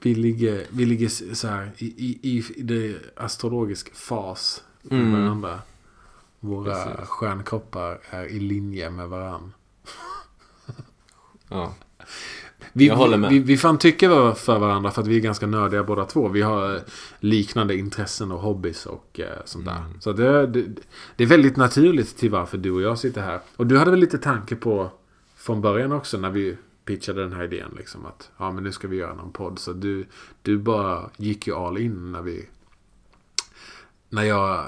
vi 0.01 0.15
ligger, 0.15 0.65
vi 0.69 0.85
ligger 0.85 1.33
så 1.35 1.47
här 1.47 1.71
i, 1.77 1.85
i, 1.85 2.43
i 2.55 2.61
det 2.61 2.95
astrologisk 3.15 3.95
fas 3.95 4.63
med 4.81 4.99
Mm. 4.99 5.21
varandra. 5.21 5.59
Våra 6.39 6.73
Precis. 6.85 7.07
stjärnkroppar 7.09 7.99
är 8.09 8.25
i 8.25 8.39
linje 8.39 8.89
med 8.89 9.09
varandra. 9.09 9.51
Ja. 11.49 11.73
Vi, 12.73 12.87
Jag 12.87 12.95
håller 12.95 13.17
med. 13.17 13.29
Vi, 13.29 13.39
vi 13.39 13.57
fan 13.57 13.77
tycker 13.77 14.33
för 14.33 14.59
varandra 14.59 14.91
för 14.91 15.01
att 15.01 15.07
vi 15.07 15.15
är 15.15 15.19
ganska 15.19 15.47
nördiga 15.47 15.83
båda 15.83 16.05
två. 16.05 16.27
Vi 16.27 16.41
har 16.41 16.75
eh, 16.75 16.81
liknande 17.19 17.77
intressen 17.77 18.31
och 18.31 18.39
hobbys 18.39 18.85
och 18.85 19.19
eh, 19.19 19.27
sånt 19.45 19.65
där. 19.65 19.77
Mm. 19.77 20.01
Så 20.01 20.11
det, 20.11 20.47
det, 20.47 20.65
det 21.15 21.23
är 21.23 21.27
väldigt 21.27 21.57
naturligt 21.57 22.17
till 22.17 22.29
varför 22.29 22.57
du 22.57 22.71
och 22.71 22.81
jag 22.81 22.99
sitter 22.99 23.21
här. 23.21 23.39
Och 23.55 23.67
du 23.67 23.77
hade 23.77 23.91
väl 23.91 23.99
lite 23.99 24.17
tanke 24.17 24.55
på 24.55 24.91
från 25.35 25.61
början 25.61 25.91
också 25.91 26.17
när 26.17 26.29
vi 26.29 26.57
pitchade 26.85 27.21
den 27.21 27.33
här 27.33 27.43
idén. 27.43 27.69
Liksom, 27.77 28.05
att 28.05 28.31
ja, 28.37 28.51
men 28.51 28.63
nu 28.63 28.71
ska 28.71 28.87
vi 28.87 28.97
göra 28.97 29.13
någon 29.13 29.31
podd. 29.31 29.59
Så 29.59 29.73
du, 29.73 30.05
du 30.41 30.57
bara 30.57 31.09
gick 31.17 31.47
ju 31.47 31.55
all 31.55 31.77
in 31.77 32.11
när 32.11 32.21
vi... 32.21 32.45
När 34.09 34.23
jag 34.23 34.65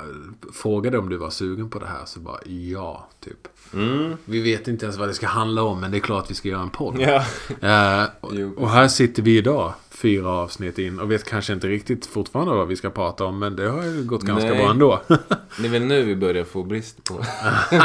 frågade 0.54 0.98
om 0.98 1.10
du 1.10 1.18
var 1.18 1.30
sugen 1.30 1.70
på 1.70 1.80
det 1.80 1.86
här 1.86 2.06
så 2.06 2.20
bara 2.20 2.40
ja, 2.46 3.10
typ. 3.20 3.48
Mm. 3.76 4.18
Vi 4.26 4.42
vet 4.42 4.68
inte 4.68 4.86
ens 4.86 4.98
vad 4.98 5.08
det 5.08 5.14
ska 5.14 5.28
handla 5.28 5.64
om 5.64 5.82
men 5.82 5.92
det 5.92 5.98
är 5.98 6.00
klart 6.00 6.32
vi 6.32 6.34
ska 6.34 6.50
göra 6.50 6.62
en 6.62 6.70
podd. 6.70 7.00
Ja. 7.00 7.24
Eh, 7.62 8.10
och, 8.20 8.34
och 8.58 8.70
här 8.70 8.88
sitter 8.88 9.24
vi 9.24 9.38
idag, 9.38 9.74
fyra 9.90 10.30
avsnitt 10.30 10.80
in 10.80 11.00
och 11.00 11.12
vet 11.12 11.24
kanske 11.24 11.54
inte 11.54 11.68
riktigt 11.68 12.06
fortfarande 12.06 12.54
vad 12.54 12.68
vi 12.68 12.76
ska 12.76 12.90
prata 12.90 13.26
om. 13.26 13.40
Men 13.40 13.56
det 13.56 13.70
har 13.70 13.84
ju 13.84 14.04
gått 14.04 14.24
ganska 14.24 14.50
Nej. 14.50 14.58
bra 14.58 14.70
ändå. 14.70 15.02
Det 15.60 15.66
är 15.66 15.70
väl 15.70 15.86
nu 15.86 16.04
vi 16.04 16.16
börjar 16.16 16.44
få 16.44 16.64
brist 16.64 17.04
på... 17.04 17.14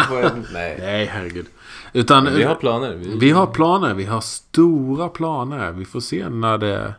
på 0.08 0.16
en, 0.16 0.46
nej. 0.52 0.76
Nej, 0.80 1.06
herregud. 1.06 1.46
Utan 1.92 2.24
Men 2.24 2.34
vi 2.34 2.42
har 2.42 2.54
planer. 2.54 2.94
Vi, 2.94 3.18
vi 3.18 3.30
har 3.30 3.46
planer. 3.46 3.94
Vi 3.94 4.04
har 4.04 4.20
stora 4.20 5.08
planer. 5.08 5.72
Vi 5.72 5.84
får 5.84 6.00
se 6.00 6.28
när 6.28 6.58
det... 6.58 6.94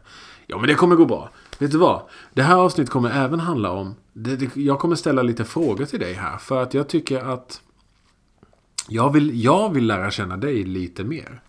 Ja, 0.47 0.57
men 0.57 0.67
det 0.67 0.73
kommer 0.73 0.95
gå 0.95 1.05
bra. 1.05 1.29
Vet 1.59 1.71
du 1.71 1.77
vad? 1.77 2.01
Det 2.33 2.41
här 2.41 2.55
avsnittet 2.55 2.91
kommer 2.91 3.25
även 3.25 3.39
handla 3.39 3.71
om... 3.71 3.95
Det, 4.13 4.35
det, 4.35 4.55
jag 4.55 4.79
kommer 4.79 4.95
ställa 4.95 5.21
lite 5.21 5.45
frågor 5.45 5.85
till 5.85 5.99
dig 5.99 6.13
här. 6.13 6.37
För 6.37 6.63
att 6.63 6.73
jag 6.73 6.87
tycker 6.87 7.19
att... 7.33 7.61
Jag 8.87 9.13
vill, 9.13 9.43
jag 9.43 9.73
vill 9.73 9.87
lära 9.87 10.11
känna 10.11 10.37
dig 10.37 10.63
lite 10.63 11.03
mer. 11.03 11.41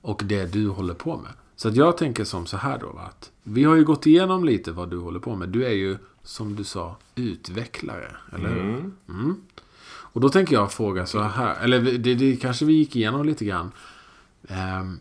Och 0.00 0.22
det 0.24 0.52
du 0.52 0.68
håller 0.68 0.94
på 0.94 1.16
med. 1.16 1.32
Så 1.56 1.68
att 1.68 1.76
jag 1.76 1.96
tänker 1.96 2.24
som 2.24 2.46
så 2.46 2.56
här 2.56 2.78
då. 2.78 2.98
Att 2.98 3.30
vi 3.42 3.64
har 3.64 3.74
ju 3.74 3.84
gått 3.84 4.06
igenom 4.06 4.44
lite 4.44 4.72
vad 4.72 4.90
du 4.90 4.98
håller 4.98 5.20
på 5.20 5.36
med. 5.36 5.48
Du 5.48 5.66
är 5.66 5.72
ju, 5.72 5.98
som 6.22 6.56
du 6.56 6.64
sa, 6.64 6.96
utvecklare. 7.14 8.16
Eller 8.32 8.48
hur? 8.48 8.60
Mm. 8.60 8.92
Mm. 9.08 9.36
Och 9.84 10.20
då 10.20 10.28
tänker 10.28 10.54
jag 10.54 10.72
fråga 10.72 11.06
så 11.06 11.20
här. 11.20 11.64
Eller 11.64 11.80
det, 11.98 12.14
det 12.14 12.36
kanske 12.36 12.64
vi 12.64 12.72
gick 12.72 12.96
igenom 12.96 13.26
lite 13.26 13.44
grann. 13.44 13.72
Ehm, 14.48 14.98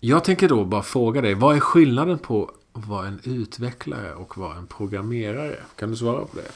jag 0.00 0.24
tänker 0.24 0.48
då 0.48 0.64
bara 0.64 0.82
fråga 0.82 1.20
dig. 1.20 1.34
Vad 1.34 1.56
är 1.56 1.60
skillnaden 1.60 2.18
på 2.18 2.50
att 2.72 2.86
vara 2.86 3.06
en 3.06 3.20
utvecklare 3.24 4.14
och 4.14 4.38
vara 4.38 4.56
en 4.56 4.66
programmerare? 4.66 5.56
Kan 5.76 5.90
du 5.90 5.96
svara 5.96 6.24
på 6.24 6.36
det? 6.36 6.50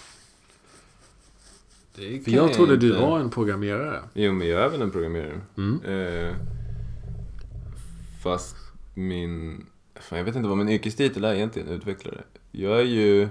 För 1.94 2.30
jag 2.30 2.52
trodde 2.52 2.76
du 2.76 2.86
inte. 2.88 3.00
var 3.00 3.20
en 3.20 3.30
programmerare. 3.30 4.00
Jo, 4.14 4.32
men 4.32 4.48
jag 4.48 4.60
är 4.60 4.64
även 4.64 4.82
en 4.82 4.90
programmerare. 4.90 5.40
Mm. 5.56 5.80
Eh, 5.84 6.34
fast 8.22 8.56
min... 8.94 9.66
Fan, 10.00 10.18
jag 10.18 10.24
vet 10.24 10.36
inte 10.36 10.48
vad 10.48 10.58
min 10.58 10.68
yrkestitel 10.68 11.24
är 11.24 11.34
egentligen, 11.34 11.68
utvecklare. 11.68 12.22
Jag 12.50 12.78
är 12.78 12.84
ju... 12.84 13.28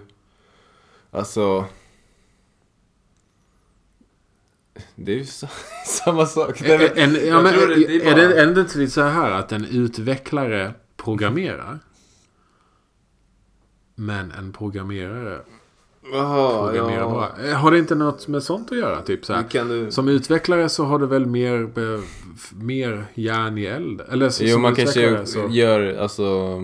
Alltså... 1.12 1.66
Det 4.96 5.12
är 5.12 5.16
ju 5.18 5.26
sa- 5.26 5.48
samma 5.86 6.26
sak. 6.26 6.62
Men 6.62 6.82
En, 6.96 7.28
ja, 7.28 7.42
men, 7.42 7.54
är, 7.54 7.68
det- 7.68 7.76
det 7.76 7.96
är 7.96 8.12
är, 8.12 8.16
bara- 8.30 8.42
är 8.42 8.48
det 8.48 8.62
inte 8.62 8.78
lite 8.78 8.92
så 8.92 9.02
här 9.02 9.32
att 9.32 9.52
en 9.52 9.66
utvecklare 9.66 10.74
programmerar? 10.98 11.80
Men 13.96 14.32
en 14.32 14.54
programmerare 14.54 15.42
Programmera 16.12 17.00
ja. 17.00 17.10
bra. 17.38 17.46
Eh, 17.48 17.54
Har 17.54 17.72
det 17.72 17.80
inte 17.80 17.96
något 17.96 18.28
med 18.28 18.44
sånt 18.44 18.72
att 18.72 18.78
göra? 18.78 19.02
Typ 19.02 19.26
så 19.26 19.44
du... 19.52 19.92
Som 19.92 20.08
utvecklare 20.08 20.70
så 20.70 20.84
har 20.86 21.00
du 21.00 21.06
väl 21.08 21.26
mer, 21.26 21.70
f- 22.36 22.52
mer 22.56 23.06
järn 23.14 23.58
i 23.58 23.66
eld? 23.66 24.02
Eller 24.12 24.30
så, 24.30 24.44
Jo, 24.44 24.60
man 24.60 24.76
kanske 24.76 25.00
utvecklare 25.00 25.26
så 25.26 25.48
gör, 25.56 25.98
alltså... 25.98 26.60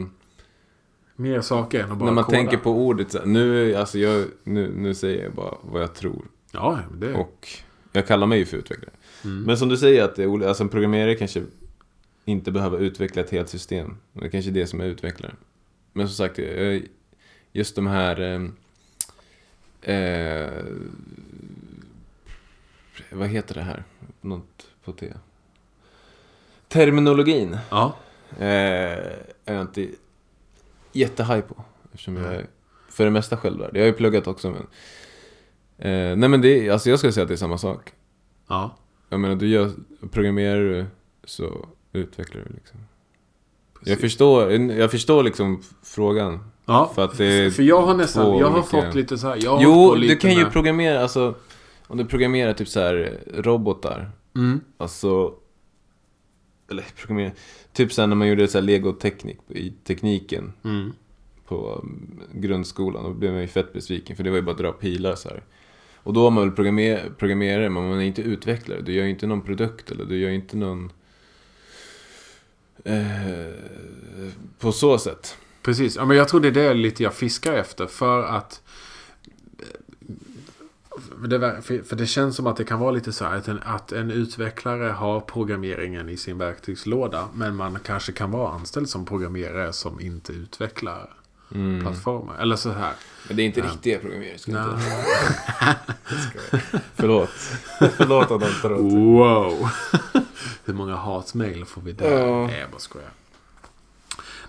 mer 1.16 1.42
saker 1.42 1.84
än 1.84 1.92
att 1.92 1.98
bara 1.98 2.06
När 2.06 2.12
man 2.14 2.24
koda. 2.24 2.38
tänker 2.38 2.58
på 2.58 2.72
ordet, 2.72 3.12
så 3.12 3.26
nu, 3.26 3.76
alltså 3.76 3.98
jag, 4.00 4.26
nu, 4.44 4.72
nu 4.78 4.94
säger 4.94 5.24
jag 5.24 5.34
bara 5.34 5.56
vad 5.62 5.82
jag 5.82 5.94
tror. 5.96 6.26
Ja, 6.52 6.80
det... 6.98 7.14
Och 7.14 7.48
jag 7.92 8.08
kallar 8.08 8.28
mig 8.28 8.40
ju 8.40 8.46
för 8.46 8.58
utvecklare. 8.58 8.92
Mm. 9.24 9.44
Men 9.44 9.58
som 9.58 9.70
du 9.70 9.78
säger, 9.78 10.04
att 10.04 10.16
det 10.16 10.24
är, 10.24 10.48
alltså 10.48 10.64
en 10.64 10.70
programmerare 10.70 11.16
kanske 11.16 11.44
inte 12.26 12.52
behöver 12.52 12.78
utveckla 12.80 13.22
ett 13.22 13.30
helt 13.30 13.50
system. 13.50 13.96
Det 14.14 14.26
är 14.26 14.30
kanske 14.30 14.52
det 14.52 14.68
som 14.68 14.82
är 14.82 14.86
utvecklare. 14.86 15.34
Men 15.94 16.08
som 16.08 16.16
sagt, 16.16 16.40
eh, 16.40 16.82
just 17.54 17.76
de 17.76 17.88
här... 17.88 18.20
Eh, 19.82 20.64
vad 23.12 23.28
heter 23.28 23.56
det 23.56 23.62
här? 23.62 23.84
Något 24.22 24.68
på 24.84 24.92
T. 24.92 25.14
Terminologin 26.68 27.58
Ja, 27.70 27.96
eh, 28.38 28.46
är 29.46 29.54
jag 29.54 29.62
inte 29.62 29.88
jättehaj 30.92 31.42
på. 31.42 31.64
Eftersom 31.92 32.18
jag 32.18 32.34
är 32.34 32.48
för 32.90 33.06
det 33.06 33.12
mesta 33.12 33.38
självlärd. 33.38 33.72
Jag 33.74 33.82
har 33.82 33.88
ju 33.88 33.94
pluggat 33.94 34.28
också 34.28 34.52
men... 34.52 34.68
Eh, 35.78 36.18
nej 36.18 36.30
men 36.30 36.42
det 36.42 36.68
är, 36.68 36.72
alltså 36.72 36.90
jag 36.90 37.00
skulle 37.00 37.14
säga 37.14 37.22
att 37.22 37.28
det 37.28 37.36
är 37.36 37.38
samma 37.38 37.58
sak. 37.58 37.94
ja. 38.48 38.76
Jag 39.12 39.20
menar, 39.20 39.36
du 39.36 39.48
gör, 39.48 39.72
programmerar 40.12 40.62
du 40.62 40.86
så 41.24 41.68
utvecklar 41.94 42.42
du 42.48 42.54
liksom. 42.54 42.80
Jag 43.84 44.00
förstår, 44.00 44.52
jag 44.52 44.92
förstår 44.92 45.24
liksom 45.24 45.64
frågan. 45.84 46.52
Ja, 46.70 46.92
För 46.96 47.06
att 47.06 47.16
för 47.56 47.62
jag 47.62 47.82
har 47.82 47.94
nästan, 47.96 48.38
jag 48.38 48.50
har 48.50 48.62
fått 48.62 48.96
lite 48.96 49.18
så 49.18 49.28
här. 49.28 49.38
Jag 49.44 49.56
har 49.56 49.64
Jo, 49.64 49.96
du 49.96 50.16
kan 50.16 50.32
ju 50.32 50.44
med- 50.44 50.52
programmera, 50.52 51.02
alltså 51.02 51.36
om 51.88 51.98
du 51.98 52.06
programmerar 52.06 52.54
typ 52.54 52.68
så 52.68 52.80
här 52.80 53.20
robotar. 53.34 54.12
Mm. 54.36 54.60
Alltså, 54.78 55.34
eller 56.72 56.86
programmera, 56.96 57.32
typ 57.74 57.94
så 57.94 58.02
här 58.02 58.08
när 58.08 58.16
man 58.16 58.28
gjorde 58.28 58.48
så 58.48 58.58
här 58.58 58.66
legoteknik 58.66 59.38
i 59.48 59.70
tekniken 59.84 60.54
Mm. 60.64 60.94
på 61.48 61.80
um, 61.84 62.20
grundskolan. 62.34 63.04
Då 63.04 63.10
blev 63.14 63.32
man 63.32 63.42
ju 63.42 63.48
fett 63.48 63.74
besviken 63.74 64.16
för 64.16 64.24
det 64.24 64.30
var 64.30 64.38
ju 64.38 64.44
bara 64.44 64.52
att 64.52 64.58
dra 64.58 64.72
pilar 64.72 65.16
så 65.16 65.30
här. 65.30 65.44
Och 66.04 66.14
då 66.14 66.24
var 66.24 66.32
man 66.32 66.44
väl 66.44 66.56
programmer- 66.56 67.12
programmerare, 67.18 67.70
men 67.70 67.90
man 67.90 68.00
är 68.00 68.04
inte 68.06 68.22
utvecklare. 68.22 68.82
Du 68.82 68.94
gör 68.94 69.04
ju 69.04 69.10
inte 69.10 69.28
någon 69.28 69.42
produkt 69.42 69.92
eller 69.92 70.06
du 70.06 70.18
gör 70.18 70.30
ju 70.30 70.36
inte 70.36 70.58
någon... 70.58 70.92
Eh, 72.84 73.54
på 74.60 74.72
så 74.72 74.98
sätt. 74.98 75.38
Precis, 75.62 75.96
ja, 75.96 76.06
men 76.06 76.18
jag 76.18 76.28
tror 76.28 76.40
det 76.42 76.48
är 76.48 76.52
det 76.52 76.74
lite 76.74 77.04
jag 77.04 77.14
fiskar 77.14 77.54
efter. 77.54 77.88
För 77.88 78.24
att... 78.24 78.62
För 81.22 81.28
det, 81.28 81.62
för 81.84 81.96
det 81.96 82.08
känns 82.08 82.36
som 82.36 82.48
att 82.48 82.58
det 82.58 82.64
kan 82.64 82.80
vara 82.80 82.92
lite 82.92 83.12
så 83.14 83.26
här 83.26 83.38
att 83.38 83.48
en, 83.48 83.60
att 83.66 83.92
en 83.92 84.12
utvecklare 84.12 84.90
har 84.90 85.20
programmeringen 85.20 86.10
i 86.10 86.18
sin 86.18 86.38
verktygslåda. 86.38 87.28
Men 87.34 87.56
man 87.56 87.80
kanske 87.84 88.12
kan 88.12 88.32
vara 88.32 88.52
anställd 88.52 88.90
som 88.90 89.06
programmerare 89.06 89.74
som 89.74 90.00
inte 90.00 90.34
utvecklar 90.34 91.14
Mm. 91.56 91.82
plattformar. 91.82 92.38
Eller 92.38 92.56
så 92.56 92.72
här. 92.72 92.94
Men 93.28 93.38
det 93.38 93.44
är 93.44 93.46
inte 93.46 93.62
riktiga 93.62 94.00
programmerare. 94.00 94.38
Ska 94.38 94.52
Nej. 94.52 94.64
inte... 94.64 94.82
Förlåt. 96.96 97.30
Förlåt 97.98 98.32
att 98.32 98.42
de 98.42 98.50
tar 98.62 98.74
åt. 98.74 98.94
Wow! 98.94 99.70
Hur 100.66 100.74
många 100.74 100.96
hatmejl 100.96 101.66
får 101.66 101.82
vi 101.82 101.92
där? 101.92 102.20
Ja. 102.20 102.48
Nej, 102.48 102.60
jag 102.60 102.70
bara 102.72 102.80
skojar. 102.80 103.10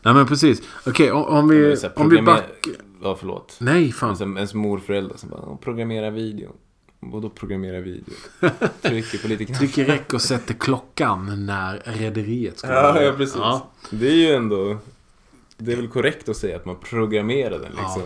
Nej 0.02 0.14
men 0.14 0.26
precis. 0.26 0.62
Okej, 0.86 1.12
om, 1.12 1.24
om 1.24 1.48
vi, 1.48 1.68
här, 1.82 1.92
om 1.98 2.08
vi 2.08 2.22
backar... 2.22 2.72
Ja, 3.02 3.16
förlåt. 3.20 3.56
Nej, 3.60 3.92
fan. 3.92 4.08
Alltså, 4.08 4.24
ens 4.24 4.54
morföräldrar 4.54 5.16
som 5.16 5.30
bara, 5.30 5.42
"Åh, 5.46 5.56
programmera 5.60 6.10
video. 6.10 6.52
Vadå 7.00 7.30
programmera 7.30 7.80
video? 7.80 8.14
Trycker 8.82 9.18
på 9.18 9.28
lite 9.28 9.44
knappar. 9.44 9.58
Trycker 9.58 9.84
räck 9.84 10.12
och 10.14 10.22
sätter 10.22 10.54
klockan 10.54 11.46
när 11.46 11.82
rederiet 11.84 12.58
ska 12.58 12.68
Ja, 12.72 12.92
börja. 12.92 13.06
ja, 13.06 13.12
precis. 13.16 13.36
Ja, 13.36 13.70
Det 13.90 14.08
är 14.08 14.14
ju 14.14 14.34
ändå... 14.34 14.78
Det 15.56 15.72
är 15.72 15.76
väl 15.76 15.88
korrekt 15.88 16.28
att 16.28 16.36
säga 16.36 16.56
att 16.56 16.64
man 16.64 16.76
programmerar 16.76 17.58
den 17.58 17.72
liksom. 17.72 18.02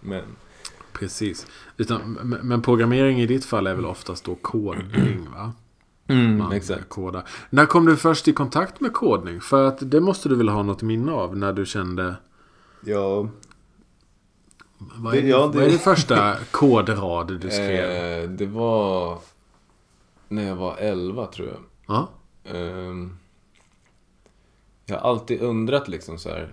Men... 0.00 0.22
precis. 0.92 1.46
Utan, 1.76 2.00
men 2.42 2.62
programmering 2.62 3.20
i 3.20 3.26
ditt 3.26 3.44
fall 3.44 3.66
är 3.66 3.74
väl 3.74 3.86
oftast 3.86 4.24
då 4.24 4.34
kodning, 4.34 5.28
va? 5.34 5.52
Mm, 6.08 6.38
Man 6.38 6.52
exakt. 6.52 6.88
kodar. 6.88 7.28
När 7.50 7.66
kom 7.66 7.86
du 7.86 7.96
först 7.96 8.28
i 8.28 8.32
kontakt 8.32 8.80
med 8.80 8.92
kodning? 8.92 9.40
För 9.40 9.64
att 9.68 9.90
det 9.90 10.00
måste 10.00 10.28
du 10.28 10.34
väl 10.36 10.48
ha 10.48 10.62
något 10.62 10.82
minne 10.82 11.12
av 11.12 11.36
när 11.36 11.52
du 11.52 11.66
kände... 11.66 12.14
Ja, 12.84 13.28
Vad 14.78 15.14
är, 15.14 15.22
Det- 15.22 15.28
ja, 15.28 15.38
det- 15.46 15.58
vad 15.58 15.66
är 15.66 15.70
det 15.70 15.78
första 15.78 16.36
kodrad 16.50 17.40
du 17.40 17.50
skrev? 17.50 17.90
eh, 17.90 18.30
det 18.30 18.46
var 18.46 19.18
när 20.28 20.46
jag 20.48 20.56
var 20.56 20.76
11 20.76 21.26
tror 21.26 21.48
jag. 21.48 21.58
Ja, 21.86 22.08
Ehm, 22.44 23.16
jag 24.86 24.96
har 25.00 25.10
alltid 25.10 25.40
undrat 25.40 25.88
liksom 25.88 26.18
så 26.18 26.28
här. 26.28 26.52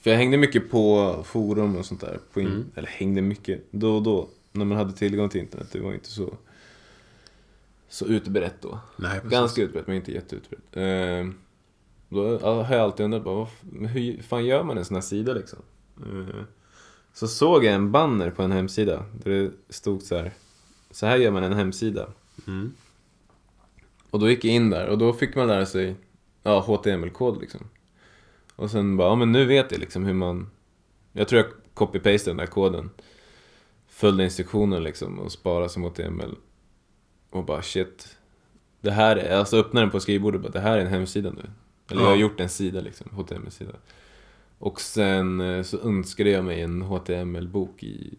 För 0.00 0.10
jag 0.10 0.16
hängde 0.18 0.36
mycket 0.36 0.70
på 0.70 1.14
forum 1.24 1.76
och 1.76 1.84
sånt 1.86 2.00
där. 2.00 2.18
På 2.32 2.40
in- 2.40 2.46
Mm. 2.46 2.64
Eller 2.74 2.88
hängde 2.88 3.22
mycket, 3.22 3.64
då 3.70 3.96
och 3.96 4.02
då. 4.02 4.28
När 4.52 4.64
man 4.64 4.78
hade 4.78 4.92
tillgång 4.92 5.28
till 5.28 5.40
internet. 5.40 5.68
Det 5.72 5.80
var 5.80 5.92
inte 5.92 6.10
så, 6.10 6.34
så 7.90 8.06
utbrett 8.06 8.62
då. 8.62 8.78
nej 8.96 9.14
precis. 9.14 9.30
Ganska 9.30 9.62
utbrett 9.62 9.86
men 9.86 9.96
inte 9.96 10.12
jätteutbrett. 10.12 10.62
Ehm, 10.72 11.34
då 12.08 12.38
har 12.38 12.74
jag 12.74 12.80
alltid 12.80 13.04
undrat 13.04 13.24
bara, 13.24 13.46
hur 13.86 14.22
fan 14.22 14.46
gör 14.46 14.62
man 14.62 14.78
en 14.78 14.84
sån 14.84 14.94
här 14.94 15.02
sida 15.02 15.34
liksom? 15.34 15.58
Ehm, 16.02 16.46
så 17.12 17.28
såg 17.28 17.64
jag 17.64 17.74
en 17.74 17.92
banner 17.92 18.30
på 18.30 18.42
en 18.42 18.52
hemsida. 18.52 19.04
Där 19.24 19.30
det 19.30 19.52
stod 19.68 20.02
så 20.02 20.16
här. 20.16 20.32
Så 20.90 21.06
här 21.06 21.16
gör 21.16 21.30
man 21.30 21.44
en 21.44 21.52
hemsida. 21.52 22.08
Mm. 22.46 22.72
Och 24.10 24.20
då 24.20 24.30
gick 24.30 24.44
jag 24.44 24.54
in 24.54 24.70
där 24.70 24.88
och 24.88 24.98
då 24.98 25.12
fick 25.12 25.34
man 25.34 25.48
lära 25.48 25.66
sig 25.66 25.96
ja, 26.42 26.60
HTML-kod 26.60 27.40
liksom. 27.40 27.60
Och 28.56 28.70
sen 28.70 28.96
bara, 28.96 29.08
ja 29.08 29.14
men 29.14 29.32
nu 29.32 29.44
vet 29.44 29.72
jag 29.72 29.80
liksom 29.80 30.04
hur 30.04 30.14
man... 30.14 30.50
Jag 31.12 31.28
tror 31.28 31.42
jag 31.42 31.50
copy-pastade 31.74 32.30
den 32.30 32.36
där 32.36 32.46
koden. 32.46 32.90
Följde 33.88 34.24
instruktionen 34.24 34.82
liksom 34.82 35.18
och 35.18 35.32
sparade 35.32 35.68
som 35.68 35.82
HTML. 35.82 36.36
Och 37.30 37.44
bara 37.44 37.62
shit. 37.62 38.18
Det 38.80 38.90
här 38.90 39.16
är, 39.16 39.38
alltså 39.38 39.56
öppna 39.56 39.80
den 39.80 39.90
på 39.90 40.00
skrivbordet 40.00 40.38
och 40.38 40.42
bara, 40.42 40.52
det 40.52 40.60
här 40.60 40.76
är 40.78 40.80
en 40.80 40.86
hemsida 40.86 41.30
nu. 41.30 41.50
Eller 41.90 42.00
jag 42.02 42.08
har 42.08 42.14
Ja. 42.16 42.20
gjort 42.20 42.40
en 42.40 42.48
sida 42.48 42.80
liksom, 42.80 43.10
HTML-sida. 43.16 43.72
Och 44.58 44.80
sen 44.80 45.40
eh, 45.40 45.62
så 45.62 45.78
önskade 45.80 46.30
jag 46.30 46.44
mig 46.44 46.60
en 46.60 46.82
HTML-bok 46.82 47.82
i 47.82 48.18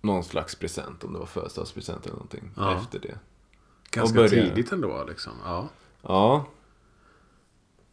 någon 0.00 0.24
slags 0.24 0.54
present, 0.54 1.04
om 1.04 1.12
det 1.12 1.18
var 1.18 1.26
födelsedagspresent 1.26 2.04
eller 2.04 2.14
någonting. 2.14 2.50
Ja. 2.56 2.76
Efter 2.76 2.98
det. 2.98 3.18
Ganska 3.90 4.28
tidigt 4.28 4.72
ändå 4.72 5.04
liksom. 5.08 5.32
Ja. 5.44 5.68
Ja, 6.02 6.46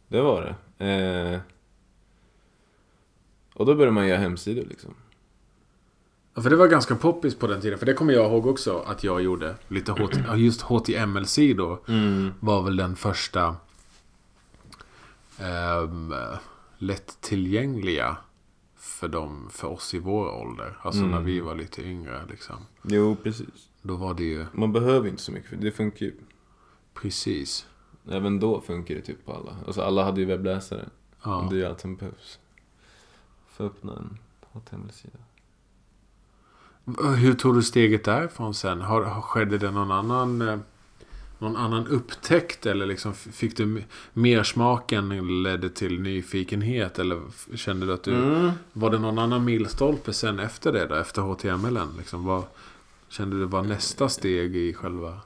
det 0.08 0.20
var 0.20 0.56
det. 0.78 0.86
Eh, 0.86 1.40
och 3.54 3.66
då 3.66 3.74
började 3.74 3.92
man 3.92 4.08
göra 4.08 4.18
hemsidor 4.18 4.64
liksom. 4.64 4.94
Ja, 6.34 6.42
För 6.42 6.50
det 6.50 6.56
var 6.56 6.68
ganska 6.68 6.96
poppis 6.96 7.34
på 7.34 7.46
den 7.46 7.60
tiden. 7.60 7.78
För 7.78 7.86
det 7.86 7.94
kommer 7.94 8.12
jag 8.12 8.26
ihåg 8.30 8.46
också 8.46 8.78
att 8.86 9.04
jag 9.04 9.22
gjorde. 9.22 9.54
Lite 9.68 9.92
HT, 9.92 10.36
just 10.36 10.62
HTML-sidor 10.62 11.78
var 12.40 12.62
väl 12.62 12.76
den 12.76 12.96
första 12.96 13.56
ehm, 15.38 16.14
lättillgängliga 16.78 18.16
för, 18.76 19.08
dem, 19.08 19.48
för 19.52 19.68
oss 19.68 19.94
i 19.94 19.98
vår 19.98 20.26
ålder. 20.28 20.76
Alltså 20.82 21.00
Mm. 21.00 21.10
när 21.10 21.20
vi 21.20 21.40
var 21.40 21.54
lite 21.54 21.82
yngre. 21.82 22.22
Liksom. 22.30 22.56
Jo, 22.82 23.16
precis. 23.22 23.68
Då 23.82 23.96
var 23.96 24.14
det 24.14 24.24
ju 24.24 24.46
Man 24.52 24.72
behöver 24.72 25.08
inte 25.08 25.22
så 25.22 25.32
mycket 25.32 25.48
för 25.50 25.56
det 25.56 25.72
funkar 25.72 26.06
ju. 26.06 26.14
precis. 26.94 27.66
Även 28.10 28.40
då 28.40 28.60
funkar 28.60 28.94
det 28.94 29.00
typ 29.00 29.24
på 29.26 29.32
alla. 29.32 29.56
Alltså 29.66 29.82
alla 29.82 30.04
hade 30.04 30.20
ju 30.20 30.26
webbläsare. 30.26 30.88
Ja. 31.24 31.46
Det 31.50 31.56
är 31.56 31.58
ju 31.58 31.64
allt 31.66 31.80
som 31.80 31.96
behövs. 31.96 32.38
För 33.48 33.66
att 33.66 33.72
öppna 33.72 33.92
en 33.96 34.18
HTML-sida. 34.52 35.18
Hur 37.18 37.34
tog 37.34 37.54
du 37.54 37.62
steget 37.62 38.04
därifrån 38.04 38.54
sen? 38.54 38.80
Har, 38.80 39.02
har, 39.02 39.22
skedde 39.22 39.58
det 39.58 39.70
någon 39.70 39.90
annan, 39.90 40.42
eh, 40.48 40.58
någon 41.38 41.56
annan 41.56 41.86
upptäckt? 41.86 42.66
Eller 42.66 42.86
liksom 42.86 43.14
fick 43.14 43.56
du 43.56 43.62
m- 43.62 43.82
mer 44.12 44.42
smaken 44.42 45.42
ledde 45.42 45.70
till 45.70 46.00
nyfikenhet? 46.00 46.98
Eller 46.98 47.20
kände 47.56 47.86
du 47.86 47.92
att 47.92 48.02
du... 48.02 48.14
Mm. 48.14 48.50
Var 48.72 48.90
det 48.90 48.98
någon 48.98 49.18
annan 49.18 49.44
milstolpe 49.44 50.12
sen 50.12 50.38
efter 50.38 50.72
det 50.72 50.86
då? 50.86 50.94
Efter 50.94 51.22
HTML? 51.22 51.78
Liksom, 51.98 52.24
vad, 52.24 52.42
kände 53.08 53.38
du 53.38 53.44
var 53.44 53.62
nästa 53.62 54.08
steg 54.08 54.56
i 54.56 54.74
själva 54.74 55.20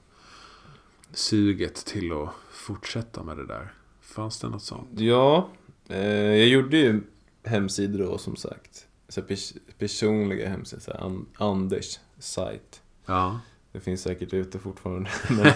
suget 1.13 1.75
till 1.75 2.13
att 2.13 2.29
fortsätta 2.53 3.23
med 3.23 3.37
det 3.37 3.47
där? 3.47 3.73
Fanns 4.03 4.39
det 4.41 4.49
något 4.49 4.63
sånt? 4.63 4.89
Ja, 5.01 5.49
eh, 5.89 6.07
jag 6.09 6.49
gjorde 6.49 6.77
ju 6.77 7.01
hemsidor 7.45 7.99
då 8.05 8.19
som 8.19 8.37
sagt. 8.37 8.87
Så 9.09 9.21
pers- 9.21 9.57
personliga 9.79 10.49
hemsidor, 10.49 10.81
så 10.83 10.91
här, 10.91 11.01
An- 11.05 11.27
Anders 11.39 11.99
sajt. 12.19 12.83
Ja. 13.07 13.41
Det 13.73 13.81
finns 13.81 14.03
säkert 14.03 14.33
ute 14.33 14.59
fortfarande. 14.59 15.11
Men, 15.31 15.47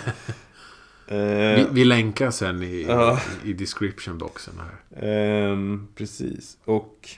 eh, 1.07 1.57
Vi, 1.57 1.67
vi 1.73 1.85
länkar 1.85 2.31
sen 2.31 2.63
i, 2.63 2.83
Ja. 2.89 3.21
i, 3.45 3.51
i 3.51 3.53
description-boxen 3.53 4.55
här. 4.59 5.03
Ehm, 5.09 5.89
precis. 5.95 6.59
Och 6.65 7.09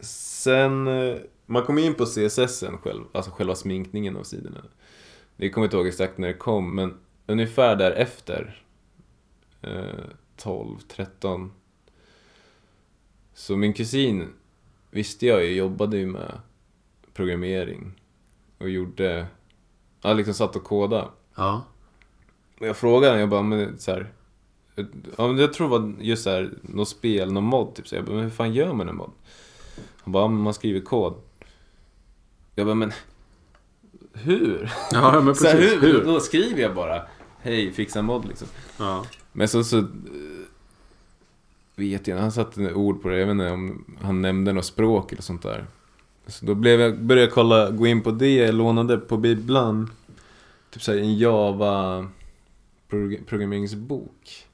sen... 0.00 0.86
eh, 0.86 1.16
man 1.46 1.62
kom 1.64 1.78
in 1.78 1.94
på 1.94 2.06
CSS 2.06 2.64
själv, 2.82 3.04
alltså 3.12 3.30
själva 3.30 3.54
sminkningen 3.54 4.16
av 4.16 4.22
sidorna. 4.22 4.64
Det 5.36 5.50
kommer 5.50 5.64
inte 5.64 5.76
ihåg 5.76 5.86
exakt 5.86 6.18
när 6.18 6.28
det 6.28 6.34
kom, 6.34 6.74
men 6.74 6.94
ungefär 7.26 7.76
därefter, 7.76 8.62
eh, 9.62 10.04
12, 10.36 10.78
13. 10.88 11.52
Så 13.34 13.56
min 13.56 13.72
kusin 13.72 14.28
visste 14.92 15.26
jag 15.26 15.44
ju, 15.44 15.54
jobbade 15.54 15.96
ju 15.96 16.06
med 16.06 16.40
programmering 17.14 17.92
och 18.58 18.70
gjorde, 18.70 19.26
ja 20.02 20.12
liksom 20.12 20.34
satt 20.34 20.56
och 20.56 20.64
koda. 20.64 21.10
Ja. 21.34 21.64
Och 22.60 22.66
jag 22.66 22.76
frågade 22.76 23.20
jag 23.20 23.28
bara, 23.28 23.42
men 23.42 23.78
så 23.78 23.90
här, 23.90 24.12
ja, 25.16 25.26
men 25.28 25.38
jag 25.38 25.52
tror 25.52 25.70
det 25.70 25.78
var 25.78 25.94
just 26.00 26.22
så 26.22 26.30
här, 26.30 26.50
något 26.62 26.88
spel, 26.88 27.32
någon 27.32 27.44
mod 27.44 27.74
typ. 27.74 27.88
Så 27.88 27.94
jag 27.94 28.04
bara, 28.04 28.14
men 28.14 28.24
hur 28.24 28.30
fan 28.30 28.52
gör 28.52 28.72
man 28.72 28.88
en 28.88 28.96
mod? 28.96 29.10
Han 29.96 30.12
bara, 30.12 30.24
ja, 30.24 30.28
men 30.28 30.40
man 30.40 30.54
skriver 30.54 30.80
kod. 30.80 31.14
Jag 32.54 32.66
bara, 32.66 32.74
men 32.74 32.92
hur? 34.12 34.72
Ja, 34.92 35.20
men 35.20 35.34
Så 35.34 35.46
här, 35.46 35.56
precis. 35.56 35.82
hur? 35.82 35.92
Hur? 35.92 36.04
Då 36.04 36.20
skriver 36.20 36.62
jag 36.62 36.74
bara, 36.74 37.02
hej, 37.40 37.72
fixa 37.72 38.02
mod 38.02 38.28
liksom. 38.28 38.48
Ja. 38.78 39.04
Men 39.32 39.48
så, 39.48 39.64
så 39.64 39.86
vet 41.76 42.06
jag 42.06 42.16
han 42.16 42.32
satte 42.32 42.74
ord 42.74 43.02
på 43.02 43.08
det, 43.08 43.18
jag 43.18 43.26
vet 43.26 43.32
inte 43.32 43.50
om 43.50 43.84
han 44.00 44.22
nämnde 44.22 44.52
något 44.52 44.64
språk 44.64 45.12
eller 45.12 45.22
sånt 45.22 45.42
där. 45.42 45.66
Så 46.26 46.46
då 46.46 46.54
blev 46.54 46.80
jag, 46.80 47.02
började 47.02 47.26
jag 47.26 47.32
kolla, 47.34 47.70
gå 47.70 47.86
in 47.86 48.02
på 48.02 48.10
det, 48.10 48.34
jag 48.34 48.54
lånade 48.54 48.98
på 48.98 49.16
bibblan, 49.16 49.90
typ 50.70 50.82
såhär 50.82 50.98
en 50.98 51.18
Java 51.18 52.08
prog- 52.88 53.26
programmeringsbok. 53.26 54.46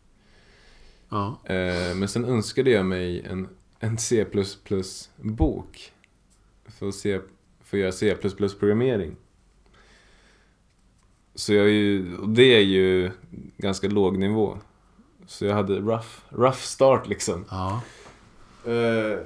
Ja. 1.09 1.41
Eh, 1.45 1.95
men 1.97 2.09
sen 2.09 2.25
önskade 2.25 2.71
jag 2.71 2.87
mig 2.87 3.23
en, 3.23 3.49
en 3.81 3.99
C++-bok. 3.99 5.93
För 6.67 6.89
att, 6.89 6.95
se, 6.95 7.21
för 7.65 7.77
att 7.77 7.81
göra 7.81 7.93
C++-programmering. 7.93 9.17
Så 11.35 11.55
jag 11.55 11.65
är 11.67 11.71
ju, 11.71 12.17
och 12.17 12.29
det 12.29 12.55
är 12.55 12.61
ju 12.61 13.11
ganska 13.57 13.89
låg 13.89 14.19
nivå. 14.19 14.59
Så 15.29 15.45
jag 15.45 15.55
hade 15.55 15.81
rough, 15.81 16.09
rough 16.29 16.59
start 16.59 17.09
liksom. 17.09 17.45
Ja. 17.51 17.81
Eh, 18.67 19.19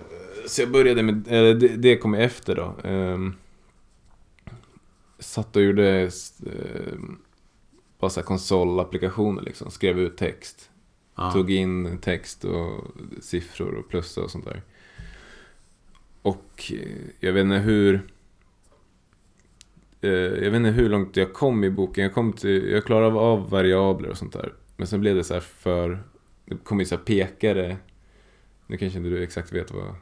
så 0.47 0.63
jag 0.63 0.71
började 0.71 1.03
med, 1.03 1.29
eller 1.29 1.55
det, 1.55 1.69
det 1.69 1.97
kom 1.97 2.15
efter 2.15 2.55
då. 2.57 2.89
Um, 2.89 3.35
satt 5.19 5.57
och 5.57 5.63
gjorde 5.63 6.11
uh, 6.47 6.93
bara 7.99 8.11
så 8.11 8.21
här 8.21 8.27
konsolapplikationer 8.27 9.43
liksom. 9.43 9.71
Skrev 9.71 9.99
ut 9.99 10.17
text. 10.17 10.71
Ja. 11.15 11.33
Tog 11.33 11.51
in 11.51 11.99
text 11.99 12.45
och 12.45 12.85
siffror 13.21 13.75
och 13.75 13.89
plus 13.89 14.17
och 14.17 14.31
sånt 14.31 14.45
där. 14.45 14.63
Och 16.23 16.73
eh, 16.73 16.89
jag 17.21 17.33
vet 17.33 17.43
inte 17.45 17.57
hur... 17.59 17.95
eh, 20.01 20.11
Jag 20.11 20.51
vet 20.51 20.55
inte 20.55 20.71
hur 20.71 20.89
långt 20.89 21.17
jag 21.17 21.33
kom 21.33 21.65
i 21.65 21.71
boken. 21.71 22.05
Jag, 22.05 22.15
kom 22.15 22.33
till, 22.33 22.71
jag 22.71 22.85
klarade 22.85 23.17
av 23.19 23.51
variabler 23.51 24.09
och 24.09 24.19
sånt 24.19 24.33
där. 24.33 24.53
Men 24.83 24.87
sen 24.87 25.01
blev 25.01 25.17
det 25.17 25.25
så 25.25 25.35
här 25.35 25.41
för... 25.41 26.03
Det 26.45 26.57
kom 26.57 26.81
ju 26.81 26.87
så 26.87 26.97
här 26.97 27.03
pekare. 27.03 27.77
Nu 28.67 28.77
kanske 28.77 28.99
inte 28.99 29.11
du 29.11 29.23
exakt 29.23 29.53
vet 29.53 29.71
vad... 29.71 29.95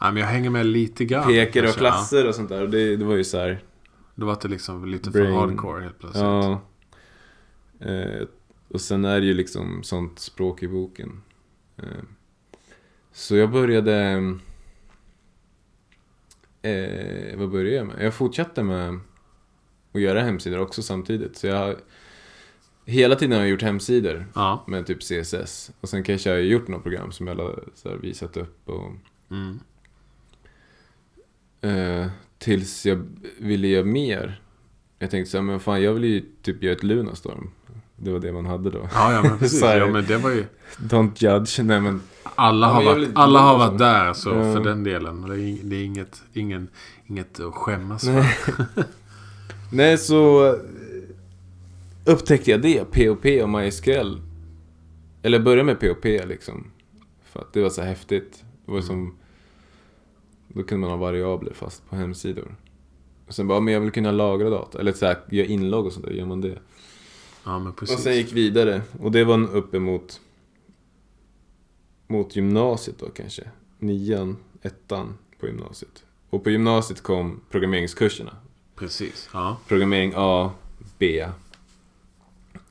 ja, 0.00 0.10
men 0.10 0.16
jag 0.16 0.26
hänger 0.26 0.50
med 0.50 0.66
lite 0.66 1.04
grann. 1.04 1.26
Pekare 1.26 1.68
och 1.68 1.74
klasser 1.74 2.28
och 2.28 2.34
sånt 2.34 2.48
där. 2.48 2.62
Och 2.62 2.70
det, 2.70 2.96
det 2.96 3.04
var 3.04 3.14
ju 3.14 3.24
så 3.24 3.38
här... 3.38 3.48
Ja. 3.48 3.58
Då 4.14 4.26
var 4.26 4.38
det 4.42 4.48
liksom 4.48 4.84
lite 4.84 5.10
för 5.10 5.20
Brain. 5.20 5.34
hardcore 5.34 5.82
helt 5.82 5.98
plötsligt. 5.98 6.24
Ja. 6.24 6.60
Eh, 7.80 8.26
och 8.68 8.80
sen 8.80 9.04
är 9.04 9.20
det 9.20 9.26
ju 9.26 9.34
liksom 9.34 9.82
sånt 9.82 10.18
språk 10.18 10.62
i 10.62 10.68
boken. 10.68 11.22
Eh, 11.76 11.84
så 13.12 13.36
jag 13.36 13.50
började... 13.50 13.94
Eh, 16.62 17.38
vad 17.38 17.50
började 17.50 17.76
jag 17.76 17.86
med? 17.86 18.04
Jag 18.04 18.14
fortsatte 18.14 18.62
med 18.62 19.00
att 19.92 20.00
göra 20.00 20.22
hemsidor 20.22 20.58
också 20.58 20.82
samtidigt. 20.82 21.36
Så 21.36 21.46
jag. 21.46 21.76
Hela 22.88 23.16
tiden 23.16 23.32
har 23.32 23.40
jag 23.40 23.50
gjort 23.50 23.62
hemsidor 23.62 24.26
Ja. 24.34 24.64
med 24.66 24.86
typ 24.86 25.00
CSS. 25.02 25.70
Och 25.80 25.88
sen 25.88 26.02
kanske 26.02 26.30
jag 26.30 26.36
har 26.36 26.42
gjort 26.42 26.68
något 26.68 26.82
program 26.82 27.12
som 27.12 27.26
jag 27.26 27.34
har 27.34 27.96
visat 28.00 28.36
upp 28.36 28.68
och... 28.68 28.92
Mm. 29.30 29.60
Eh, 31.60 32.06
tills 32.38 32.86
jag 32.86 33.06
ville 33.38 33.68
göra 33.68 33.84
mer. 33.84 34.40
Jag 34.98 35.10
tänkte 35.10 35.30
så 35.30 35.36
här, 35.36 35.42
men 35.42 35.60
fan 35.60 35.82
jag 35.82 35.92
vill 35.92 36.04
ju 36.04 36.24
typ 36.42 36.62
göra 36.62 36.72
ett 36.76 36.82
Lunarstorm. 36.82 37.50
Det 37.96 38.12
var 38.12 38.18
det 38.20 38.32
man 38.32 38.46
hade 38.46 38.70
då. 38.70 38.88
Ja, 38.94 39.12
ja, 39.12 39.22
men 39.22 39.38
precis. 39.38 39.62
Ja, 39.62 39.86
men 39.86 40.04
det 40.06 40.16
var 40.16 40.30
ju... 40.30 40.44
Don't 40.78 41.12
judge. 41.16 41.60
Nej 41.64 41.80
men. 41.80 42.00
Alla 42.34 42.66
Ja, 42.66 42.72
har, 42.72 42.80
men 42.82 42.86
jag 42.92 42.94
varit, 42.98 43.10
alla 43.14 43.38
har 43.40 43.58
varit 43.58 43.78
där, 43.78 44.12
så 44.12 44.30
Ja. 44.30 44.52
för 44.54 44.64
den 44.64 44.84
delen. 44.84 45.22
Det 45.28 45.34
är, 45.34 45.58
det 45.62 45.76
är 45.76 45.84
inget, 45.84 46.22
ingen, 46.32 46.68
inget 47.06 47.40
att 47.40 47.54
skämmas 47.54 48.04
för. 48.04 48.12
Nej. 48.12 48.36
Nej 49.72 49.98
så 49.98 50.54
upptäckte 52.06 52.50
jag 52.50 52.62
det. 52.62 52.84
POP 52.84 53.26
och 53.42 53.48
MySQL. 53.50 54.20
Eller 55.22 55.38
jag 55.38 55.44
började 55.44 55.62
med 55.64 55.80
POP 55.80 56.04
liksom. 56.04 56.70
För 57.24 57.40
att 57.40 57.52
det 57.52 57.62
var 57.62 57.70
så 57.70 57.82
häftigt. 57.82 58.44
Det 58.66 58.72
var 58.72 58.80
som... 58.80 59.16
Då 60.48 60.62
kunde 60.62 60.80
man 60.80 60.90
ha 60.98 61.06
variabler 61.06 61.52
fast 61.52 61.88
på 61.90 61.96
hemsidor. 61.96 62.56
Och 63.26 63.34
sen 63.34 63.46
bara, 63.46 63.60
men 63.60 63.74
jag 63.74 63.80
vill 63.80 63.90
kunna 63.90 64.10
lagra 64.12 64.50
data. 64.50 64.80
Eller 64.80 64.92
så 64.92 65.06
här, 65.06 65.18
göra 65.30 65.46
inlogg 65.46 65.86
och 65.86 65.92
sånt 65.92 66.06
där. 66.06 66.12
Gör 66.12 66.26
man 66.26 66.40
det? 66.40 66.58
Ja, 67.44 67.58
men 67.58 67.68
Och 67.68 67.76
precis. 67.76 68.02
sen 68.02 68.16
gick 68.16 68.32
vidare. 68.32 68.82
Och 69.00 69.12
det 69.12 69.24
var 69.24 69.54
uppemot 69.56 70.20
mot 72.06 72.36
gymnasiet 72.36 72.98
då 72.98 73.08
kanske. 73.08 73.42
Nian, 73.78 74.36
ettan 74.62 75.18
på 75.40 75.46
gymnasiet. 75.46 76.04
Och 76.30 76.44
på 76.44 76.50
gymnasiet 76.50 77.00
kom 77.02 77.40
programmeringskurserna. 77.50 78.36
Precis. 78.74 79.28
Ja. 79.32 79.56
Programmering 79.68 80.12
A, 80.16 80.50
B 80.98 81.26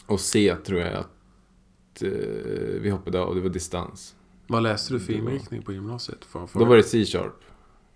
och 0.06 0.20
C 0.20 0.56
tror 0.66 0.80
jag 0.80 0.94
att 0.94 2.02
eh, 2.02 2.10
vi 2.82 2.90
hoppade 2.90 3.20
av. 3.20 3.36
Det 3.36 3.42
var 3.42 3.50
distans. 3.50 4.16
Vad 4.48 4.64
läste 4.64 4.94
du 4.94 5.00
för 5.00 5.14
inriktning 5.14 5.62
på 5.62 5.74
gymnasiet? 5.74 6.26
För, 6.26 6.48
för, 6.48 6.60
Då 6.60 6.66
var 6.66 6.78
det 6.78 6.84
C-sharp. 6.84 7.42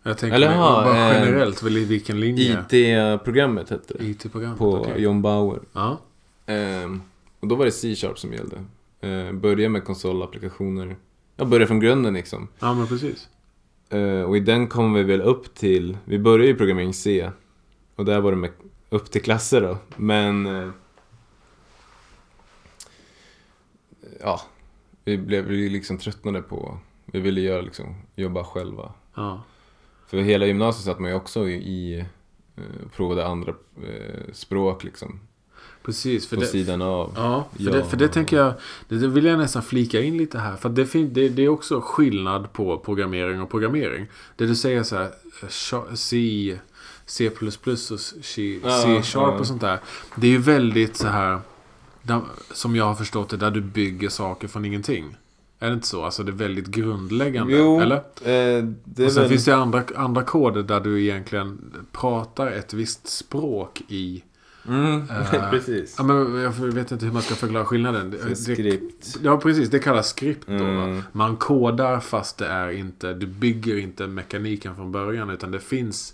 Jag 0.03 0.17
tänker 0.17 0.35
Eller, 0.35 0.47
mig, 0.47 0.57
ja, 0.57 0.81
bara 0.85 1.15
eh, 1.15 1.25
generellt, 1.25 1.63
väl 1.63 1.77
i 1.77 1.85
vilken 1.85 2.19
linje? 2.19 2.63
IT-programmet 2.69 3.69
hette 3.69 3.93
det. 3.93 4.05
IT-programmet? 4.05 4.57
På 4.57 4.73
okej. 4.75 5.01
John 5.01 5.21
Bauer. 5.21 5.59
Ja. 5.73 5.99
Ehm, 6.45 7.01
och 7.39 7.47
då 7.47 7.55
var 7.55 7.65
det 7.65 7.71
C-sharp 7.71 8.19
som 8.19 8.33
gällde. 8.33 8.57
Uh, 9.03 9.31
börja 9.31 9.69
med 9.69 9.83
konsolapplikationer. 9.83 10.95
Jag 11.35 11.47
började 11.47 11.67
från 11.67 11.79
grunden 11.79 12.13
liksom. 12.13 12.47
ja, 12.59 12.73
men 12.73 12.87
precis. 12.87 13.27
Eh, 13.89 14.21
och 14.21 14.37
i 14.37 14.39
den 14.39 14.67
kom 14.67 14.93
vi 14.93 15.03
väl 15.03 15.21
upp 15.21 15.55
till, 15.55 15.97
vi 16.05 16.19
började 16.19 16.47
ju 16.47 16.55
programmering 16.55 16.93
C. 16.93 17.31
Och 17.95 18.05
där 18.05 18.21
var 18.21 18.31
det 18.31 18.37
med 18.37 18.49
upp 18.89 19.11
till 19.11 19.21
klasser 19.21 19.61
då. 19.61 19.77
Men... 19.95 20.45
eh, 20.45 20.69
ja, 24.21 24.41
vi 25.05 25.17
blev 25.17 25.45
vi 25.45 25.69
liksom 25.69 25.97
tröttnade 25.97 26.41
på, 26.41 26.77
vi 27.05 27.19
ville 27.19 27.41
göra 27.41 27.61
liksom, 27.61 27.95
jobba 28.15 28.43
själva. 28.43 28.93
Ja. 29.15 29.43
För 30.07 30.17
hela 30.17 30.45
gymnasiet 30.45 30.85
satt 30.85 30.99
man 30.99 31.09
ju 31.09 31.15
också 31.15 31.47
i, 31.49 32.05
eh, 32.55 32.63
provade 32.95 33.27
andra 33.27 33.53
eh, 33.77 34.33
språk 34.33 34.83
liksom. 34.83 35.19
Precis. 35.83 36.27
För 36.27 36.35
På 36.35 36.41
det, 36.41 36.47
sidan 36.47 36.81
av. 36.81 37.13
Ja, 37.15 37.47
för, 37.57 37.63
Ja. 37.63 37.71
Det, 37.71 37.85
för 37.85 37.97
det 37.97 38.07
tänker 38.07 38.37
jag, 38.37 38.53
det, 38.87 38.95
vill 38.95 39.25
jag 39.25 39.37
nästan 39.37 39.61
flika 39.61 40.01
in 40.01 40.17
lite 40.17 40.39
här. 40.39 40.55
För 40.55 40.69
det, 40.69 40.93
det, 40.93 41.29
det 41.29 41.43
är 41.43 41.49
också 41.49 41.81
skillnad 41.81 42.53
på 42.53 42.77
programmering 42.77 43.41
och 43.41 43.49
programmering. 43.49 44.07
Det 44.35 44.45
du 44.45 44.55
säger 44.55 44.83
så 44.83 44.95
här, 44.95 45.11
C, 45.95 46.59
C++ 47.05 47.29
och 47.29 47.99
C, 48.23 48.59
Ja, 48.63 48.81
C-sharp 48.81 49.33
ja. 49.33 49.39
och 49.39 49.47
sånt 49.47 49.61
där. 49.61 49.79
Det 50.15 50.27
är 50.27 50.31
ju 50.31 50.37
väldigt 50.37 50.95
så 50.95 51.07
här, 51.07 51.39
där, 52.03 52.21
som 52.51 52.75
jag 52.75 52.85
har 52.85 52.95
förstått 52.95 53.29
det, 53.29 53.37
där 53.37 53.51
du 53.51 53.61
bygger 53.61 54.09
saker 54.09 54.47
från 54.47 54.65
ingenting. 54.65 55.17
Är 55.59 55.67
det 55.67 55.73
inte 55.73 55.87
så? 55.87 56.03
Alltså 56.05 56.23
det 56.23 56.31
är 56.31 56.33
väldigt 56.33 56.67
grundläggande. 56.67 57.53
Jo, 57.57 57.79
eller? 57.81 57.95
eh, 57.95 58.63
det 58.85 59.05
Och 59.05 59.11
sen 59.11 59.21
väl... 59.23 59.29
finns 59.29 59.45
det 59.45 59.55
andra, 59.55 59.83
andra 59.95 60.23
koder 60.23 60.63
där 60.63 60.79
du 60.79 61.01
egentligen 61.03 61.73
pratar 61.91 62.47
ett 62.51 62.73
visst 62.73 63.07
språk 63.07 63.81
i. 63.87 64.23
Mm, 64.67 65.03
Eh, 65.33 65.49
precis. 65.49 65.95
Ja, 65.97 66.03
men 66.03 66.35
jag 66.41 66.51
vet 66.51 66.91
inte 66.91 67.05
hur 67.05 67.13
man 67.13 67.21
ska 67.21 67.35
förklara 67.35 67.65
skillnaden. 67.65 68.11
Det- 68.11 68.29
det- 68.29 68.35
Skript. 68.35 69.17
Ja, 69.21 69.37
precis. 69.37 69.69
Det 69.69 69.79
kallas 69.79 70.09
skript 70.09 70.47
då. 70.47 70.53
Mm. 70.53 70.95
va? 70.95 71.03
Man 71.11 71.35
kodar 71.37 71.99
fast 71.99 72.37
det 72.37 72.47
är 72.47 72.69
inte... 72.71 73.13
Du 73.13 73.25
bygger 73.27 73.77
inte 73.77 74.07
mekaniken 74.07 74.75
från 74.75 74.91
början. 74.91 75.29
Utan 75.29 75.51
det 75.51 75.59
finns 75.59 76.13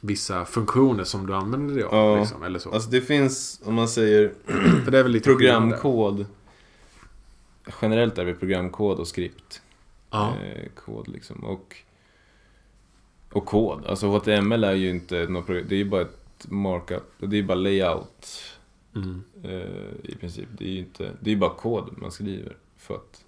vissa 0.00 0.44
funktioner 0.44 1.04
som 1.04 1.26
du 1.26 1.34
använder 1.34 1.74
dig 1.74 1.84
av. 1.84 1.94
Ja. 1.94 2.20
Liksom, 2.20 2.42
eller 2.42 2.58
så. 2.58 2.70
Alltså 2.70 2.90
det 2.90 3.00
finns, 3.00 3.60
om 3.64 3.74
man 3.74 3.88
säger 3.88 4.32
För 4.84 4.90
det 4.90 4.98
är 4.98 5.02
väl 5.02 5.12
lite 5.12 5.24
programkod. 5.24 6.26
Generellt 7.82 8.18
är 8.18 8.24
det 8.24 8.34
programkod 8.34 8.98
och 8.98 9.08
skript. 9.08 9.62
Ja. 10.10 10.34
Eh, 10.36 10.68
kod 10.74 11.08
liksom. 11.08 11.44
Och, 11.44 11.76
och 13.32 13.46
kod. 13.46 13.86
Alltså 13.86 14.06
HTML 14.06 14.64
är 14.64 14.72
ju 14.72 14.90
inte 14.90 15.26
något 15.26 15.46
program. 15.46 15.66
Det 15.68 15.74
är 15.74 15.78
ju 15.78 15.90
bara 15.90 16.02
ett 16.02 16.46
markup. 16.48 17.12
Det 17.18 17.26
är 17.26 17.40
ju 17.40 17.46
bara 17.46 17.54
layout. 17.54 18.42
Mm. 18.94 19.22
Eh, 19.42 20.10
I 20.10 20.16
princip. 20.20 20.48
Det 20.58 20.64
är 20.64 20.72
ju 20.72 20.78
inte, 20.78 21.12
det 21.20 21.32
är 21.32 21.36
bara 21.36 21.54
kod 21.54 21.98
man 21.98 22.12
skriver. 22.12 22.56
För 22.76 22.94
att 22.94 23.24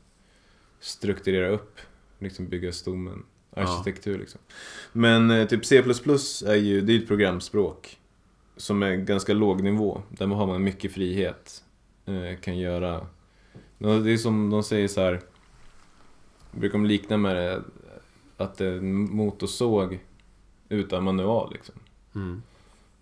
strukturera 0.81 1.49
upp. 1.49 1.79
Liksom 2.19 2.49
bygga 2.49 2.73
stommen. 2.73 3.23
Arkitektur 3.57 4.19
liksom. 4.19 4.41
Men 4.93 5.31
eh, 5.31 5.49
typ 5.49 5.67
C++ 5.67 5.79
är 5.79 6.55
ju, 6.55 6.81
det 6.81 6.93
är 6.93 6.99
ett 6.99 7.09
programspråk. 7.09 7.97
Som 8.57 8.83
är 8.83 8.97
ganska 8.97 9.33
låg 9.33 9.63
nivå. 9.63 10.03
Där 10.09 10.27
man 10.27 10.39
har 10.39 10.47
man 10.47 10.65
mycket 10.65 10.93
frihet. 10.93 11.65
Eh, 12.07 12.41
kan 12.41 12.59
göra. 12.59 13.07
Det 13.79 14.11
är 14.13 14.17
som 14.17 14.51
de 14.51 14.63
säger 14.63 14.89
så 14.89 15.01
här. 15.01 15.21
Brukar 16.53 16.73
de 16.79 16.87
likna 16.87 17.17
med 17.17 17.37
det. 17.37 17.63
Att 18.37 18.57
det 18.59 18.67
är 18.67 18.73
en 18.79 18.95
motorsåg 19.17 20.01
utan 20.69 21.05
manual 21.05 21.53
liksom. 21.53 21.75
Mm. 22.15 22.43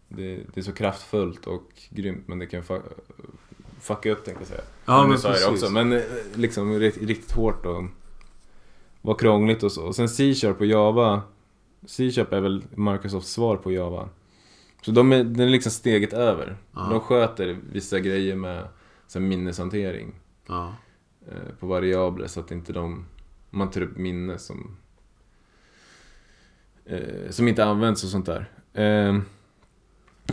Det, 0.08 0.36
det 0.54 0.60
är 0.60 0.64
så 0.64 0.72
kraftfullt 0.72 1.46
och 1.46 1.72
grymt 1.90 2.28
men 2.28 2.38
det 2.38 2.46
kan 2.46 2.62
fucka 3.80 4.12
upp 4.12 4.24
tänkte 4.24 4.42
jag 4.42 4.48
säga. 4.48 4.60
Ja, 4.84 5.02
men 5.02 5.10
jag 5.10 5.22
precis. 5.22 5.46
också. 5.46 5.70
Men 5.70 5.92
eh, 5.92 6.02
liksom 6.34 6.72
ri- 6.78 7.06
riktigt 7.06 7.32
hårt 7.32 7.66
och 7.66 7.84
var 9.02 9.14
krångligt 9.14 9.62
och 9.62 9.72
så. 9.72 9.86
Och 9.86 9.94
sen 9.96 10.08
C-sharp 10.08 10.60
och 10.60 10.66
Java. 10.66 11.22
C-sharp 11.86 12.32
är 12.32 12.40
väl 12.40 12.64
Microsofts 12.74 13.30
svar 13.32 13.56
på 13.56 13.72
Java. 13.72 14.08
Så 14.82 14.90
de 14.90 15.12
är, 15.12 15.24
den 15.24 15.40
är 15.46 15.50
liksom 15.50 15.72
steget 15.72 16.12
över. 16.12 16.56
Ja. 16.74 16.80
De 16.90 17.00
sköter 17.00 17.58
vissa 17.72 17.98
grejer 18.00 18.36
med 18.36 18.68
så 19.06 19.20
minneshantering 19.20 20.14
Ja. 20.46 20.72
eh, 21.28 21.54
på 21.60 21.66
variabler 21.66 22.26
så 22.26 22.40
att 22.40 22.50
inte 22.50 22.72
de... 22.72 23.04
Man 23.50 23.70
tar 23.70 23.80
upp 23.80 23.96
minne 23.96 24.38
som... 24.38 24.76
Eh, 26.84 27.30
som 27.30 27.48
inte 27.48 27.64
används 27.64 28.04
och 28.04 28.10
sånt 28.10 28.26
där. 28.26 28.50
Eh, 28.72 29.18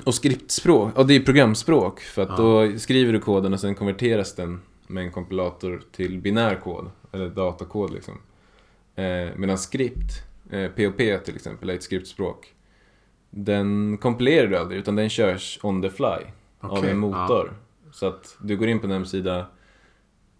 och 0.03 0.15
skriptspråk, 0.15 0.91
ja 0.95 1.03
det 1.03 1.13
är 1.15 1.19
programspråk. 1.19 1.99
För 1.99 2.21
att 2.21 2.29
Ja. 2.29 2.35
då 2.35 2.77
skriver 2.79 3.13
du 3.13 3.19
koden 3.19 3.53
och 3.53 3.59
sen 3.59 3.75
konverteras 3.75 4.35
den 4.35 4.61
med 4.87 5.03
en 5.03 5.11
kompilator 5.11 5.81
till 5.91 6.21
binär 6.21 6.55
kod. 6.63 6.89
Eller 7.11 7.29
datakod 7.29 7.93
liksom. 7.93 8.17
Eh, 8.95 9.29
medan 9.35 9.57
skript, 9.57 10.23
eh, 10.49 10.67
POP 10.67 10.97
till 10.97 11.35
exempel, 11.35 11.69
är 11.69 11.73
ett 11.73 11.83
skriptspråk. 11.83 12.53
Den 13.29 13.97
kompilerar 13.97 14.47
du 14.47 14.57
aldrig 14.57 14.79
utan 14.79 14.95
den 14.95 15.09
körs 15.09 15.59
on 15.61 15.81
the 15.81 15.89
fly. 15.89 16.05
av 16.59 16.71
Okej, 16.71 16.91
en 16.91 16.97
motor. 16.97 17.53
Så 17.91 18.05
att 18.05 18.37
du 18.41 18.57
går 18.57 18.67
in 18.67 18.79
på 18.79 18.85
en 18.85 18.91
hemsida 18.91 19.47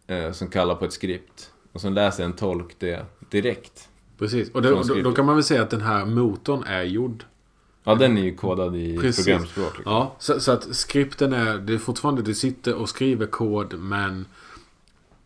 eh, 0.07 0.31
som 0.31 0.49
kallar 0.49 0.75
på 0.75 0.85
ett 0.85 0.93
skript. 0.93 1.51
Och 1.71 1.81
sen 1.81 1.93
läser 1.93 2.23
en 2.23 2.33
tolk 2.33 2.75
det 2.79 3.05
direkt. 3.29 3.89
Precis. 4.17 4.51
Och, 4.51 4.61
det, 4.61 4.71
och 4.71 4.87
då, 4.87 4.95
då 4.95 5.11
kan 5.11 5.25
man 5.25 5.35
väl 5.35 5.43
säga 5.43 5.61
att 5.61 5.69
den 5.69 5.81
här 5.81 6.05
motorn 6.05 6.63
är 6.63 6.83
gjord. 6.83 7.23
Ja, 7.83 7.95
den 7.95 8.17
är 8.17 8.21
ju 8.21 8.35
kodad 8.35 8.75
i 8.75 8.97
Precis. 8.97 9.25
programspråk. 9.25 9.77
Liksom. 9.77 9.93
Ja, 9.93 10.15
så, 10.19 10.39
så 10.39 10.51
att 10.51 10.75
skripten 10.75 11.33
är... 11.33 11.57
Det 11.57 11.73
är 11.73 11.77
fortfarande... 11.77 12.21
Du 12.21 12.33
sitter 12.33 12.75
och 12.75 12.89
skriver 12.89 13.25
kod 13.25 13.79
men... 13.79 14.25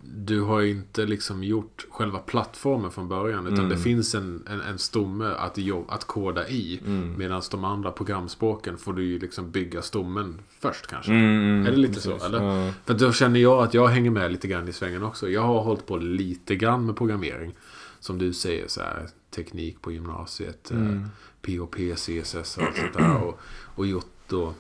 Du 0.02 0.42
har 0.42 0.60
ju 0.60 0.70
inte 0.72 1.06
liksom 1.06 1.44
gjort 1.44 1.86
själva 1.92 2.20
plattformen 2.20 2.92
från 2.92 3.08
början. 3.08 3.46
Utan 3.48 3.60
Mm. 3.60 3.70
det 3.70 3.78
finns 3.78 4.16
en, 4.16 4.44
en, 4.50 4.62
en 4.62 4.78
stomme 4.80 5.26
att, 5.26 5.58
jobb, 5.58 5.86
att 5.90 6.06
koda 6.06 6.48
i. 6.48 6.80
Mm. 6.86 7.14
Medan 7.18 7.42
de 7.52 7.64
andra 7.64 7.92
programspråken 7.92 8.78
får 8.78 8.94
du 8.94 9.04
ju 9.04 9.20
liksom 9.20 9.52
bygga 9.52 9.82
stommen 9.82 10.42
först 10.60 10.88
kanske. 10.88 11.12
Mm, 11.12 11.26
mm, 11.26 11.66
Är 11.68 11.72
det 11.72 11.78
lite 11.78 11.94
precis. 11.94 12.20
så, 12.22 12.26
eller? 12.26 12.44
Ja. 12.44 12.74
För 12.86 12.94
då 12.94 13.12
känner 13.12 13.40
jag 13.40 13.64
att 13.64 13.74
jag 13.74 13.88
hänger 13.88 14.12
med 14.12 14.32
lite 14.32 14.48
grann 14.48 14.68
i 14.68 14.74
svängen 14.74 15.04
också. 15.04 15.30
Jag 15.30 15.42
har 15.42 15.62
hållit 15.62 15.86
på 15.88 15.98
lite 15.98 16.56
grann 16.56 16.86
med 16.86 16.98
programmering. 16.98 17.56
Som 18.00 18.18
du 18.18 18.34
säger, 18.34 18.68
så 18.68 18.82
här, 18.82 19.08
teknik 19.36 19.82
på 19.82 19.92
gymnasiet. 19.92 20.72
eh, 20.72 20.78
Mm. 20.78 21.06
POP, 21.42 21.76
CSS 21.96 22.36
och 22.36 22.46
sånt 22.76 22.94
där. 22.98 23.24
Och, 23.24 23.40
och 23.76 23.86
gjort 23.88 24.12
då... 24.28 24.54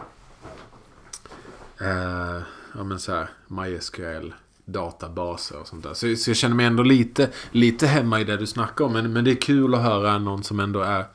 Eh, 1.82 2.42
ja 2.76 2.84
men 2.84 3.00
så 3.00 3.12
här, 3.12 3.30
MySQL 3.48 4.34
databaser 4.72 5.60
och 5.60 5.68
sånt 5.68 5.84
där. 5.84 5.94
Så, 5.94 6.16
så 6.16 6.30
jag 6.30 6.38
känner 6.38 6.56
mig 6.56 6.66
ändå 6.66 6.84
lite, 6.84 7.30
lite 7.52 7.88
hemma 7.88 8.22
i 8.22 8.24
det 8.24 8.38
du 8.38 8.48
snackar 8.48 8.86
om. 8.86 8.94
Men, 8.94 9.14
men 9.14 9.24
det 9.26 9.32
är 9.32 9.36
kul 9.42 9.76
att 9.76 9.82
höra 9.82 10.18
någon 10.18 10.44
som 10.44 10.60
ändå 10.60 10.82
är 10.82 11.06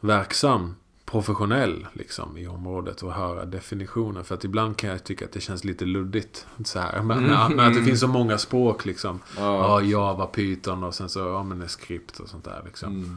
verksam, 0.00 0.74
professionell 1.04 1.86
liksom 1.92 2.36
i 2.36 2.46
området 2.46 3.02
och 3.02 3.12
höra 3.12 3.44
definitioner. 3.44 4.22
För 4.22 4.34
att 4.34 4.44
ibland 4.44 4.76
kan 4.76 4.90
jag 4.90 5.04
tycka 5.04 5.24
att 5.24 5.32
det 5.32 5.40
känns 5.40 5.64
lite 5.64 5.84
luddigt. 5.84 6.46
Så 6.64 6.78
här. 6.78 7.02
Men, 7.02 7.22
men, 7.22 7.56
men 7.56 7.60
att 7.68 7.74
det 7.74 7.82
finns 7.82 8.00
så 8.00 8.08
många 8.08 8.38
språk 8.38 8.84
liksom. 8.84 9.20
Ja, 9.36 9.42
Ja. 9.42 9.82
Java, 9.82 10.26
Python 10.26 10.84
och 10.84 10.94
sen 10.94 11.08
så 11.08 11.18
ja, 11.18 11.42
men 11.42 11.68
skript 11.68 12.20
och 12.20 12.28
sånt 12.28 12.44
där 12.44 12.62
liksom. 12.64 12.92
Mm. 12.92 13.16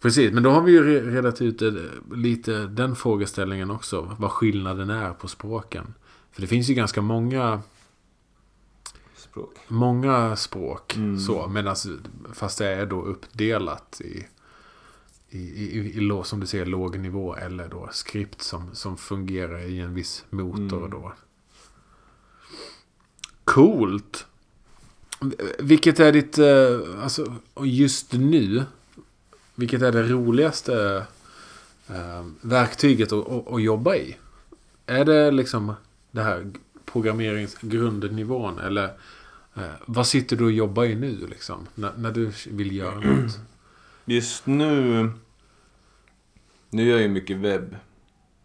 Precis, 0.00 0.32
men 0.32 0.42
då 0.42 0.50
har 0.50 0.62
vi 0.62 0.72
ju 0.72 0.84
re- 0.84 1.10
redat 1.14 1.40
ut 1.42 1.62
eh, 1.62 1.72
lite 2.12 2.58
den 2.66 2.96
frågeställningen 2.96 3.70
också. 3.70 4.16
Vad 4.18 4.30
skillnaden 4.30 4.90
är 4.90 5.12
på 5.12 5.28
språken. 5.28 5.94
För 6.32 6.40
det 6.40 6.46
finns 6.46 6.70
ju 6.70 6.74
ganska 6.74 7.02
många, 7.02 7.60
Språk. 9.38 9.56
många 9.68 10.36
språk. 10.36 10.96
Mm. 10.96 11.18
Så, 11.18 11.48
medan, 11.48 11.76
fast 12.32 12.58
det 12.58 12.66
är 12.66 12.86
då 12.86 13.02
uppdelat 13.02 14.00
i, 14.00 14.26
i, 15.30 15.38
i, 15.38 15.98
i, 15.98 16.22
som 16.24 16.40
du 16.40 16.46
säger, 16.46 16.66
låg 16.66 16.98
nivå. 16.98 17.36
Eller 17.36 17.68
då 17.68 17.88
skript 17.92 18.42
som, 18.42 18.74
som 18.74 18.96
fungerar 18.96 19.60
i 19.60 19.80
en 19.80 19.94
viss 19.94 20.24
motor 20.30 20.78
Mm. 20.78 20.90
då. 20.90 21.12
Coolt! 23.44 24.26
Vilket 25.58 26.00
är 26.00 26.12
ditt, 26.12 26.38
eh, 26.38 27.02
alltså 27.02 27.34
just 27.62 28.12
nu, 28.12 28.64
vilket 29.54 29.82
är 29.82 29.92
det 29.92 30.02
roligaste 30.02 31.06
eh, 31.88 32.26
verktyget 32.40 33.12
att, 33.12 33.62
jobba 33.62 33.96
i? 33.96 34.16
Är 34.86 35.04
det 35.04 35.30
liksom 35.30 35.72
det 36.10 36.22
här 36.22 36.52
programmeringsgrundnivån 36.84 38.58
eller 38.58 38.92
vad 39.86 40.06
sitter 40.06 40.36
du 40.36 40.44
och 40.44 40.52
jobbar 40.52 40.84
i 40.84 40.94
nu 40.94 41.26
liksom? 41.26 41.66
När, 41.74 41.96
när 41.96 42.12
du 42.12 42.32
vill 42.50 42.76
göra 42.76 43.00
något? 43.00 43.40
Just 44.04 44.46
nu... 44.46 45.10
Nu 46.70 46.82
gör 46.82 46.92
jag 46.92 47.02
ju 47.02 47.08
mycket 47.08 47.36
webb. 47.36 47.76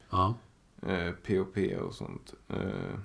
Ja. 0.09 0.35
Eh, 0.87 1.11
POP 1.11 1.57
och 1.81 1.93
sånt. 1.93 2.33
Eh, 2.49 2.99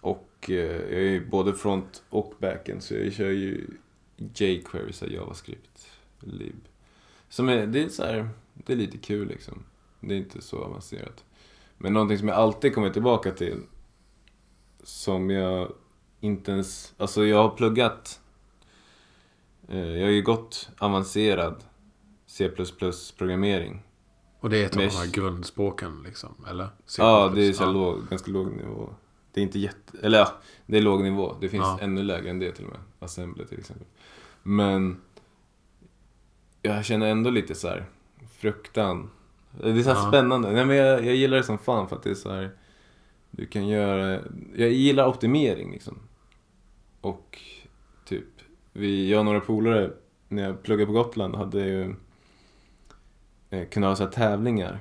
och 0.00 0.30
eh, 0.48 0.54
jag 0.54 0.92
är 0.92 1.10
ju 1.10 1.26
både 1.26 1.54
front 1.54 2.02
och 2.08 2.34
backend 2.38 2.82
så 2.82 2.94
jag 2.94 3.12
kör 3.12 3.30
ju 3.30 3.66
jQuery, 4.16 4.92
så 4.92 5.06
JavaScript, 5.06 5.90
lib. 6.20 6.68
Som 7.28 7.48
är, 7.48 7.66
det 7.66 7.82
är 7.82 7.88
så 7.88 8.04
här, 8.04 8.28
det 8.54 8.72
är 8.72 8.76
lite 8.76 8.98
kul 8.98 9.28
liksom. 9.28 9.64
Det 10.00 10.14
är 10.14 10.18
inte 10.18 10.40
så 10.40 10.58
avancerat. 10.58 11.24
Men 11.78 11.92
någonting 11.92 12.18
som 12.18 12.28
jag 12.28 12.36
alltid 12.36 12.74
kommer 12.74 12.90
tillbaka 12.90 13.30
till. 13.30 13.60
Som 14.84 15.30
jag 15.30 15.72
inte 16.20 16.50
ens, 16.52 16.94
alltså 16.98 17.24
jag 17.26 17.42
har 17.48 17.56
pluggat. 17.56 18.20
Eh, 19.68 19.78
jag 19.78 20.04
har 20.06 20.10
ju 20.12 20.22
gått 20.22 20.68
avancerad 20.78 21.64
C++-programmering. 22.26 23.82
Och 24.40 24.50
det 24.50 24.58
är 24.62 24.66
ett 24.66 24.76
av 24.76 24.82
de 24.82 24.88
här 24.88 25.12
grundspråken 25.12 26.02
liksom? 26.02 26.34
Eller? 26.50 26.68
Ja, 26.98 27.32
det 27.34 27.42
är 27.48 27.52
så 27.52 27.72
låg, 27.72 28.08
ganska 28.10 28.30
låg 28.30 28.52
nivå. 28.52 28.88
Det 29.32 29.40
är 29.40 29.42
inte 29.42 29.58
jätte... 29.58 29.98
Eller 30.02 30.18
ja, 30.18 30.32
det 30.66 30.76
är 30.78 30.82
låg 30.82 31.02
nivå. 31.02 31.36
Det 31.40 31.48
finns 31.48 31.62
Ja. 31.64 31.78
ännu 31.80 32.02
lägre 32.02 32.30
än 32.30 32.38
det 32.38 32.52
till 32.52 32.64
och 32.64 32.70
med. 32.70 32.80
Assembly 32.98 33.44
till 33.44 33.58
exempel. 33.58 33.86
Men... 34.42 35.00
Jag 36.62 36.84
känner 36.84 37.06
ändå 37.06 37.30
lite 37.30 37.54
så 37.54 37.68
här 37.68 37.86
fruktan. 38.38 39.10
Det 39.60 39.70
är 39.70 39.82
så 39.82 39.88
Ja. 39.90 40.08
spännande. 40.08 40.52
Nej, 40.52 40.64
men 40.66 40.76
jag, 40.76 41.04
jag 41.06 41.14
gillar 41.14 41.36
det 41.36 41.42
som 41.42 41.58
fan 41.58 41.88
för 41.88 41.96
att 41.96 42.02
det 42.02 42.10
är 42.10 42.14
så 42.14 42.30
här... 42.32 42.50
Du 43.36 43.46
kan 43.46 43.68
göra... 43.68 44.20
Jag 44.56 44.70
gillar 44.70 45.06
optimering 45.08 45.72
liksom. 45.72 45.98
Och 47.00 47.38
typ... 48.04 48.24
Vi, 48.72 49.10
jag 49.10 49.18
och 49.18 49.24
några 49.24 49.40
polare, 49.40 49.90
när 50.28 50.42
jag 50.42 50.62
pluggade 50.62 50.86
på 50.86 50.92
Gotland, 50.92 51.34
hade 51.34 51.60
ju... 51.66 51.94
Eh, 53.50 53.68
kunnat 53.68 53.88
ha 53.90 53.96
så 53.96 54.04
här 54.04 54.10
tävlingar. 54.10 54.80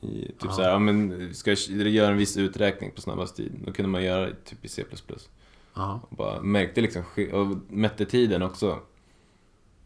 I, 0.00 0.06
typ 0.26 0.34
Ja. 0.44 0.50
så 0.52 0.62
här, 0.62 0.70
ja 0.70 0.78
men 0.78 1.34
ska 1.34 1.50
jag 1.50 1.58
göra 1.88 2.10
en 2.10 2.16
viss 2.16 2.36
uträkning 2.36 2.90
på 2.90 3.00
snabbast 3.00 3.36
tid. 3.36 3.52
Då 3.66 3.72
kunde 3.72 3.88
man 3.90 4.04
göra 4.04 4.30
typ 4.44 4.64
i 4.64 4.68
C++. 4.68 4.84
Ja. 5.74 6.00
Och 6.10 6.16
bara 6.16 6.42
märkte 6.42 6.80
liksom, 6.80 7.02
och 7.32 7.72
mätte 7.72 8.04
tiden 8.04 8.42
också. 8.42 8.78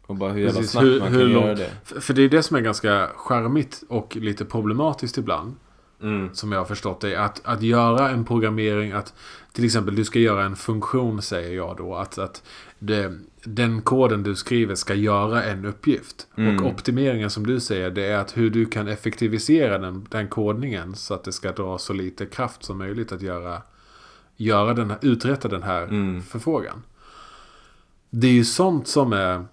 Och 0.01 0.15
bara 0.15 0.31
hur 0.31 0.41
jävla 0.45 0.63
snabbt 0.63 0.85
hur- 0.87 0.99
man 0.99 1.11
hur 1.13 1.19
kan 1.19 1.31
långt- 1.33 1.45
göra 1.45 1.55
det. 1.55 1.71
För, 1.83 1.99
för 2.01 2.13
det 2.13 2.21
är 2.21 2.29
det 2.29 2.43
som 2.43 2.57
är 2.57 2.61
ganska 2.61 3.07
charmigt 3.15 3.83
och 3.89 4.15
lite 4.15 4.45
problematiskt 4.45 5.17
ibland. 5.17 5.55
Mm. 6.01 6.33
Som 6.33 6.51
jag 6.51 6.59
har 6.59 6.65
förstått 6.65 7.01
det. 7.01 7.15
Att, 7.15 7.41
att 7.45 7.61
göra 7.61 8.09
en 8.09 8.25
programmering. 8.25 8.91
Att 8.91 9.13
till 9.51 9.65
exempel 9.65 9.95
du 9.95 10.05
ska 10.05 10.19
göra 10.19 10.43
en 10.43 10.55
funktion 10.55 11.21
säger 11.21 11.55
jag 11.55 11.77
då. 11.77 11.95
Att, 11.95 12.17
att 12.17 12.43
det, 12.79 13.13
den 13.43 13.81
koden 13.81 14.23
du 14.23 14.35
skriver 14.35 14.75
ska 14.75 14.93
göra 14.93 15.43
en 15.43 15.65
uppgift. 15.65 16.27
Mm. 16.37 16.63
Och 16.63 16.71
optimeringen 16.71 17.29
som 17.29 17.47
du 17.47 17.59
säger. 17.59 17.89
Det 17.91 18.05
är 18.05 18.17
att 18.17 18.37
hur 18.37 18.49
du 18.49 18.65
kan 18.65 18.87
effektivisera 18.87 19.77
den, 19.77 20.07
den 20.09 20.27
kodningen. 20.27 20.95
Så 20.95 21.13
att 21.13 21.23
det 21.23 21.31
ska 21.31 21.51
dra 21.51 21.77
så 21.77 21.93
lite 21.93 22.25
kraft 22.25 22.63
som 22.63 22.77
möjligt 22.77 23.11
att 23.11 23.21
göra, 23.21 23.61
göra 24.35 24.73
den 24.73 24.89
här, 24.89 24.99
uträtta 25.01 25.47
den 25.47 25.63
här 25.63 25.83
Mm. 25.83 26.21
förfrågan. 26.21 26.83
Det 28.09 28.27
är 28.27 28.31
ju 28.31 28.45
sånt 28.45 28.87
som 28.87 29.13
är 29.13 29.45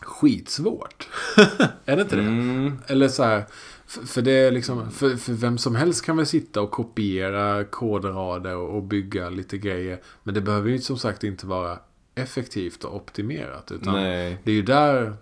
skitsvårt. 0.00 1.08
är 1.84 1.96
det 1.96 2.02
inte 2.02 2.16
det? 2.16 2.22
Mm. 2.22 2.78
Eller 2.86 3.08
så 3.08 3.22
här. 3.24 3.44
För, 3.86 4.02
för 4.02 4.22
det 4.22 4.32
är 4.32 4.50
liksom, 4.50 4.90
för, 4.90 5.16
för 5.16 5.32
vem 5.32 5.58
som 5.58 5.74
helst 5.74 6.04
kan 6.04 6.16
väl 6.16 6.26
sitta 6.26 6.60
och 6.60 6.70
kopiera 6.70 7.64
kodrader 7.64 8.56
och, 8.56 8.76
och 8.76 8.82
bygga 8.82 9.28
lite 9.30 9.58
grejer. 9.58 10.00
Men 10.22 10.34
det 10.34 10.40
behöver 10.40 10.70
ju 10.70 10.78
som 10.78 10.98
sagt 10.98 11.24
inte 11.24 11.46
vara 11.46 11.78
effektivt 12.14 12.84
och 12.84 12.96
optimerat. 12.96 13.72
Utan 13.72 13.94
Nej. 13.94 14.38
det 14.44 14.50
är 14.50 14.54
ju 14.54 14.62
där 14.62 15.16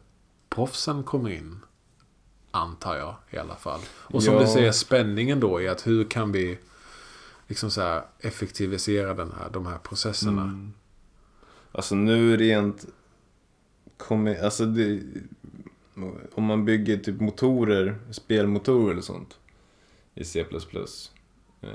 proffsen 0.48 1.02
kommer 1.02 1.30
in. 1.30 1.58
Antar 2.50 2.96
jag 2.96 3.14
i 3.30 3.36
alla 3.36 3.56
fall. 3.56 3.80
Och 3.90 4.22
som 4.22 4.34
Ja. 4.34 4.40
du 4.40 4.46
säger, 4.46 4.72
spänningen 4.72 5.40
då 5.40 5.62
är 5.62 5.70
att 5.70 5.86
hur 5.86 6.04
kan 6.04 6.32
vi 6.32 6.58
liksom 7.48 7.70
så 7.70 7.80
här 7.80 8.02
effektivisera 8.20 9.14
den 9.14 9.32
här, 9.38 9.50
de 9.50 9.66
här 9.66 9.78
processerna. 9.78 10.42
Mm. 10.42 10.72
Alltså 11.72 11.94
nu 11.94 12.36
rent... 12.36 12.86
Kommer, 13.96 14.44
alltså 14.44 14.66
det, 14.66 15.00
om 16.34 16.44
man 16.44 16.64
bygger 16.64 16.96
typ 16.96 17.20
motorer, 17.20 17.98
spelmotorer 18.10 18.92
eller 18.92 19.02
sånt 19.02 19.38
i 20.14 20.24
C++. 20.24 20.44
Eh, 21.60 21.68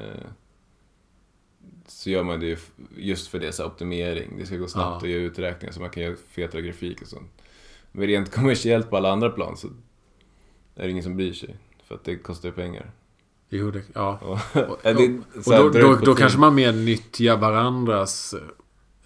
så 1.87 2.09
gör 2.09 2.23
man 2.23 2.39
det 2.39 2.59
just 2.97 3.27
för 3.27 3.39
det, 3.39 3.51
så 3.51 3.65
optimering. 3.65 4.37
Det 4.37 4.45
ska 4.45 4.55
gå 4.57 4.67
snabbt 4.67 4.89
Ja. 5.03 5.07
att 5.07 5.09
göra 5.13 5.21
uträkningar 5.21 5.73
så 5.73 5.79
man 5.79 5.89
kan 5.89 6.03
göra 6.03 6.15
fetare 6.29 6.61
grafik 6.61 7.01
och 7.01 7.07
sånt. 7.07 7.31
Men 7.91 8.07
rent 8.07 8.31
kommersiellt 8.35 8.89
på 8.89 8.97
alla 8.97 9.11
andra 9.11 9.29
plan 9.29 9.57
så 9.57 9.67
är 10.75 10.83
det 10.83 10.89
ingen 10.89 11.03
som 11.03 11.15
bryr 11.17 11.33
sig. 11.33 11.55
För 11.83 11.95
att 11.95 12.03
det 12.03 12.15
kostar 12.15 12.49
ju 12.49 12.55
pengar. 12.55 12.91
Jo, 13.49 13.71
det, 13.71 13.81
ja. 13.93 14.17
Och, 14.21 14.59
Och, 14.59 14.69
och 14.69 14.79
här, 14.83 14.93
då, 15.59 15.69
då, 15.69 15.95
då 15.95 16.15
kanske 16.15 16.39
man 16.39 16.55
mer 16.55 16.73
nyttjar 16.73 17.37
varandras 17.37 18.35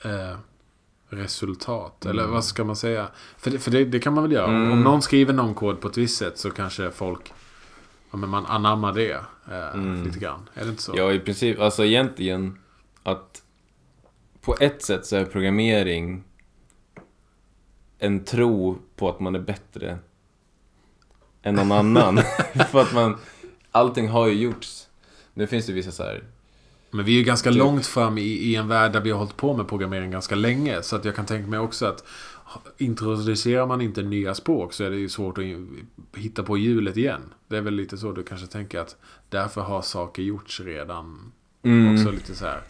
eh, 0.04 0.38
resultat. 1.12 2.06
Eller 2.06 2.28
vad 2.28 2.46
ska 2.46 2.64
man 2.64 2.76
säga? 2.76 3.08
För, 3.38 3.52
det, 3.52 3.60
för 3.60 3.72
det, 3.72 3.86
det 3.86 4.00
kan 4.00 4.14
man 4.14 4.24
väl 4.24 4.32
göra. 4.32 4.46
Om- 4.46 4.56
Om 4.56 4.66
Mm. 4.72 4.82
någon 4.82 5.02
skriver 5.02 5.34
någon 5.34 5.54
kod 5.56 5.82
på 5.82 5.88
ett 5.88 5.98
visst 5.98 6.18
sätt 6.18 6.38
så 6.38 6.52
kanske 6.52 6.92
folk 6.92 7.34
ja, 8.12 8.18
men 8.18 8.30
man 8.30 8.46
anammar 8.46 8.94
det 8.94 9.12
eh, 9.52 9.74
Mm. 9.74 10.04
lite 10.04 10.20
grann. 10.20 10.50
Är 10.54 10.64
det 10.64 10.70
inte 10.70 10.82
så? 10.84 10.94
Ja, 10.96 11.12
i 11.12 11.20
princip. 11.20 11.60
Alltså 11.60 11.86
egentligen 11.86 12.60
att 13.04 13.44
på 14.42 14.56
ett 14.60 14.84
sätt 14.84 15.06
så 15.06 15.16
är 15.16 15.26
programmering 15.26 16.24
en 18.00 18.24
tro 18.26 18.78
på 18.96 19.10
att 19.10 19.20
man 19.20 19.36
är 19.36 19.40
bättre 19.40 19.98
än 21.42 21.56
någon 21.56 21.72
annan. 21.72 22.18
För 22.72 22.82
att 22.82 22.94
man, 22.94 23.18
allting 23.72 24.08
har 24.10 24.28
ju 24.28 24.34
gjorts. 24.34 24.88
Nu 25.34 25.48
finns 25.48 25.66
det 25.66 25.74
vissa 25.74 25.92
så 25.92 26.04
här, 26.04 26.24
Men 26.92 27.06
vi 27.06 27.14
är 27.14 27.18
ju 27.18 27.24
ganska 27.24 27.50
Typ. 27.50 27.60
långt 27.60 27.86
fram 27.86 28.18
i, 28.18 28.22
i 28.22 28.56
en 28.56 28.68
värld 28.68 28.92
där 28.94 29.02
vi 29.02 29.12
har 29.12 29.18
hållit 29.18 29.38
på 29.38 29.58
med 29.58 29.68
programmering 29.68 30.12
ganska 30.12 30.36
länge. 30.36 30.82
Så 30.82 30.96
att 30.96 31.06
jag 31.06 31.16
kan 31.16 31.26
tänka 31.26 31.50
mig 31.50 31.60
också 31.60 31.86
att 31.86 32.04
introducerar 32.78 33.66
man 33.68 33.82
inte 33.82 34.02
nya 34.02 34.36
språk 34.36 34.74
så 34.74 34.84
är 34.84 34.90
det 34.90 34.98
ju 34.98 35.10
svårt 35.10 35.38
att 35.38 35.44
hitta 36.16 36.44
på 36.44 36.58
hjulet 36.58 36.98
igen. 36.98 37.22
Det 37.48 37.58
är 37.58 37.62
väl 37.62 37.74
lite 37.74 37.98
så 37.98 38.12
du 38.12 38.24
kanske 38.24 38.48
tänker 38.48 38.80
att 38.80 38.96
därför 39.30 39.62
har 39.62 39.82
saker 39.82 40.24
gjorts 40.24 40.60
redan. 40.60 41.32
Mm. 41.64 41.96
Också 41.96 42.12
lite 42.12 42.36
så 42.36 42.46
här. 42.46 42.62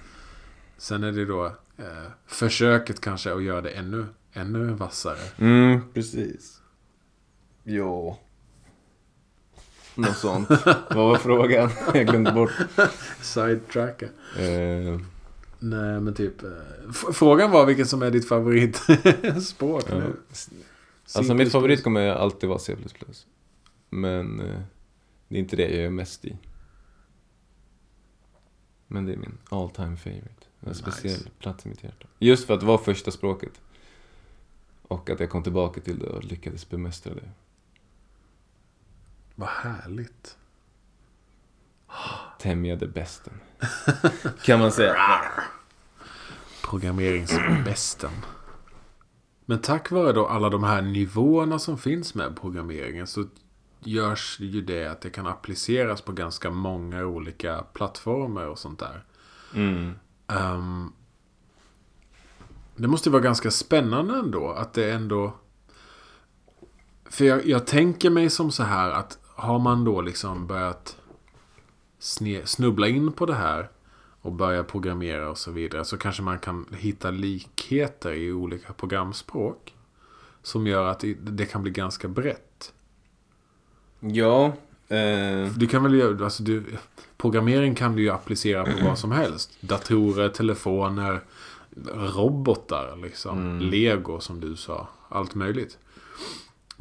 Sen 0.78 1.03
är 1.03 1.11
det 1.11 1.26
då 1.26 1.45
eh, 1.78 2.11
försöket 2.28 3.01
kanske 3.01 3.34
att 3.34 3.43
göra 3.43 3.61
det 3.61 3.69
ännu, 3.69 4.05
ännu 4.34 4.74
vassare. 4.74 5.17
Mm, 5.38 5.82
precis. 5.93 6.61
Jo. 7.63 8.19
Något 9.95 10.17
sånt. 10.17 10.49
Vad 10.89 10.95
var 10.95 11.17
frågan? 11.17 11.69
Jag 11.93 12.07
glömde 12.07 12.31
bort. 12.31 12.51
Sidetracka. 13.21 14.05
Eh, 14.39 14.99
Nej 15.59 15.99
men 16.01 16.13
typ. 16.13 16.43
eh, 16.43 16.49
frågan 17.13 17.51
var 17.51 17.65
vilket 17.65 17.87
som 17.89 18.01
är 18.01 18.11
ditt 18.11 18.27
favoritspråk 18.27 19.83
ja. 19.89 19.95
nu. 19.97 20.13
Alltså 21.15 21.33
mitt 21.33 21.51
favorit 21.51 21.83
kommer 21.83 22.09
alltid 22.09 22.49
vara 22.49 22.59
C++. 22.59 22.75
Men 23.89 24.39
eh, 24.39 24.59
det 25.27 25.35
är 25.35 25.39
inte 25.39 25.55
det 25.55 25.69
jag 25.69 25.85
är 25.85 25.89
mest 25.89 26.25
i. 26.25 26.37
Men 28.87 29.05
det 29.05 29.13
är 29.13 29.17
min 29.17 29.37
all 29.49 29.69
time 29.69 29.97
favorite. 29.97 30.45
En 30.59 30.69
Nice. 30.69 30.79
speciell 30.81 31.29
plats 31.39 31.65
i 31.65 31.69
mitt 31.69 31.83
hjärta. 31.83 32.07
Just 32.19 32.47
för 32.47 32.53
att 32.53 32.59
det 32.59 32.65
var 32.65 32.77
första 32.77 33.11
språket. 33.11 33.61
Och 34.81 35.09
att 35.09 35.19
jag 35.19 35.29
kom 35.29 35.43
tillbaka 35.43 35.81
till 35.81 35.99
det 35.99 36.05
och 36.07 36.23
lyckades 36.23 36.69
bemästra 36.69 37.13
det. 37.13 37.29
Vad 39.36 39.49
härligt. 39.49 40.38
Tämjade 42.39 42.88
bästen. 42.88 43.34
kan 44.43 44.59
man 44.59 44.71
säga. 44.71 44.95
Programmeringsbästen. 46.63 48.11
Men 49.45 49.59
tack 49.59 49.91
vare 49.91 50.13
då 50.13 50.27
alla 50.27 50.49
de 50.49 50.63
här 50.63 50.82
nivåerna 50.82 51.59
som 51.59 51.77
finns 51.77 52.15
med 52.15 52.39
programmeringen 52.41 53.07
så 53.07 53.25
görs 53.79 54.39
ju 54.39 54.61
det 54.61 54.86
att 54.86 55.01
det 55.01 55.09
kan 55.09 55.27
appliceras 55.27 56.01
på 56.01 56.11
ganska 56.11 56.49
många 56.49 57.05
olika 57.05 57.63
plattformar 57.73 58.45
och 58.45 58.59
sånt 58.59 58.79
där. 58.79 59.03
Mm. 59.53 59.93
Ehm, 60.27 60.93
det 62.75 62.88
måste 62.88 63.09
vara 63.09 63.21
ganska 63.21 63.51
spännande 63.51 64.13
ändå 64.13 64.51
att 64.51 64.73
det 64.73 64.91
ändå... 64.91 65.34
För 67.05 67.25
jag, 67.25 67.45
jag 67.45 67.67
tänker 67.67 68.09
mig 68.09 68.29
som 68.29 68.51
så 68.51 68.63
här 68.63 68.91
att 68.91 69.19
har 69.41 69.59
man 69.59 69.83
då 69.83 70.01
liksom 70.01 70.47
börjat 70.47 70.97
snubbla 72.43 72.87
in 72.87 73.11
på 73.11 73.25
det 73.25 73.33
här 73.33 73.69
och 74.21 74.31
börja 74.31 74.63
programmera 74.63 75.29
och 75.29 75.37
så 75.37 75.51
vidare 75.51 75.85
så 75.85 75.97
kanske 75.97 76.21
man 76.23 76.39
kan 76.39 76.65
hitta 76.77 77.11
likheter 77.11 78.13
i 78.13 78.31
olika 78.31 78.73
programspråk. 78.73 79.73
Som 80.43 80.67
gör 80.67 80.85
att 80.85 80.99
det, 80.99 81.13
det 81.13 81.45
kan 81.45 81.61
bli 81.61 81.71
ganska 81.71 82.07
brett. 82.07 82.73
Ja. 83.99 84.45
Eh, 84.87 85.51
Du 85.55 85.67
kan 85.67 85.83
väl 85.83 85.93
göra, 85.93 86.23
alltså 86.23 86.43
du, 86.43 86.63
programmering 87.17 87.75
kan 87.75 87.95
du 87.95 88.01
ju 88.01 88.09
applicera 88.09 88.63
på 88.65 88.85
vad 88.85 88.99
som 88.99 89.11
helst. 89.11 89.57
Datorer, 89.61 90.29
telefoner, 90.29 91.21
robotar 91.93 92.97
liksom. 93.01 93.37
Mm. 93.37 93.59
Lego 93.59 94.19
som 94.19 94.39
du 94.39 94.55
sa. 94.55 94.87
Allt 95.09 95.35
möjligt. 95.35 95.77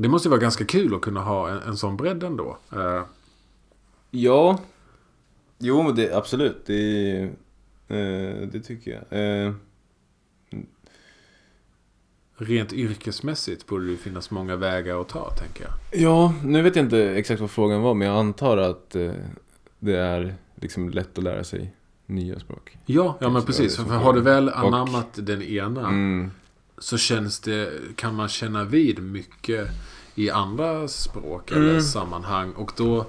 Det 0.03 0.09
måste 0.09 0.29
ju 0.29 0.31
vara 0.31 0.41
ganska 0.41 0.65
kul 0.65 0.95
att 0.95 1.01
kunna 1.01 1.21
ha 1.21 1.49
en, 1.51 1.59
en 1.59 1.77
sån 1.77 1.97
bredd 1.97 2.23
ändå. 2.23 2.59
Eh, 2.73 3.03
ja. 4.11 4.59
Jo, 5.59 5.93
det, 5.93 6.13
absolut. 6.13 6.67
Det, 6.67 7.21
eh, 7.89 8.49
det 8.53 8.61
tycker 8.65 8.91
jag. 9.11 9.21
Eh, 9.47 9.53
rent 12.37 12.73
yrkesmässigt 12.73 13.67
borde 13.67 13.91
det 13.91 13.97
finnas 13.97 14.31
många 14.31 14.57
vägar 14.57 15.01
att 15.01 15.09
ta, 15.09 15.31
tänker 15.31 15.65
jag. 15.65 16.01
Ja, 16.03 16.35
nu 16.45 16.63
vet 16.63 16.77
jag 16.77 16.85
inte 16.85 16.99
exakt 17.11 17.41
vad 17.41 17.51
frågan 17.51 17.83
var, 17.83 17.95
men 17.95 18.09
jag 18.09 18.17
antar 18.17 18.57
att 18.57 18.95
eh, 18.97 19.13
det 19.79 19.97
är 19.97 20.35
liksom 20.55 20.91
lätt 20.91 21.19
att 21.19 21.25
lära 21.25 21.45
sig 21.45 21.75
nya 22.07 22.39
språk. 22.41 22.79
Ja, 22.87 23.17
ja 23.21 23.29
men 23.31 23.43
precis. 23.43 23.77
För 23.77 23.83
har 23.85 24.13
du 24.13 24.21
väl 24.21 24.49
Och- 24.49 24.59
anammat 24.59 25.09
den 25.15 25.43
ena 25.43 25.81
Mm. 25.89 26.31
Så 26.81 26.99
känns 26.99 27.41
det, 27.41 27.71
kan 27.97 28.15
man 28.15 28.29
känna 28.29 28.65
vid 28.65 29.03
mycket 29.03 29.69
i 30.15 30.31
andra 30.31 30.89
språk 30.89 31.51
eller 31.51 31.71
Mm. 31.71 31.83
sammanhang. 31.83 32.53
Och 32.53 32.73
då 32.77 33.07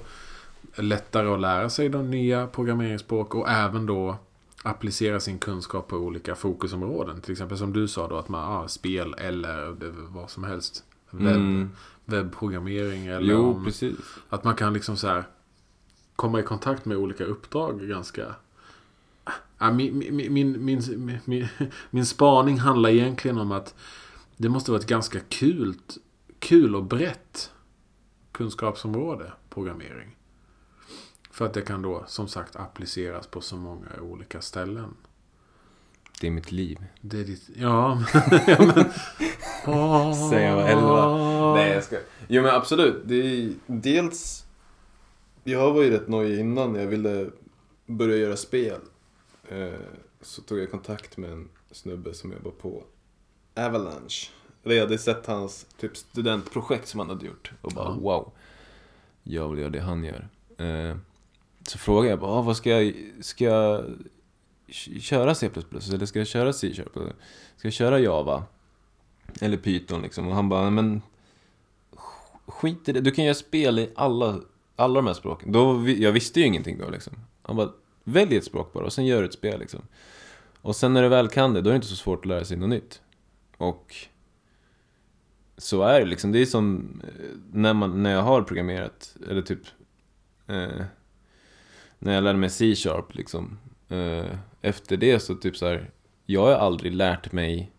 är 0.74 0.82
lättare 0.82 1.28
att 1.28 1.40
lära 1.40 1.70
sig 1.70 1.88
de 1.88 2.10
nya 2.10 2.46
programmeringsspråk 2.46 3.34
och 3.34 3.48
även 3.48 3.86
då 3.86 4.16
applicera 4.62 5.20
sin 5.20 5.38
kunskap 5.38 5.88
på 5.88 5.96
olika 5.96 6.34
fokusområden. 6.34 7.20
Till 7.20 7.32
exempel 7.32 7.58
som 7.58 7.72
du 7.72 7.88
sa 7.88 8.08
då 8.08 8.16
att 8.18 8.28
man, 8.28 8.52
ah, 8.52 8.68
spel 8.68 9.14
eller 9.18 9.76
vad 10.12 10.30
som 10.30 10.44
helst. 10.44 10.84
Webb, 11.10 11.36
Mm. 11.36 11.70
Webbprogrammering 12.04 13.06
eller 13.06 13.32
Jo, 13.32 13.50
om, 13.54 13.72
att 14.28 14.44
man 14.44 14.54
kan 14.54 14.72
liksom 14.72 14.96
så 14.96 15.06
här 15.08 15.24
komma 16.16 16.40
i 16.40 16.42
kontakt 16.42 16.84
med 16.84 16.96
olika 16.96 17.24
uppdrag 17.24 17.80
ganska... 17.88 18.34
Min, 19.72 19.98
min, 19.98 20.32
min, 20.32 20.64
min, 20.64 21.20
min, 21.24 21.48
min 21.90 22.06
spaning 22.06 22.58
handlar 22.58 22.90
egentligen 22.90 23.38
om 23.38 23.52
att 23.52 23.74
det 24.36 24.48
måste 24.48 24.70
vara 24.70 24.80
ett 24.80 24.86
ganska 24.86 25.20
kul, 25.28 25.74
kul 26.38 26.76
och 26.76 26.84
brett 26.84 27.50
kunskapsområde, 28.32 29.32
programmering. 29.50 30.16
För 31.30 31.46
att 31.46 31.54
det 31.54 31.62
kan 31.62 31.82
då 31.82 32.04
som 32.06 32.28
sagt 32.28 32.56
appliceras 32.56 33.26
på 33.26 33.40
så 33.40 33.56
många 33.56 33.88
olika 34.00 34.40
ställen. 34.40 34.94
Det 36.20 36.26
är 36.26 36.30
mitt 36.30 36.52
liv. 36.52 36.78
Det 37.00 37.20
är 37.20 37.24
ditt... 37.24 37.50
Ja, 37.54 38.04
ja 38.46 38.56
men... 38.58 38.92
Säger 40.30 40.48
jag 40.48 40.56
var 40.56 40.68
elva. 40.68 41.54
Nej, 41.54 41.70
jag 41.70 41.84
ska. 41.84 41.96
Jo, 42.28 42.42
men 42.42 42.54
absolut. 42.54 43.02
Det 43.04 43.14
är 43.14 43.52
dels... 43.66 44.44
Jag 45.44 45.72
var 45.72 45.82
ju 45.82 45.90
rätt 45.90 46.08
nojig 46.08 46.38
innan 46.40 46.74
jag 46.74 46.86
ville 46.86 47.30
börja 47.86 48.16
göra 48.16 48.36
spel. 48.36 48.80
Eh, 49.48 49.72
Så 50.20 50.42
tog 50.42 50.58
jag 50.58 50.70
kontakt 50.70 51.16
med 51.16 51.30
en 51.32 51.48
snubbe 51.70 52.14
som 52.14 52.32
jobbar 52.32 52.50
på 52.50 52.84
Avalanche. 53.56 54.28
Eller 54.64 54.74
jag 54.74 54.82
hade 54.82 54.98
sett 54.98 55.26
hans 55.26 55.66
typ 55.80 55.96
studentprojekt 55.96 56.88
som 56.88 57.00
han 57.00 57.08
hade 57.08 57.26
gjort. 57.26 57.52
Och 57.62 57.72
bara 57.72 57.84
Ja. 57.88 57.94
wow. 58.00 58.32
Jag 59.22 59.48
vill 59.48 59.58
göra 59.58 59.70
det 59.70 59.80
han 59.80 60.04
gör. 60.04 60.28
Eh, 60.58 60.96
Så 61.66 61.78
frågade 61.78 62.08
jag 62.10 62.20
bara, 62.20 62.30
"Ah, 62.30 62.42
vad 62.42 62.56
ska 62.56 62.70
jag, 62.70 62.94
ska 63.20 63.44
jag 63.44 63.84
köra 65.00 65.34
C++ 65.34 65.50
eller 65.56 66.06
ska 66.06 66.18
jag 66.18 66.26
köra 66.28 66.52
C-sharp? 66.52 66.96
Eller 66.96 67.14
Ska 67.56 67.66
jag 67.68 67.72
köra 67.72 67.98
Java? 68.00 68.44
Eller 69.40 69.56
Python 69.56 70.02
liksom. 70.02 70.28
Och 70.28 70.34
han 70.34 70.48
bara, 70.48 70.70
men 70.70 71.02
sk- 71.92 72.50
skit 72.50 72.88
i 72.88 72.92
det. 72.92 73.00
Du 73.00 73.10
kan 73.10 73.24
göra 73.24 73.34
spel 73.34 73.78
i 73.78 73.90
alla, 73.96 74.40
alla 74.76 74.94
de 74.94 75.06
här 75.06 75.14
språken. 75.14 75.52
Då, 75.52 75.88
jag 75.88 76.12
visste 76.12 76.40
ju 76.40 76.46
ingenting 76.46 76.78
då 76.78 76.90
liksom. 76.90 77.12
Han 77.42 77.56
bara, 77.56 77.72
välj 78.04 78.36
ett 78.36 78.44
språk 78.44 78.72
bara 78.72 78.84
och 78.84 78.92
sen 78.92 79.06
gör 79.06 79.22
ett 79.22 79.32
spel 79.34 79.60
liksom. 79.60 79.82
Och 80.60 80.76
sen 80.76 80.92
när 80.92 81.02
du 81.02 81.08
väl 81.08 81.28
kan 81.28 81.54
det, 81.54 81.60
då 81.60 81.70
är 81.70 81.72
det 81.72 81.76
inte 81.76 81.88
så 81.88 81.96
svårt 81.96 82.18
att 82.18 82.26
lära 82.28 82.44
sig 82.44 82.56
något 82.56 82.68
nytt. 82.68 83.00
Och 83.56 83.94
så 85.56 85.82
är 85.82 86.00
det 86.00 86.06
liksom. 86.06 86.32
Det 86.32 86.38
är 86.38 86.46
som 86.46 87.00
eh, 87.04 87.26
när, 87.52 87.74
man, 87.74 88.02
när 88.02 88.12
jag 88.12 88.22
har 88.22 88.42
programmerat, 88.42 89.16
eller 89.30 89.42
typ 89.42 89.60
eh, 90.46 90.82
när 91.98 92.14
jag 92.14 92.24
lärde 92.24 92.38
mig 92.38 92.50
C-sharp 92.50 93.14
liksom. 93.14 93.58
Eh, 93.88 94.26
efter 94.62 94.96
det 94.96 95.20
så 95.20 95.34
typ 95.34 95.56
så 95.56 95.66
här, 95.66 95.90
jag 96.26 96.40
har 96.42 96.52
aldrig 96.52 96.92
lärt 96.94 97.32
mig 97.32 97.72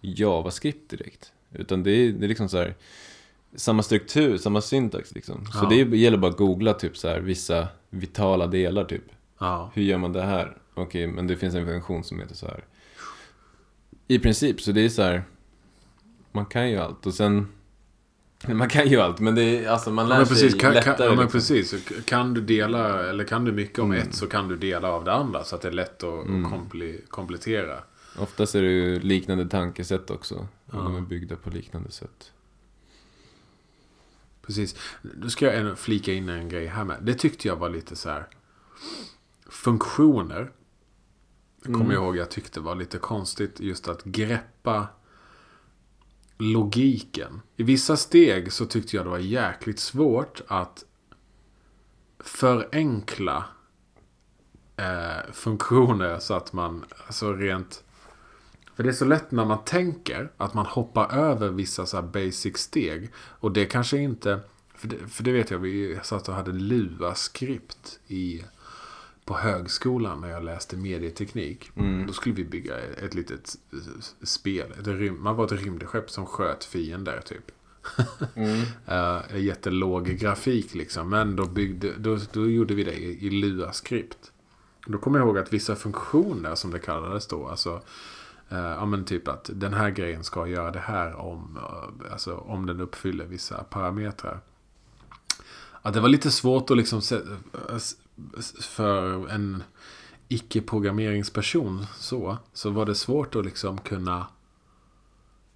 JavaScript 0.00 0.90
direkt. 0.90 1.32
Utan 1.52 1.82
det 1.82 1.90
är, 1.90 2.12
det 2.12 2.26
är 2.26 2.28
liksom 2.28 2.48
så 2.48 2.58
här, 2.58 2.74
samma 3.54 3.82
struktur, 3.82 4.36
samma 4.38 4.60
syntax 4.60 5.14
liksom. 5.14 5.46
Så 5.46 5.58
Ja. 5.62 5.68
det 5.68 5.96
gäller 5.96 6.18
bara 6.18 6.30
att 6.30 6.36
googla 6.36 6.72
typ 6.74 6.96
så 6.96 7.08
här, 7.08 7.20
vissa 7.20 7.68
vitala 7.90 8.46
delar 8.46 8.84
typ. 8.84 9.04
Ja. 9.42 9.70
Hur 9.74 9.82
gör 9.82 9.98
man 9.98 10.12
det 10.12 10.22
här? 10.22 10.56
Okej, 10.74 11.06
men 11.06 11.26
det 11.26 11.36
finns 11.36 11.54
en 11.54 11.66
funktion 11.66 12.04
som 12.04 12.20
heter 12.20 12.34
så 12.34 12.46
här. 12.46 12.64
I 14.08 14.18
princip, 14.18 14.60
så 14.60 14.72
det 14.72 14.80
är 14.84 14.88
så 14.88 15.02
här. 15.02 15.22
Man 16.32 16.46
kan 16.46 16.70
ju 16.70 16.76
allt 16.78 17.06
och 17.06 17.14
sen... 17.14 17.48
Man 18.48 18.68
kan 18.68 18.88
ju 18.88 19.00
allt, 19.00 19.20
men 19.20 19.34
det 19.34 19.42
är, 19.42 19.68
alltså 19.68 19.90
man 19.90 20.08
lär 20.08 20.14
Ja, 20.14 20.18
men 20.18 20.28
precis, 20.28 20.50
sig 20.50 20.60
kan, 20.60 20.74
lättare. 20.74 20.96
kan, 20.96 21.04
ja, 21.06 21.10
men 21.14 21.24
liksom. 21.24 21.40
precis. 21.40 22.04
Kan 22.04 22.34
du 22.34 22.40
dela, 22.40 23.08
eller 23.08 23.24
kan 23.24 23.44
du 23.44 23.52
mycket 23.52 23.78
om 23.78 23.92
Mm. 23.92 24.02
ett 24.08 24.14
så 24.14 24.26
kan 24.26 24.48
du 24.48 24.56
dela 24.56 24.88
av 24.92 25.04
det 25.04 25.12
andra. 25.12 25.44
Så 25.44 25.56
att 25.56 25.62
det 25.62 25.68
är 25.68 25.72
lätt 25.72 26.02
att 26.02 26.26
Mm. 26.26 26.50
kompli, 26.50 27.00
komplettera. 27.08 27.78
Oftast 28.18 28.54
är 28.54 28.62
det 28.62 28.68
ju 28.70 29.00
liknande 29.00 29.48
tankesätt 29.48 30.10
också. 30.10 30.34
Och 30.34 30.46
Ja. 30.72 30.78
de 30.78 30.96
är 30.96 31.00
byggda 31.00 31.36
på 31.36 31.50
liknande 31.50 31.90
sätt. 31.90 32.32
Precis. 34.46 34.76
Nu 35.02 35.30
ska 35.30 35.54
jag 35.54 35.78
flika 35.78 36.12
in 36.12 36.28
en 36.28 36.48
grej 36.48 36.66
här 36.66 36.84
med. 36.84 36.96
Det 37.02 37.14
tyckte 37.14 37.48
jag 37.48 37.56
var 37.56 37.70
lite 37.70 37.96
så 37.96 38.08
här. 38.10 38.26
Funktioner. 39.52 40.52
Kommer 41.62 41.76
Mm. 41.78 41.90
jag 41.90 42.02
ihåg 42.04 42.16
jag 42.16 42.30
tyckte 42.30 42.60
var 42.60 42.74
lite 42.74 42.98
konstigt. 42.98 43.60
Just 43.60 43.88
att 43.88 44.04
greppa 44.04 44.86
logiken. 46.38 47.40
I 47.56 47.62
vissa 47.62 47.96
steg 47.96 48.52
så 48.52 48.66
tyckte 48.66 48.96
jag 48.96 49.06
det 49.06 49.10
var 49.10 49.18
jäkligt 49.18 49.78
svårt 49.78 50.42
att 50.46 50.84
förenkla 52.18 53.44
eh, 54.76 55.32
funktioner 55.32 56.18
så 56.18 56.34
att 56.34 56.52
man, 56.52 56.84
alltså 57.06 57.32
rent... 57.32 57.84
För 58.74 58.82
det 58.82 58.88
är 58.88 58.92
så 58.94 59.04
lätt 59.04 59.30
när 59.30 59.44
man 59.44 59.64
tänker 59.64 60.32
att 60.36 60.54
man 60.54 60.66
hoppar 60.66 61.12
över 61.14 61.48
vissa 61.48 61.86
så 61.86 61.96
här 61.96 62.04
basic 62.04 62.56
steg. 62.58 63.10
Och 63.16 63.52
det 63.52 63.64
kanske 63.64 63.98
inte... 63.98 64.40
För 64.74 64.88
det, 64.88 65.08
för 65.08 65.22
det 65.22 65.32
vet 65.32 65.50
jag, 65.50 65.58
vi 65.58 66.00
satt 66.02 66.28
och 66.28 66.34
hade 66.34 66.52
Lua-skript 66.52 68.00
i, 68.06 68.44
på 69.32 69.38
högskolan 69.38 70.20
när 70.20 70.30
jag 70.30 70.44
läste 70.44 70.76
medieteknik. 70.76 71.70
Mm. 71.76 72.06
Då 72.06 72.12
skulle 72.12 72.34
vi 72.34 72.44
bygga 72.44 72.78
ett 72.78 73.14
litet 73.14 73.56
spel. 74.22 74.72
Ett 74.80 74.86
rym, 74.86 75.22
man 75.22 75.36
var 75.36 75.44
ett 75.44 75.52
rymdskepp 75.52 76.10
som 76.10 76.26
sköt 76.26 76.64
fiender 76.64 77.20
typ. 77.20 77.50
Mm. 78.36 78.60
Uh, 78.88 79.42
jättelåg 79.44 80.06
grafik 80.06 80.74
liksom. 80.74 81.10
Men 81.10 81.36
då, 81.36 81.46
byggde, 81.46 81.92
då, 81.98 82.18
då 82.32 82.50
gjorde 82.50 82.74
vi 82.74 82.84
det 82.84 82.92
i, 82.92 83.26
i 83.26 83.30
Lua-skript. 83.30 84.32
Då 84.86 84.98
kommer 84.98 85.18
jag 85.18 85.26
ihåg 85.26 85.38
att 85.38 85.52
vissa 85.52 85.76
funktioner 85.76 86.54
som 86.54 86.70
det 86.70 86.78
kallades 86.78 87.26
då. 87.26 87.48
Alltså, 87.48 87.82
eh, 88.48 88.58
ja 88.58 88.86
men 88.86 89.04
typ 89.04 89.28
att 89.28 89.50
den 89.54 89.74
här 89.74 89.90
grejen 89.90 90.24
ska 90.24 90.46
göra 90.46 90.70
det 90.70 90.78
här 90.78 91.14
om, 91.14 91.58
eh, 91.62 92.12
alltså, 92.12 92.36
om 92.36 92.66
den 92.66 92.80
uppfyller 92.80 93.24
vissa 93.24 93.64
parametrar. 93.64 94.40
Att 95.82 95.94
det 95.94 96.00
var 96.00 96.08
lite 96.08 96.30
svårt 96.30 96.70
att 96.70 96.76
liksom 96.76 97.00
för 98.60 99.28
en 99.28 99.62
icke-programmeringsperson 100.28 101.86
så, 101.96 102.38
så 102.52 102.70
var 102.70 102.86
det 102.86 102.94
svårt 102.94 103.36
att 103.36 103.44
liksom 103.44 103.78
kunna 103.78 104.26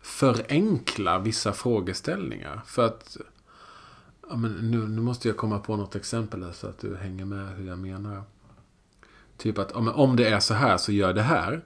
förenkla 0.00 1.18
vissa 1.18 1.52
frågeställningar. 1.52 2.62
För 2.66 2.86
att 2.86 3.16
ja, 4.28 4.36
men 4.36 4.52
nu, 4.52 4.88
nu 4.88 5.02
måste 5.02 5.28
jag 5.28 5.36
komma 5.36 5.58
på 5.58 5.76
något 5.76 5.96
exempel 5.96 6.42
här 6.44 6.52
så 6.52 6.66
att 6.66 6.78
du 6.78 6.96
hänger 6.96 7.24
med 7.24 7.56
hur 7.56 7.66
jag 7.66 7.78
menar. 7.78 8.22
Typ 9.36 9.58
att 9.58 9.72
om 9.72 10.16
det 10.16 10.28
är 10.28 10.40
så 10.40 10.54
här 10.54 10.76
så 10.76 10.92
gör 10.92 11.14
det 11.14 11.22
här. 11.22 11.64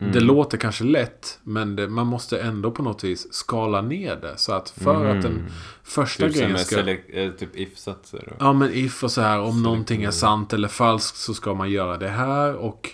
Mm. 0.00 0.12
Det 0.12 0.20
låter 0.20 0.58
kanske 0.58 0.84
lätt 0.84 1.38
men 1.42 1.76
det, 1.76 1.88
man 1.88 2.06
måste 2.06 2.40
ändå 2.40 2.70
på 2.70 2.82
något 2.82 3.04
vis 3.04 3.32
skala 3.32 3.82
ner 3.82 4.16
det. 4.16 4.36
Så 4.36 4.52
att 4.52 4.70
för 4.70 5.06
att 5.06 5.22
den 5.22 5.46
första 5.82 6.26
Typ 6.26 6.36
grejen 6.36 6.58
ska... 6.58 6.78
eller 6.78 7.30
typ 7.30 7.56
if-satser. 7.56 8.36
Ja 8.38 8.52
men 8.52 8.70
if 8.72 9.04
och 9.04 9.10
så 9.10 9.20
här 9.20 9.40
om 9.40 9.62
någonting 9.62 10.02
är 10.02 10.10
sant 10.10 10.52
eller 10.52 10.68
falskt 10.68 11.16
så 11.16 11.34
ska 11.34 11.54
man 11.54 11.70
göra 11.70 11.96
det 11.96 12.08
här 12.08 12.54
och 12.54 12.90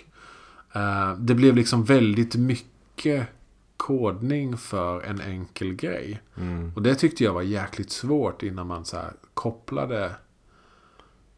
eh, 0.73 1.13
det 1.17 1.35
blev 1.35 1.55
liksom 1.55 1.83
väldigt 1.83 2.35
mycket 2.35 3.27
kodning 3.77 4.57
för 4.57 5.01
en 5.01 5.21
enkel 5.21 5.73
grej. 5.73 6.21
Mm. 6.37 6.71
Och 6.75 6.81
det 6.81 6.95
tyckte 6.95 7.23
jag 7.23 7.33
var 7.33 7.41
jäkligt 7.41 7.91
svårt 7.91 8.43
innan 8.43 8.67
man 8.67 8.85
så 8.85 8.97
kopplade 9.33 10.15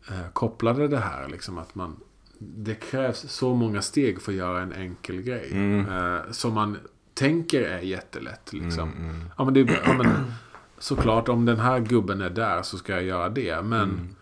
eh, 0.10 0.32
kopplade 0.34 0.88
det 0.88 1.00
här 1.00 1.28
liksom 1.28 1.58
att 1.58 1.76
man 1.76 1.96
det 2.40 2.76
krävs 2.76 3.20
så 3.32 3.54
många 3.54 3.82
steg 3.82 4.22
för 4.22 4.32
att 4.32 4.38
göra 4.38 4.62
en 4.62 4.74
enkel 4.74 5.22
grej. 5.22 5.50
Mm. 5.52 5.86
Eh, 5.90 6.32
som 6.32 6.54
man 6.54 6.78
tänker 7.14 7.62
är 7.62 7.80
jättelätt 7.80 8.54
liksom. 8.54 8.92
Mm, 8.92 9.10
mm. 9.10 9.30
Ja 9.38 9.46
men, 9.46 9.54
det, 9.54 9.60
ja, 9.86 9.94
men 9.94 10.34
såklart 10.78 11.30
om 11.30 11.46
den 11.46 11.60
här 11.60 11.80
gubben 11.80 12.22
är 12.22 12.30
där 12.30 12.62
så 12.62 12.78
ska 12.78 12.92
jag 12.94 13.04
göra 13.04 13.30
det. 13.30 13.62
Men 13.62 13.90
Mm. 13.90 14.16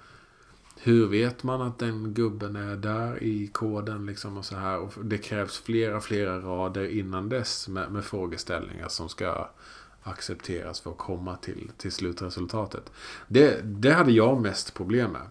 hur 0.82 1.07
vet 1.07 1.43
man 1.43 1.61
att 1.61 1.80
den 1.80 2.13
gubben 2.13 2.55
är 2.55 2.76
där 2.76 3.24
i 3.24 3.47
koden 3.47 4.05
liksom 4.05 4.38
och 4.38 4.45
så 4.45 4.55
här. 4.55 4.78
Och 4.80 4.93
det 5.03 5.18
krävs 5.18 5.57
flera, 5.57 6.01
flera 6.01 6.39
rader 6.39 6.86
innan 6.88 7.30
dess 7.30 7.68
med, 7.68 7.91
med 7.91 8.05
frågeställningar 8.05 8.88
som 8.88 9.09
ska 9.09 9.49
accepteras 10.03 10.80
för 10.80 10.91
att 10.91 10.97
komma 10.97 11.36
till, 11.36 11.72
till 11.78 11.91
slutresultatet. 11.91 12.91
Det, 13.28 13.61
det 13.63 13.91
hade 13.93 14.11
jag 14.11 14.41
mest 14.41 14.74
problem 14.74 15.11
med. 15.11 15.22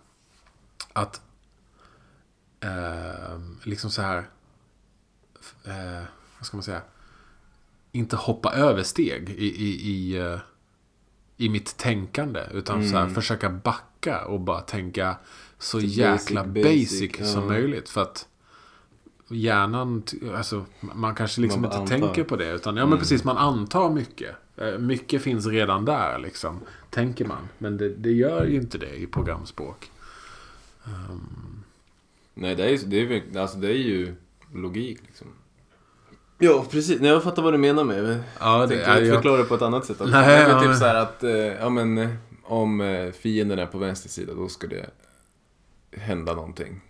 Att 0.92 1.20
eh, 2.66 3.40
liksom 3.62 3.90
så 3.90 4.02
här 4.02 4.18
eh, 5.64 6.02
vad 6.38 6.46
ska 6.46 6.56
man 6.56 6.64
säga 6.64 6.82
inte 7.92 8.16
hoppa 8.16 8.52
över 8.52 8.82
steg 8.82 9.30
i, 9.30 9.46
i, 9.64 9.90
i, 9.90 10.16
eh, 10.18 10.38
i 11.36 11.48
mitt 11.48 11.76
tänkande. 11.76 12.40
Utan 12.52 12.88
så 12.88 12.94
här, 12.96 13.02
Mm. 13.02 13.14
försöka 13.14 13.50
backa 13.50 14.24
och 14.24 14.40
bara 14.40 14.60
tänka 14.60 15.16
så 15.58 15.76
Basic, 15.76 15.96
jäkla 15.96 16.44
basic, 16.44 17.00
basic, 17.00 17.32
som 17.32 17.42
ja. 17.42 17.48
möjligt. 17.48 17.88
För 17.88 18.02
att 18.02 18.28
hjärnan, 19.28 20.02
alltså 20.36 20.66
man 20.80 21.14
kanske 21.14 21.40
liksom 21.40 21.62
Man 21.62 21.70
inte 21.70 21.78
antar. 21.94 22.06
tänker 22.08 22.24
på 22.24 22.36
det. 22.36 22.50
Utan 22.52 22.76
ja 22.76 22.82
men 22.82 22.88
Mm. 22.92 22.98
precis, 22.98 23.24
man 23.24 23.36
antar 23.36 23.90
mycket. 23.90 24.36
Eh, 24.56 24.78
Mycket 24.78 25.22
finns 25.22 25.46
redan 25.46 25.84
där 25.84 26.18
liksom, 26.18 26.60
tänker 26.90 27.24
man. 27.24 27.48
Men 27.58 27.76
det, 27.76 27.88
det 27.88 28.12
gör 28.12 28.44
ju 28.46 28.56
inte 28.56 28.78
det 28.78 28.96
i 28.96 29.06
programspråk. 29.06 29.90
Ehm, 30.84 31.55
Nej, 32.38 32.54
det 32.54 32.64
är, 32.64 32.68
ju- 32.68 32.76
det, 32.86 32.96
är, 32.96 33.00
ju- 33.00 33.38
alltså, 33.38 33.58
det 33.58 33.68
är 33.68 33.72
ju 33.72 34.14
logik 34.54 34.98
liksom. 35.06 35.26
Ja, 36.38 36.66
precis. 36.70 37.00
Nej, 37.00 37.10
jag 37.10 37.22
fattar 37.22 37.42
vad 37.42 37.54
du 37.54 37.58
menar 37.58 37.84
med 37.84 38.04
det. 38.04 38.20
ja, 38.40 38.60
Jag 38.60 38.68
det 38.68 38.74
tänkte 38.74 38.90
är 38.90 38.96
jag 38.96 39.06
jag. 39.06 39.14
förklara 39.14 39.36
det 39.38 39.44
på 39.44 39.54
ett 39.54 39.62
annat 39.62 39.84
sätt 39.84 40.00
också. 40.00 40.10
Nej, 40.12 40.26
Nej, 40.26 40.42
men 40.42 40.50
ja, 40.50 40.60
typ 40.60 40.68
men- 40.68 40.78
så 40.78 40.84
här 40.84 40.94
att, 40.94 41.22
eh, 41.24 41.30
ja 41.36 41.68
men 41.68 41.98
eh, 41.98 42.08
om 42.44 42.80
eh, 42.80 43.12
fienden 43.12 43.58
är 43.58 43.66
på 43.66 43.78
vänster 43.78 44.08
sida 44.08 44.34
då 44.34 44.48
ska 44.48 44.66
det 44.66 44.90
hända 45.96 46.34
någonting. 46.34 46.80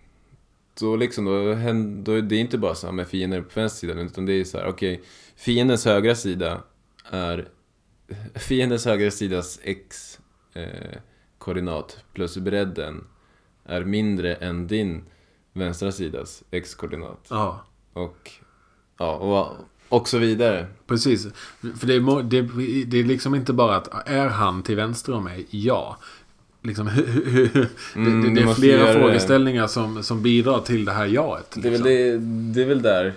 Så 0.75 0.95
liksom 0.95 1.25
då, 1.25 1.53
hän- 1.53 2.03
då 2.03 2.21
det 2.21 2.35
är 2.35 2.39
inte 2.39 2.57
bara 2.57 2.75
så 2.75 2.87
här 2.87 2.93
med 2.93 3.07
fienden 3.07 3.39
är 3.39 3.43
på 3.43 3.59
vänster 3.59 3.87
sida 3.87 4.01
utan 4.01 4.25
det 4.25 4.33
är 4.33 4.43
så 4.43 4.57
här, 4.57 4.67
okej, 4.67 5.01
fiendens 5.35 5.85
högra 5.85 6.15
sida 6.15 6.63
är 7.11 7.47
fiendens 8.35 8.85
högra 8.85 9.11
sidas 9.11 9.59
x 9.63 10.19
eh, 10.53 10.97
koordinat 11.37 12.03
plus 12.13 12.37
bredden 12.37 13.03
är 13.65 13.83
mindre 13.83 14.33
än 14.35 14.67
din 14.67 15.03
vänstra 15.57 15.91
sidas 15.91 16.43
x-koordinat. 16.51 17.25
Ja. 17.29 17.65
Och, 17.93 18.31
ja, 18.97 19.15
och, 19.15 19.55
och 19.99 20.07
så 20.09 20.17
vidare. 20.17 20.67
Precis. 20.87 21.27
För 21.77 21.87
det 21.87 21.93
är, 21.93 22.23
det, 22.23 22.41
det 22.85 22.97
är 22.99 23.03
liksom 23.03 23.35
inte 23.35 23.53
bara 23.53 23.75
att 23.75 24.07
är 24.09 24.27
han 24.27 24.63
till 24.63 24.75
vänster 24.75 25.13
om 25.13 25.23
mig? 25.23 25.47
Ja. 25.49 25.97
Liksom, 26.61 26.87
Mm, 27.95 28.21
det, 28.21 28.29
du 28.29 28.35
det 28.35 28.41
är 28.41 28.53
flera 28.53 28.85
det. 28.87 28.93
frågeställningar 28.93 29.67
som, 29.67 30.03
som 30.03 30.21
bidrar 30.23 30.59
till 30.61 30.85
det 30.85 30.91
här 30.91 31.05
jaet. 31.05 31.51
Det 31.55 31.67
är, 31.67 31.71
väl 31.71 31.83
Liksom. 31.83 31.83
det, 31.83 32.53
det 32.53 32.61
är 32.61 32.67
väl 32.67 32.81
där 32.81 33.13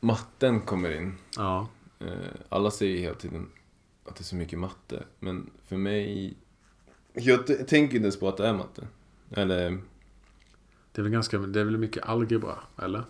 matten 0.00 0.60
kommer 0.60 0.96
in. 0.96 1.14
Ja. 1.36 1.68
Eh, 2.00 2.06
Alla 2.48 2.70
säger 2.70 2.92
ju 2.96 2.98
hela 2.98 3.14
tiden 3.14 3.46
att 4.08 4.16
det 4.16 4.22
är 4.22 4.24
så 4.24 4.36
mycket 4.36 4.58
matte. 4.58 5.02
Men 5.20 5.50
för 5.68 5.76
mig... 5.76 6.34
Jag 7.12 7.46
tänker 7.46 7.80
inte 7.80 7.96
ens 7.96 8.20
på 8.20 8.28
att 8.28 8.36
det 8.36 8.46
är 8.48 8.52
matte. 8.52 8.82
Eller, 9.30 9.78
Det 10.98 11.02
är 11.02 11.02
väl 11.02 11.12
ganska, 11.12 11.38
det 11.38 11.60
är 11.60 11.64
väl 11.64 11.78
mycket 11.78 12.04
algebra, 12.04 12.54
eller? 12.82 13.04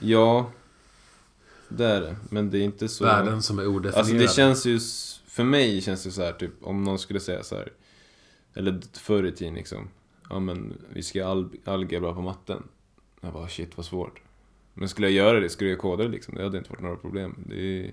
ja... 0.00 0.52
Det 1.68 1.84
är 1.86 2.00
det. 2.00 2.16
Men 2.30 2.50
det 2.50 2.58
är 2.58 2.62
inte 2.62 2.88
så... 2.88 3.04
Värden 3.04 3.42
som 3.42 3.58
är 3.58 3.66
odefinierade. 3.66 3.98
Alltså 3.98 4.14
det 4.14 4.28
känns 4.28 4.66
ju... 4.66 4.80
För 5.26 5.44
mig 5.44 5.80
känns 5.80 6.04
det 6.04 6.10
så 6.10 6.22
här 6.22 6.32
typ 6.32 6.50
om 6.60 6.84
någon 6.84 6.98
skulle 6.98 7.20
säga 7.20 7.42
så 7.42 7.54
här. 7.54 7.72
Eller 8.54 8.80
förr 8.92 9.24
i 9.24 9.32
tiden 9.32 9.54
liksom. 9.54 9.88
Ja 10.30 10.40
men 10.40 10.78
vi 10.92 11.02
ska 11.02 11.26
al 11.26 11.48
algebra 11.64 12.14
på 12.14 12.20
matten. 12.20 12.68
Jag 13.20 13.32
bara 13.32 13.48
shit 13.48 13.76
vad 13.76 13.86
svårt. 13.86 14.20
Men 14.74 14.88
skulle 14.88 15.06
jag 15.06 15.26
göra 15.26 15.40
det, 15.40 15.48
skulle 15.48 15.70
jag 15.70 15.78
koda 15.78 16.02
det 16.02 16.08
liksom. 16.08 16.34
Det 16.34 16.42
hade 16.42 16.58
inte 16.58 16.70
varit 16.70 16.82
några 16.82 16.96
problem. 16.96 17.44
Det 17.48 17.92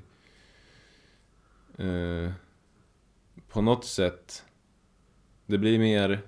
är... 1.78 2.26
eh, 2.26 2.32
på 3.50 3.62
något 3.62 3.86
sätt, 3.86 4.44
det 5.46 5.58
blir 5.58 5.80
mer 5.80 6.22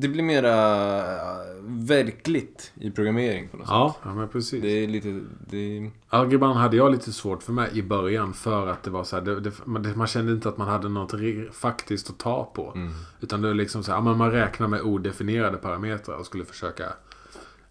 det 0.00 0.08
blir 0.08 0.22
mera 0.22 0.96
eh, 1.16 1.46
verkligt 1.66 2.72
i 2.80 2.90
programmering 2.90 3.48
på 3.48 3.56
något 3.56 3.66
sätt. 3.66 3.72
Ja, 3.72 3.96
ja 4.04 4.14
men 4.14 4.28
precis. 4.28 4.62
Det 4.62 4.68
är 4.68 4.86
lite, 4.88 5.20
det, 5.50 5.90
Algebran 6.08 6.56
hade 6.56 6.76
jag 6.76 6.92
lite 6.92 7.12
svårt 7.12 7.42
för 7.42 7.52
mig 7.52 7.70
i 7.72 7.82
början 7.82 8.34
för 8.34 8.66
att 8.66 8.82
det 8.82 8.90
var 8.90 9.04
så 9.04 9.16
här, 9.16 9.22
det, 9.22 9.40
det, 9.40 9.52
man, 9.64 9.92
man 9.96 10.06
kände 10.06 10.32
inte 10.32 10.48
att 10.48 10.56
man 10.58 10.68
hade 10.68 10.88
något 10.88 11.14
faktiskt 11.52 12.10
att 12.10 12.18
ta 12.18 12.44
på. 12.54 12.72
mm. 12.74 12.92
Utan 13.20 13.42
det 13.42 13.48
är 13.48 13.54
liksom 13.54 13.84
så 13.84 13.90
här, 13.90 13.98
ja, 13.98 14.02
men 14.02 14.18
man 14.18 14.30
räknar 14.30 14.68
med 14.68 14.80
odefinierade 14.82 15.56
parametrar 15.56 16.16
och 16.16 16.26
skulle 16.26 16.44
försöka 16.44 16.84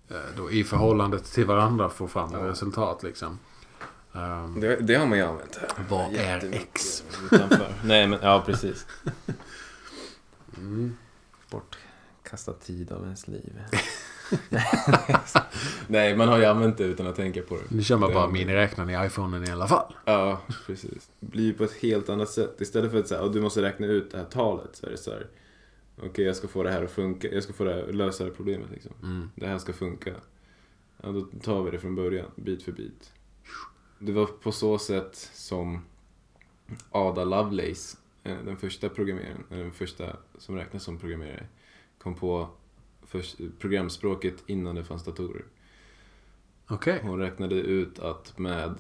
eh, 0.09 0.15
då 0.37 0.51
i 0.51 0.63
förhållande 0.63 1.19
till 1.19 1.45
varandra 1.45 1.89
få 1.89 2.07
fram 2.07 2.29
Ja. 2.33 2.47
resultat 2.47 3.03
liksom. 3.03 3.39
Ehm, 4.13 4.59
det, 4.59 4.75
det 4.75 4.95
har 4.95 5.05
man 5.05 5.17
ju 5.17 5.23
använt 5.23 5.55
här. 5.61 5.69
Vad 5.89 6.13
är 6.13 6.53
X? 6.53 7.03
Nej 7.83 8.07
men, 8.07 8.19
ja 8.21 8.43
precis. 8.45 8.85
mm. 10.57 10.97
Bortkastad 12.27 12.53
tid 12.53 12.91
av 12.91 13.03
ens 13.03 13.27
liv. 13.27 13.61
Nej, 15.87 16.15
man 16.15 16.27
har 16.27 16.37
ju 16.37 16.45
använt 16.45 16.77
det 16.77 16.83
utan 16.83 17.07
att 17.07 17.15
tänka 17.15 17.41
på 17.41 17.55
det. 17.55 17.75
Nu 17.75 17.83
kör 17.83 17.97
man 17.97 18.13
bara 18.13 18.29
miniräknaren 18.29 18.89
i 18.89 19.05
iPhonen 19.05 19.43
i 19.43 19.51
alla 19.51 19.67
fall. 19.67 19.93
Ja, 20.05 20.41
precis. 20.65 21.09
Det 21.19 21.27
blir 21.27 21.53
på 21.53 21.63
ett 21.63 21.73
helt 21.73 22.09
annat 22.09 22.29
sätt. 22.29 22.61
Istället 22.61 22.91
för 22.91 22.99
att 22.99 23.07
säga, 23.07 23.27
du 23.27 23.41
måste 23.41 23.61
räkna 23.61 23.87
ut 23.87 24.11
det 24.11 24.17
här 24.17 24.25
talet, 24.25 24.75
så 24.75 24.85
är 24.85 24.89
det 24.89 24.97
så 24.97 25.11
här. 25.11 25.27
Okej, 26.03 26.25
jag 26.25 26.35
ska 26.35 26.47
få 26.47 26.63
det 26.63 26.71
här 26.71 26.83
att 26.83 26.91
funka. 26.91 27.27
Jag 27.27 27.43
ska 27.43 27.53
få 27.53 27.63
det 27.63 27.73
här, 27.73 27.93
lösa 27.93 28.23
det 28.23 28.29
här 28.29 28.35
problemet 28.35 28.69
liksom. 28.71 28.91
Mm. 29.03 29.29
Det 29.35 29.47
här 29.47 29.57
ska 29.57 29.73
funka. 29.73 30.13
Ja, 31.03 31.09
då 31.09 31.21
tar 31.21 31.63
vi 31.63 31.71
det 31.71 31.79
från 31.79 31.95
början, 31.95 32.31
bit 32.35 32.63
för 32.63 32.71
bit. 32.71 33.13
Det 33.99 34.11
var 34.11 34.25
på 34.25 34.51
så 34.51 34.77
sätt 34.77 35.29
som 35.33 35.85
Ada 36.89 37.23
Lovelace, 37.23 37.97
eh, 38.23 38.37
den 38.45 38.57
första 38.57 38.89
programmeraren, 38.89 39.43
den 39.49 39.71
första 39.71 40.15
som 40.37 40.55
räknas 40.55 40.83
som 40.83 40.97
programmerare, 40.97 41.47
kom 42.07 42.15
på 42.15 42.49
först, 43.01 43.37
programspråket 43.59 44.43
innan 44.47 44.75
det 44.75 44.83
fanns 44.83 45.03
datorer. 45.03 45.45
Okej. 46.67 46.99
Hon 47.03 47.19
räknade 47.19 47.55
ut 47.55 47.99
att 47.99 48.37
med 48.39 48.75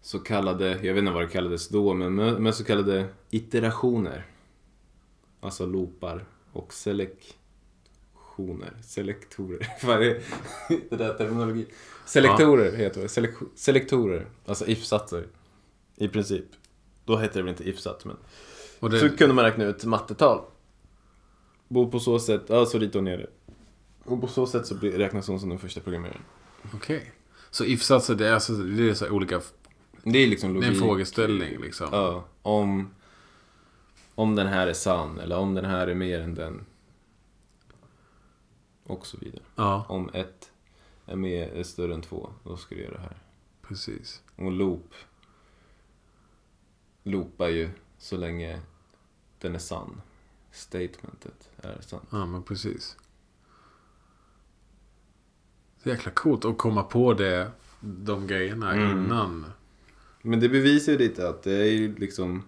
så 0.00 0.18
kallade, 0.18 0.68
jag 0.68 0.94
vet 0.94 0.98
inte 0.98 1.12
vad 1.12 1.22
det 1.22 1.28
kallades 1.28 1.68
då, 1.68 1.94
men 1.94 2.14
med, 2.14 2.40
med 2.40 2.54
så 2.54 2.64
kallade 2.64 3.08
iterationer. 3.30 4.26
Alltså 5.40 5.66
loopar 5.66 6.24
och 6.52 6.72
selektioner. 6.72 7.36
Selektorer. 8.82 9.68
Vad 9.86 10.02
är 10.02 10.22
det? 10.90 10.96
där 10.96 11.14
terminologi. 11.14 11.66
Selektorer 12.06 12.76
heter 12.76 13.02
det. 13.02 13.08
Selek, 13.08 13.34
selektorer. 13.54 14.26
Alltså 14.46 14.66
if-satser. 14.66 15.26
I 15.96 16.08
princip. 16.08 16.44
Då 17.04 17.16
hette 17.16 17.38
det 17.38 17.42
väl 17.42 17.50
inte 17.50 17.68
if-sats, 17.68 18.04
men. 18.04 18.16
Det, 18.90 18.98
Så 18.98 19.16
kunde 19.16 19.34
man 19.34 19.44
räkna 19.44 19.64
ut 19.64 19.84
mattetal. 19.84 20.40
Och 21.68 21.92
på 21.92 22.00
så 22.00 22.18
sätt, 22.18 22.42
ja 22.48 22.66
så 22.66 22.78
ritade 22.78 22.98
hon 22.98 23.04
ner 23.04 23.18
det. 23.18 23.30
Och 24.04 24.20
på 24.20 24.26
så 24.28 24.46
sätt 24.46 24.66
så 24.66 24.74
blir- 24.74 24.92
räknas 24.98 25.28
hon 25.28 25.40
som 25.40 25.48
den 25.48 25.58
första 25.58 25.80
programmeraren. 25.80 26.22
Okej. 26.74 27.12
Så 27.50 27.64
if-satser, 27.64 28.14
det 28.14 28.28
är, 28.28 28.32
alltså, 28.32 28.52
det 28.52 28.88
är 28.90 28.94
så 28.94 29.04
här 29.04 29.12
olika... 29.12 29.40
Det 30.02 30.18
är 30.18 30.26
liksom 30.26 30.48
Det 30.48 30.54
logik. 30.54 30.68
är 30.70 30.72
en 30.74 30.80
frågeställning 30.80 31.58
liksom. 31.60 31.88
Ja, 31.92 32.24
om, 32.42 32.90
om 34.14 34.34
den 34.36 34.46
här 34.46 34.66
är 34.66 34.72
sann 34.72 35.20
eller 35.20 35.36
om 35.38 35.54
den 35.54 35.64
här 35.64 35.86
är 35.86 35.94
mer 35.94 36.20
än 36.20 36.34
den. 36.34 36.64
Och 38.84 39.06
så 39.06 39.16
vidare. 39.20 39.42
Ja, 39.56 39.86
Om 39.88 40.10
ett 40.14 40.50
är, 41.06 41.16
mer, 41.16 41.48
är 41.48 41.62
större 41.62 41.94
än 41.94 42.02
två, 42.02 42.30
då 42.44 42.56
ska 42.56 42.74
du 42.74 42.80
göra 42.82 42.92
det 42.94 43.00
här. 43.00 43.16
precis. 43.68 44.22
Och 44.36 44.52
loop 44.52 44.94
loopar 47.02 47.48
ju 47.48 47.70
så 47.98 48.16
länge 48.16 48.60
den 49.38 49.54
är 49.54 49.58
sann. 49.58 50.00
Statementet 50.56 51.50
är 51.56 51.80
sant. 51.80 52.08
Ja, 52.10 52.26
men 52.26 52.42
precis. 52.42 52.96
Så 55.82 55.88
jäkla 55.88 56.10
coolt 56.12 56.44
att 56.44 56.58
komma 56.58 56.82
på 56.82 57.14
det, 57.14 57.50
de 57.80 58.26
grejerna 58.26 58.72
Mm. 58.74 58.90
innan. 59.04 59.46
Men 60.22 60.40
det 60.40 60.48
bevisar 60.48 60.92
ju 60.92 60.98
lite 60.98 61.28
att 61.28 61.42
det 61.42 61.52
är 61.52 61.72
ju 61.72 61.94
liksom 61.96 62.42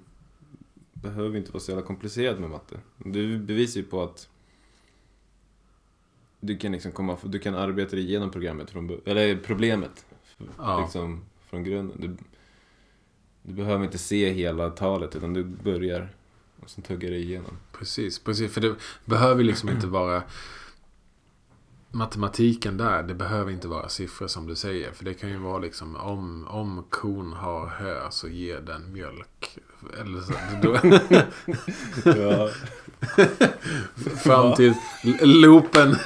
behöver 0.93 1.37
inte 1.39 1.53
vara 1.53 1.61
så 1.61 1.71
jävla 1.71 1.87
komplicerat 1.87 2.39
med 2.39 2.51
matte. 2.51 2.81
Det 2.97 3.39
bevisar 3.39 3.81
ju 3.81 3.87
på 3.87 4.03
att 4.03 4.29
du 6.41 6.57
kan 6.57 6.73
liksom 6.73 6.93
komma, 6.93 7.17
du 7.25 7.39
kan 7.39 7.55
arbeta 7.55 7.97
dig 7.97 8.05
igenom 8.05 8.31
programmet 8.31 8.71
från, 8.71 9.01
eller 9.05 9.37
problemet. 9.37 10.07
Ja. 10.59 10.81
Liksom 10.81 11.25
från 11.47 11.65
grunden. 11.65 12.01
Du, 12.01 12.17
du 13.43 13.55
behöver 13.55 13.85
inte 13.85 13.99
se 13.99 14.31
hela 14.33 14.71
talet 14.71 15.17
utan 15.17 15.35
du 15.35 15.45
börjar 15.45 16.09
och 16.63 16.71
sen 16.71 16.85
tuggar 16.85 17.11
dig 17.11 17.23
igenom. 17.23 17.59
Precis, 17.73 18.19
precis. 18.19 18.53
För 18.53 18.61
det 18.61 18.75
behöver 19.05 19.45
liksom 19.45 19.69
inte 19.69 19.87
vara... 19.87 20.23
Matematiken 21.91 22.77
där, 22.77 23.03
det 23.03 23.15
behöver 23.15 23.53
inte 23.53 23.69
vara 23.69 23.89
siffror 23.89 24.27
som 24.27 24.47
du 24.47 24.57
säger. 24.57 24.93
För 24.93 25.05
det 25.05 25.15
kan 25.15 25.31
ju 25.31 25.37
vara 25.37 25.59
liksom 25.59 25.97
om, 25.97 26.47
om 26.49 26.85
kon 26.91 27.33
har 27.33 27.67
hö 27.67 28.11
så 28.11 28.29
ger 28.29 28.61
den 28.61 28.93
mjölk. 28.93 29.59
Eller 30.01 30.21
så, 30.21 30.33
då, 30.63 30.79
Ja. 32.21 32.51
fram 34.17 34.55
till 34.55 34.75
loopen. 35.21 35.97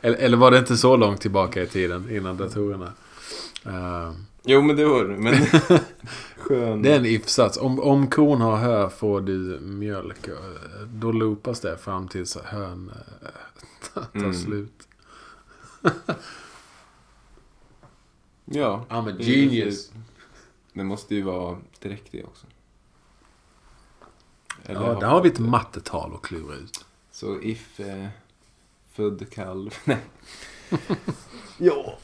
Eller, 0.00 0.18
eller 0.18 0.36
var 0.36 0.50
det 0.50 0.58
inte 0.58 0.76
så 0.76 0.96
långt 0.96 1.20
tillbaka 1.20 1.62
i 1.62 1.66
tiden 1.66 2.10
innan 2.10 2.36
datorerna? 2.36 2.92
Eh, 3.64 4.12
Jo 4.46 4.62
men 4.62 4.76
det 4.76 4.84
var 4.84 5.04
det. 5.04 5.16
Men 5.16 5.34
skön. 6.36 6.82
det 6.82 6.92
är 6.92 6.96
en 6.98 7.06
if-sats. 7.06 7.56
Om, 7.60 7.80
om 7.80 8.06
kon 8.10 8.40
har 8.40 8.56
hö 8.56 8.90
får 8.90 9.20
du 9.20 9.60
mjölk. 9.60 10.28
Då 10.86 11.12
loopas 11.12 11.60
det 11.60 11.78
fram 11.78 12.08
tills 12.08 12.36
hön 12.36 12.92
eh, 13.22 13.28
tar 13.94 14.06
Mm. 14.20 14.34
slut. 14.34 14.88
Ja. 18.44 18.84
I'm 18.88 19.08
a 19.10 19.14
Det- 19.18 19.24
genius. 19.24 19.92
Det 20.72 20.84
måste 20.84 21.14
ju 21.14 21.22
vara 21.22 21.58
direkt 21.80 22.12
det 22.12 22.24
också. 22.24 22.46
Eller 24.64 24.80
Ja, 24.86 25.00
där 25.00 25.06
har 25.08 25.22
vi 25.22 25.28
ett 25.28 25.38
mattetal 25.38 26.14
att 26.14 26.22
klura 26.22 26.54
ut. 26.56 26.84
Så 27.10 27.40
if 27.42 27.80
eh, 27.80 28.06
född 28.92 29.30
kalv. 29.32 29.74
Nej. 29.84 29.98
ja. 31.58 31.98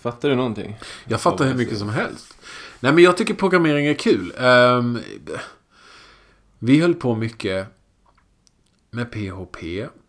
Fattar 0.00 0.28
du 0.28 0.34
någonting? 0.34 0.78
Jag 1.04 1.20
fattar 1.20 1.46
hur 1.46 1.54
mycket 1.54 1.78
som 1.78 1.88
helst. 1.88 2.36
Nej, 2.80 2.92
men 2.92 3.04
jag 3.04 3.16
tycker 3.16 3.34
programmering 3.34 3.86
är 3.86 3.94
kul. 3.94 4.32
Ehm, 4.38 4.98
vi 6.58 6.80
höll 6.80 6.94
på 6.94 7.14
mycket 7.14 7.66
med 8.90 9.12
PHP. 9.12 9.62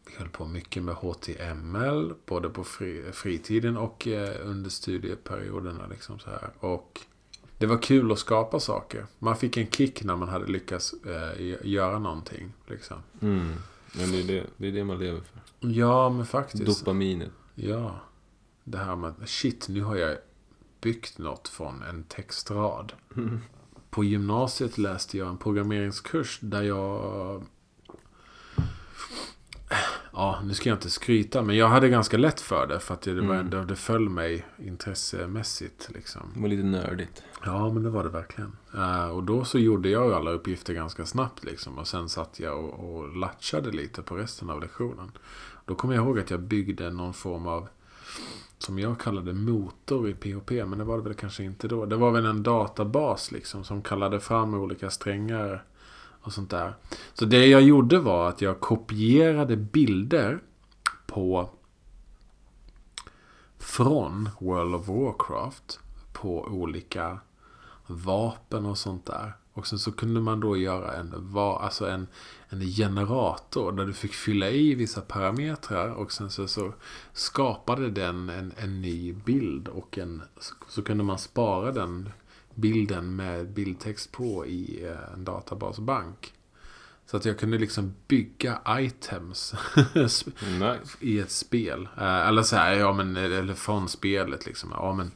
Vi 0.05 0.17
höll 0.17 0.29
på 0.29 0.45
mycket 0.45 0.83
med 0.83 0.95
HTML. 0.95 2.13
Både 2.25 2.49
på 2.49 2.63
fri, 2.63 3.03
fritiden 3.13 3.77
och 3.77 4.07
eh, 4.07 4.35
under 4.43 4.69
studieperioderna. 4.69 5.87
Liksom 5.87 6.19
så 6.19 6.29
här. 6.29 6.49
Och 6.59 7.01
det 7.57 7.65
var 7.65 7.77
kul 7.81 8.11
att 8.11 8.19
skapa 8.19 8.59
saker. 8.59 9.05
Man 9.19 9.35
fick 9.35 9.57
en 9.57 9.67
kick 9.67 10.03
när 10.03 10.15
man 10.15 10.29
hade 10.29 10.45
lyckats 10.45 10.93
eh, 10.93 11.57
göra 11.63 11.99
någonting. 11.99 12.53
Liksom. 12.67 12.97
Mm. 13.21 13.53
Men 13.97 14.11
det 14.11 14.19
är 14.19 14.23
det, 14.23 14.43
det 14.57 14.67
är 14.67 14.71
det 14.71 14.83
man 14.83 14.99
lever 14.99 15.21
för. 15.21 15.67
Ja, 15.69 16.09
men 16.09 16.25
faktiskt. 16.25 16.65
Dopaminet. 16.65 17.31
Ja. 17.55 17.99
Det 18.63 18.77
här 18.77 18.95
med 18.95 19.09
att 19.09 19.29
shit, 19.29 19.67
nu 19.69 19.81
har 19.81 19.95
jag 19.95 20.17
byggt 20.81 21.17
något 21.17 21.47
från 21.47 21.81
en 21.83 22.03
textrad. 22.03 22.93
På 23.89 24.03
gymnasiet 24.03 24.77
läste 24.77 25.17
jag 25.17 25.27
en 25.29 25.37
programmeringskurs 25.37 26.39
där 26.41 26.61
jag... 26.61 27.43
Ja, 30.13 30.41
nu 30.45 30.53
ska 30.53 30.69
jag 30.69 30.75
inte 30.75 30.89
skryta, 30.89 31.41
men 31.41 31.55
jag 31.57 31.67
hade 31.67 31.89
ganska 31.89 32.17
lätt 32.17 32.41
för 32.41 32.67
det. 32.67 32.79
För 32.79 32.93
att 32.93 33.01
det, 33.01 33.21
var 33.21 33.35
Mm. 33.35 33.67
det 33.67 33.75
föll 33.75 34.09
mig 34.09 34.45
intressemässigt. 34.59 35.89
Liksom. 35.93 36.21
Det 36.35 36.41
var 36.41 36.47
lite 36.47 36.63
nördigt. 36.63 37.23
Ja, 37.45 37.73
men 37.73 37.83
det 37.83 37.89
var 37.89 38.03
det 38.03 38.09
verkligen. 38.09 38.57
Eh, 38.75 39.05
och 39.07 39.23
då 39.23 39.45
så 39.45 39.59
gjorde 39.59 39.89
jag 39.89 40.13
alla 40.13 40.31
uppgifter 40.31 40.73
ganska 40.73 41.05
snabbt. 41.05 41.43
Liksom, 41.43 41.77
och 41.77 41.87
sen 41.87 42.09
satt 42.09 42.39
jag 42.39 42.65
och, 42.65 42.95
och 42.95 43.15
latchade 43.17 43.71
lite 43.71 44.01
på 44.01 44.15
resten 44.15 44.49
av 44.49 44.61
lektionen. 44.61 45.11
Då 45.65 45.75
kommer 45.75 45.95
jag 45.95 46.05
ihåg 46.05 46.19
att 46.19 46.29
jag 46.29 46.39
byggde 46.39 46.89
någon 46.91 47.13
form 47.13 47.47
av, 47.47 47.67
som 48.61 48.79
jag 48.79 48.99
kallade 48.99 49.33
motor 49.33 50.09
i 50.09 50.13
PHP. 50.13 50.65
Men 50.65 50.77
det 50.77 50.83
var 50.83 50.97
det 50.97 51.03
väl 51.03 51.13
kanske 51.13 51.43
inte 51.43 51.67
då. 51.67 51.85
Det 51.85 51.95
var 51.95 52.11
väl 52.11 52.25
en 52.25 52.43
databas 52.43 53.31
liksom, 53.31 53.63
som 53.63 53.81
kallade 53.81 54.19
fram 54.19 54.53
olika 54.53 54.89
strängar 54.89 55.63
och 56.21 56.33
sånt 56.33 56.49
där. 56.49 56.75
Så 57.13 57.25
det 57.25 57.45
jag 57.45 57.61
gjorde 57.61 57.99
var 57.99 58.29
att 58.29 58.41
jag 58.41 58.59
kopierade 58.59 59.57
bilder 59.57 60.39
på 61.07 61.49
från 63.57 64.29
World 64.39 64.75
of 64.75 64.87
Warcraft 64.87 65.79
på 66.13 66.41
olika 66.41 67.19
vapen 67.87 68.65
och 68.65 68.77
sånt 68.77 69.05
där. 69.05 69.33
Och 69.53 69.67
sen 69.67 69.79
så 69.79 69.91
kunde 69.91 70.21
man 70.21 70.39
då 70.39 70.57
göra 70.57 70.93
en, 70.93 71.37
alltså 71.37 71.89
en, 71.89 72.07
en 72.49 72.61
generator 72.61 73.71
där 73.71 73.85
du 73.85 73.93
fick 73.93 74.13
fylla 74.13 74.49
i 74.49 74.75
vissa 74.75 75.01
parametrar 75.01 75.89
och 75.89 76.11
sen 76.11 76.29
så, 76.31 76.47
så 76.47 76.73
skapade 77.13 77.89
den 77.89 78.29
en, 78.29 78.53
en 78.57 78.81
ny 78.81 79.13
bild 79.13 79.67
och 79.67 79.97
en, 79.97 80.21
så 80.67 80.81
kunde 80.81 81.03
man 81.03 81.19
spara 81.19 81.71
den 81.71 82.09
bilden 82.55 83.15
med 83.15 83.49
bildtext 83.49 84.11
på 84.11 84.45
i 84.45 84.85
eh, 84.85 85.13
en 85.13 85.25
databasbank. 85.25 86.33
Så 87.05 87.17
att 87.17 87.25
jag 87.25 87.39
kunde 87.39 87.57
liksom 87.57 87.93
bygga 88.07 88.61
items 88.69 89.53
Nice. 89.95 90.31
i 90.99 91.19
ett 91.19 91.31
spel. 91.31 91.89
Eh, 91.97 92.27
eller 92.27 92.43
så 92.43 92.55
här, 92.55 92.73
ja 92.73 92.93
men, 92.93 93.17
eller 93.17 93.53
från 93.53 93.89
spelet 93.89 94.45
liksom. 94.45 94.69
Ja 94.73 94.93
men, 94.93 95.11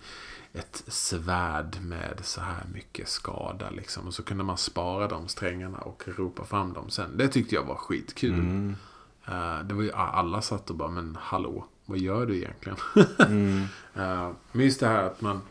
ett 0.57 0.83
svärd 0.87 1.77
med 1.81 2.19
så 2.23 2.41
här 2.41 2.63
mycket 2.73 3.09
skada 3.09 3.69
liksom. 3.69 4.07
Och 4.07 4.13
så 4.13 4.23
kunde 4.23 4.43
man 4.43 4.57
spara 4.57 5.07
de 5.07 5.27
strängarna 5.27 5.77
och 5.77 6.03
ropa 6.17 6.43
fram 6.43 6.73
dem 6.73 6.89
sen. 6.89 7.17
Det 7.17 7.27
tyckte 7.27 7.55
jag 7.55 7.63
var 7.63 7.75
skitkul. 7.75 8.33
Mm. 8.33 8.75
Eh, 9.27 9.59
det 9.67 9.73
var 9.73 9.83
ju, 9.83 9.91
alla 9.91 10.41
satt 10.41 10.69
och 10.69 10.75
bara, 10.75 10.89
men 10.91 11.17
hallå, 11.21 11.65
vad 11.85 11.97
gör 11.97 12.25
du 12.25 12.35
egentligen? 12.37 12.77
Mm. 13.19 13.63
Eh, 13.95 14.31
Men 14.51 14.65
just 14.65 14.79
det 14.79 14.87
här 14.87 15.03
att 15.03 15.21
man... 15.21 15.41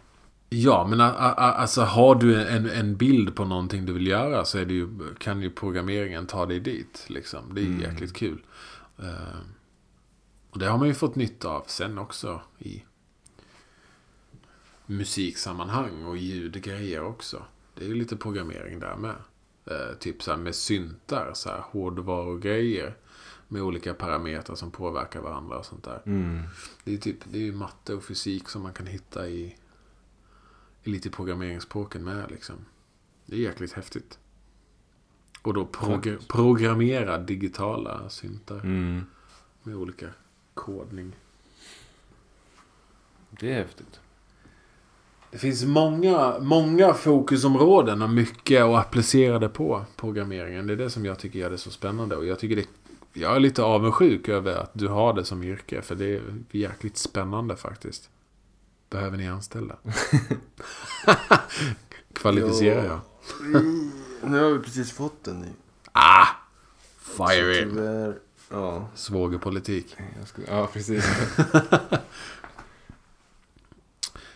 Ja, 0.50 0.86
men 0.86 1.00
alltså 1.00 1.82
har 1.82 2.14
du 2.14 2.44
en, 2.48 2.70
en 2.70 2.96
bild 2.96 3.36
på 3.36 3.44
någonting 3.44 3.86
du 3.86 3.92
vill 3.92 4.06
göra 4.06 4.44
så 4.44 4.58
är 4.58 4.64
det 4.64 4.74
ju, 4.74 5.14
kan 5.18 5.42
ju 5.42 5.50
programmeringen 5.50 6.26
ta 6.26 6.46
dig 6.46 6.60
dit. 6.60 7.04
Liksom. 7.08 7.54
Det 7.54 7.60
är 7.60 7.66
Mm. 7.66 7.80
jäkligt 7.80 8.14
kul. 8.16 8.42
Eh, 8.98 9.38
Och 10.50 10.58
det 10.58 10.66
har 10.66 10.78
man 10.78 10.88
ju 10.88 10.94
fått 10.94 11.14
nytta 11.16 11.48
av 11.48 11.64
sen 11.66 11.98
också 11.98 12.40
i 12.58 12.84
musiksammanhang 14.86 16.04
och 16.04 16.16
ljudgrejer 16.16 17.02
också. 17.02 17.42
Det 17.74 17.84
är 17.84 17.88
ju 17.88 17.94
lite 17.94 18.16
programmering 18.16 18.78
där 18.80 18.96
med. 18.96 19.14
Eh, 19.66 19.94
typ 19.98 20.22
så 20.22 20.30
här 20.30 20.38
med 20.38 20.54
syntar, 20.54 21.30
så 21.34 21.48
här 21.48 21.60
hårdvarugrejer. 21.60 22.96
Med 23.48 23.62
olika 23.62 23.94
parametrar 23.94 24.56
som 24.56 24.70
påverkar 24.70 25.20
varandra 25.20 25.58
och 25.58 25.66
sånt 25.66 25.84
där. 25.84 26.02
Mm. 26.06 26.42
Det 26.84 26.94
är, 26.94 26.98
typ, 26.98 27.16
det 27.24 27.38
är 27.38 27.42
ju 27.42 27.52
matte 27.52 27.94
och 27.94 28.04
fysik 28.04 28.48
som 28.48 28.62
man 28.62 28.72
kan 28.72 28.86
hitta 28.86 29.28
i, 29.28 29.56
i 30.82 30.90
lite 30.90 31.10
programmeringsspråken 31.10 32.04
med. 32.04 32.30
Liksom. 32.30 32.56
Det 33.26 33.36
är 33.36 33.40
jäkligt 33.40 33.72
häftigt. 33.72 34.18
Och 35.42 35.54
då 35.54 35.64
progr- 35.64 36.26
programmera 36.28 37.18
digitala 37.18 38.08
syntar 38.10 38.60
Mm. 38.60 39.06
med 39.62 39.76
olika 39.76 40.08
kodning. 40.54 41.16
Det 43.30 43.52
är 43.52 43.54
häftigt. 43.54 44.00
Det 45.34 45.40
finns 45.40 45.64
många, 45.64 46.38
många 46.40 46.94
fokusområden 46.94 48.02
och 48.02 48.10
mycket 48.10 48.62
att 48.62 48.86
applicera 48.86 49.38
det 49.38 49.48
på 49.48 49.84
programmeringen. 49.96 50.66
Det 50.66 50.72
är 50.72 50.76
det 50.76 50.90
som 50.90 51.04
jag 51.04 51.18
tycker 51.18 51.38
gör 51.38 51.50
det 51.50 51.58
så 51.58 51.70
spännande. 51.70 52.16
Och 52.16 52.26
jag 52.26 52.38
tycker 52.38 52.56
det 52.56 52.66
jag 53.12 53.36
är 53.36 53.40
lite 53.40 53.62
avundsjuk 53.62 54.28
över 54.28 54.54
att 54.54 54.70
du 54.72 54.88
har 54.88 55.12
det 55.12 55.24
som 55.24 55.42
yrke. 55.42 55.82
För 55.82 55.94
det 55.94 56.04
är 56.04 56.22
jäkligt 56.50 56.96
spännande 56.96 57.56
faktiskt. 57.56 58.10
Behöver 58.90 59.16
ni 59.16 59.28
anställda? 59.28 59.76
Kvalificerar 62.12 62.84
jag? 62.84 63.00
Nu 64.22 64.42
har 64.42 64.50
vi 64.50 64.58
precis 64.58 64.92
fått 64.92 65.28
en 65.28 65.40
ny. 65.40 65.48
Ah! 65.92 66.26
Fire 66.98 67.62
in! 67.62 68.14
Ja, 68.50 68.88
Svågerpolitik. 68.94 69.96
ja 70.48 70.68
precis. 70.72 71.06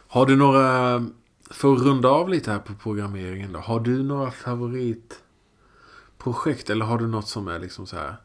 Har 0.08 0.26
du 0.26 0.36
några... 0.36 1.06
För 1.50 1.74
att 1.74 1.82
runda 1.82 2.08
av 2.08 2.28
lite 2.28 2.50
här 2.50 2.58
på 2.58 2.74
programmeringen 2.74 3.52
då. 3.52 3.58
Har 3.58 3.80
du 3.80 4.02
några 4.02 4.30
favoritprojekt? 4.30 6.70
Eller 6.70 6.84
har 6.84 6.98
du 6.98 7.06
något 7.06 7.28
som 7.28 7.48
är 7.48 7.58
liksom 7.58 7.86
så 7.86 7.96
här 7.96 8.16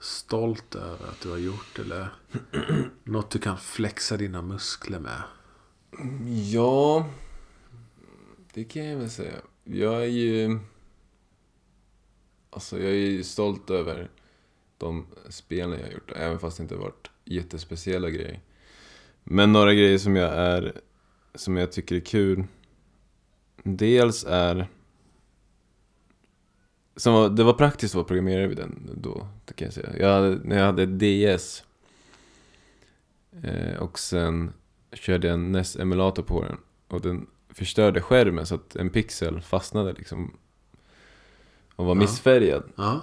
stolt 0.00 0.74
över 0.74 1.08
att 1.08 1.20
du 1.22 1.30
har 1.30 1.38
gjort? 1.38 1.78
Eller 1.78 2.08
något 3.04 3.30
du 3.30 3.38
kan 3.38 3.58
flexa 3.58 4.16
dina 4.16 4.42
muskler 4.42 4.98
med? 4.98 5.22
Ja, 6.52 7.06
det 8.54 8.64
kan 8.64 8.84
jag 8.84 8.98
väl 8.98 9.10
säga. 9.10 9.34
Jag 9.64 10.02
är 10.02 10.06
ju... 10.06 10.58
Alltså 12.50 12.78
jag 12.78 12.90
är 12.90 12.94
ju 12.94 13.24
stolt 13.24 13.70
över 13.70 14.10
de 14.78 15.06
spelen 15.28 15.78
jag 15.78 15.86
har 15.86 15.92
gjort. 15.92 16.12
Även 16.16 16.38
fast 16.38 16.56
det 16.56 16.62
inte 16.62 16.74
har 16.74 16.82
varit 16.82 17.10
jättespeciella 17.24 18.10
grejer. 18.10 18.40
Men 19.24 19.52
några 19.52 19.74
grejer 19.74 19.98
som 19.98 20.16
jag 20.16 20.32
är... 20.32 20.80
Som 21.38 21.56
jag 21.56 21.72
tycker 21.72 21.96
är 21.96 22.00
kul. 22.00 22.44
Dels 23.62 24.24
är... 24.28 24.68
Som 26.96 27.12
var, 27.14 27.28
det 27.28 27.44
var 27.44 27.52
praktiskt 27.52 27.92
att 27.94 27.96
vara 27.96 28.04
programmerare 28.06 28.46
vid 28.46 28.56
den 28.56 28.90
då, 28.96 29.28
det 29.44 29.54
kan 29.54 29.64
jag 29.66 29.74
säga. 29.74 29.96
Jag 29.98 30.12
hade, 30.14 30.38
när 30.44 30.58
jag 30.58 30.64
hade 30.66 30.86
DS. 30.86 31.64
Eh, 33.42 33.76
och 33.82 33.98
sen 33.98 34.52
körde 34.92 35.26
jag 35.26 35.34
en 35.34 35.52
NES-emulator 35.52 36.22
på 36.22 36.42
den. 36.44 36.56
Och 36.88 37.00
den 37.00 37.26
förstörde 37.48 38.02
skärmen 38.02 38.46
så 38.46 38.54
att 38.54 38.76
en 38.76 38.90
pixel 38.90 39.40
fastnade 39.40 39.92
liksom. 39.92 40.36
Och 41.76 41.84
var 41.86 41.94
Ja. 41.94 42.00
missfärgad. 42.00 42.62
Ja. 42.76 43.00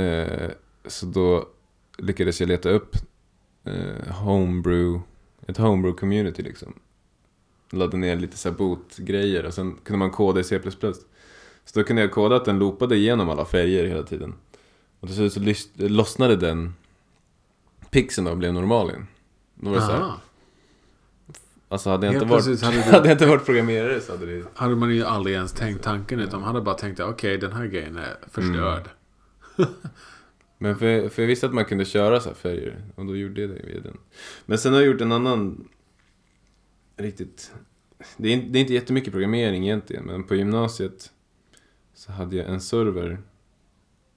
Eh, 0.00 0.50
så 0.86 1.06
då 1.06 1.48
lyckades 1.98 2.40
jag 2.40 2.48
leta 2.48 2.70
upp 2.70 2.96
eh, 3.64 4.12
homebrew, 4.14 5.00
ett 5.46 5.56
homebrew 5.56 5.98
community 6.00 6.42
liksom. 6.42 6.74
Laddade 7.70 7.96
ner 7.96 8.16
lite 8.16 8.36
så 8.36 8.52
boot-grejer 8.52 9.46
och 9.46 9.54
sen 9.54 9.76
kunde 9.84 9.98
man 9.98 10.10
koda 10.10 10.40
i 10.40 10.44
C++. 10.44 10.60
Så 11.64 11.78
då 11.80 11.84
kunde 11.84 12.02
jag 12.02 12.12
koda 12.12 12.36
att 12.36 12.44
den 12.44 12.58
loopade 12.58 12.96
igenom 12.96 13.28
alla 13.30 13.44
färger 13.44 13.84
hela 13.86 14.02
tiden. 14.02 14.34
Och 15.00 15.08
till 15.08 15.16
slut 15.30 15.32
så 15.32 15.88
lossnade 15.88 16.36
den 16.36 16.74
pixeln 17.90 18.26
och 18.26 18.36
blev 18.36 18.52
normal 18.52 18.90
igen. 18.90 19.06
Då 19.54 19.70
var 19.70 19.76
det 19.76 19.82
så 19.82 19.92
här, 19.92 20.12
alltså 21.68 21.90
hade 21.90 22.06
jag, 22.06 22.14
inte 22.14 22.26
varit, 22.26 22.62
hade 22.62 22.76
du- 22.76 22.82
hade 22.82 23.08
jag 23.08 23.14
inte 23.14 23.26
varit 23.26 23.44
programmerare 23.46 24.00
så 24.00 24.12
hade 24.12 24.26
det 24.26 24.44
Hade 24.54 24.76
man 24.76 24.94
ju 24.94 25.04
aldrig 25.04 25.36
ens 25.36 25.52
tänkt 25.52 25.82
tanken. 25.84 26.20
Utan 26.20 26.40
man 26.40 26.46
hade 26.48 26.60
bara 26.60 26.74
tänkt 26.74 27.00
okej 27.00 27.38
den 27.38 27.52
här 27.52 27.66
grejen 27.66 27.96
är 27.96 28.16
förstörd. 28.30 28.88
Men 30.58 30.76
för, 30.76 31.08
för 31.08 31.22
jag 31.22 31.26
visste 31.26 31.46
att 31.46 31.54
man 31.54 31.64
kunde 31.64 31.84
köra 31.84 32.20
så 32.20 32.28
här 32.28 32.34
färger 32.36 32.84
och 32.94 33.06
då 33.06 33.16
gjorde 33.16 33.40
jag 33.40 33.50
det 33.50 33.62
via 33.66 33.80
den. 33.80 33.96
Men 34.46 34.58
sen 34.58 34.72
har 34.72 34.80
jag 34.80 34.92
gjort 34.92 35.00
en 35.00 35.12
annan 35.12 35.68
riktigt... 36.98 37.52
Det 38.16 38.28
är, 38.28 38.32
inte- 38.32 38.48
det 38.48 38.58
är 38.58 38.60
inte 38.60 38.74
jättemycket 38.74 39.12
programmering 39.12 39.64
egentligen 39.64 40.04
men 40.04 40.24
på 40.24 40.34
gymnasiet 40.34 41.12
så 41.94 42.12
hade 42.12 42.36
jag 42.36 42.48
en 42.48 42.60
server 42.60 43.18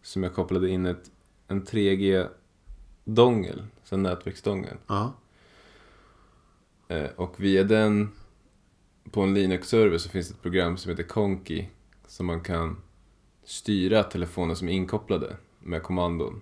som 0.01 0.23
jag 0.23 0.33
kopplade 0.33 0.69
in 0.69 0.85
ett, 0.85 1.11
en 1.47 1.63
3G-dongel, 1.63 3.63
så 3.83 3.95
en 3.95 4.03
nätverksdongel. 4.03 4.77
Ja. 4.87 5.13
Eh, 6.87 7.09
och 7.15 7.43
via 7.43 7.63
den, 7.63 8.11
på 9.11 9.21
en 9.21 9.33
Linux-server 9.33 9.97
så 9.97 10.09
finns 10.09 10.27
det 10.27 10.33
ett 10.33 10.41
program 10.41 10.77
som 10.77 10.89
heter 10.89 11.03
Conky 11.03 11.65
som 12.07 12.25
man 12.25 12.41
kan 12.41 12.81
styra 13.43 14.03
telefoner 14.03 14.55
som 14.55 14.69
är 14.69 14.73
inkopplade 14.73 15.35
med 15.59 15.83
kommandon. 15.83 16.41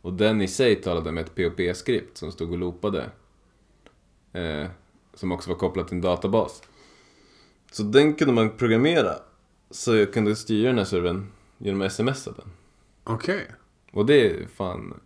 Och 0.00 0.12
den 0.12 0.42
i 0.42 0.48
sig 0.48 0.76
talade 0.82 1.12
med 1.12 1.24
ett 1.24 1.34
POP-skript 1.34 2.16
som 2.16 2.32
stod 2.32 2.52
och 2.52 2.58
loopade. 2.58 3.10
Eh, 4.32 4.66
som 5.16 5.32
också 5.32 5.50
var 5.50 5.56
kopplat 5.56 5.88
till 5.88 5.94
en 5.94 6.00
databas. 6.00 6.62
Så 7.70 7.82
den 7.82 8.14
kunde 8.14 8.34
man 8.34 8.50
programmera. 8.50 9.14
Så 9.70 9.96
jag 9.96 10.12
kunde 10.12 10.36
styra 10.36 10.68
den 10.68 10.78
här 10.78 10.84
servern 10.84 11.26
genom 11.58 11.82
att 11.82 11.92
smsa 11.92 12.32
den. 12.32 12.48
Okej. 13.04 13.46
Och 13.92 14.06
det 14.06 14.30
är 14.30 14.46
fan... 14.46 15.00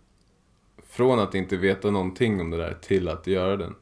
Från 0.87 1.19
att 1.19 1.35
inte 1.35 1.57
veta 1.57 1.91
någonting 1.91 2.41
om 2.41 2.51
det 2.51 2.57
där 2.57 2.77
till 2.83 3.09
att 3.09 3.27
göra 3.27 3.57
den. 3.57 3.75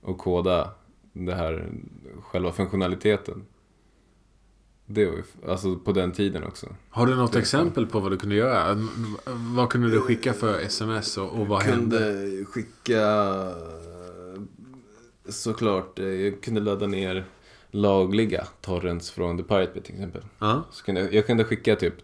Och 0.00 0.18
koda 0.18 0.74
det 1.12 1.34
här, 1.34 1.70
själva 2.22 2.52
funktionaliteten. 2.52 3.46
Det 4.86 5.06
var 5.06 5.12
ju, 5.12 5.22
alltså 5.48 5.76
på 5.76 5.92
den 5.92 6.12
tiden 6.12 6.44
också. 6.44 6.66
Har 6.90 7.06
du 7.06 7.14
något 7.14 7.32
Det 7.32 7.38
exempel 7.38 7.86
på 7.86 8.00
vad 8.00 8.12
du 8.12 8.16
kunde 8.16 8.34
göra? 8.34 8.88
Vad 9.26 9.70
kunde 9.70 9.90
du 9.90 10.00
skicka 10.00 10.32
för 10.32 10.60
sms 10.60 11.18
och, 11.18 11.40
och 11.40 11.46
vad 11.46 11.62
hände? 11.62 11.98
kunde 11.98 12.44
skicka 12.44 13.00
såklart, 15.28 15.98
eh, 15.98 16.04
jag 16.06 16.42
kunde 16.42 16.60
ladda 16.60 16.86
ner 16.86 17.24
lagliga 17.70 18.46
torrents 18.60 19.10
från 19.10 19.36
The 19.38 19.42
Pirate 19.44 19.72
Bay 19.74 19.82
till 19.82 19.94
exempel. 19.94 20.22
Ja. 20.38 20.64
Så 20.70 20.84
kunde, 20.84 21.00
jag- 21.00 21.14
jag 21.14 21.26
kunde 21.26 21.44
skicka 21.44 21.76
typ, 21.76 21.94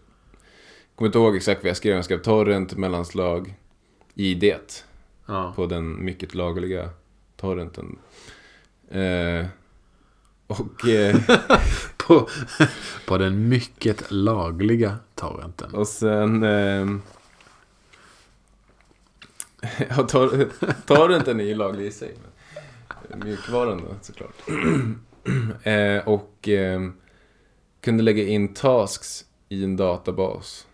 kommer 0.95 1.07
inte 1.09 1.17
ihåg 1.17 1.35
exakt 1.35 1.63
vad 1.63 1.69
jag 1.69 1.77
skrev, 1.77 1.95
jag 1.95 2.05
skrev 2.05 2.21
torrent 2.21 2.77
mellanslag 2.77 3.55
i 4.13 4.33
det 4.33 4.85
ja. 5.25 5.53
på 5.55 5.65
den 5.65 6.05
mycket 6.05 6.35
lagliga 6.35 6.89
torrenten. 7.37 7.97
Eh, 8.89 9.45
och, 10.47 10.87
eh, 10.87 11.15
På, 11.97 12.29
på 13.07 13.17
den 13.17 13.49
mycket 13.49 14.11
lagliga 14.11 14.97
torrenten. 15.15 15.73
och 15.75 15.87
sen... 15.87 16.43
ehm, 16.43 17.01
ja, 19.89 20.03
tor, 20.07 20.49
torrenten 20.85 21.39
är 21.39 21.43
ju 21.43 21.55
laglig 21.55 21.85
i 21.85 21.91
sig. 21.91 22.13
Mjukvaran 23.15 23.77
då, 23.77 23.95
såklart. 24.01 24.35
eh, 25.63 26.07
och 26.07 26.47
ehm, 26.47 26.93
kunde 27.81 28.03
lägga 28.03 28.23
in 28.23 28.53
tasks 28.53 29.25
i 29.49 29.63
en 29.63 29.77
databas. 29.77 30.67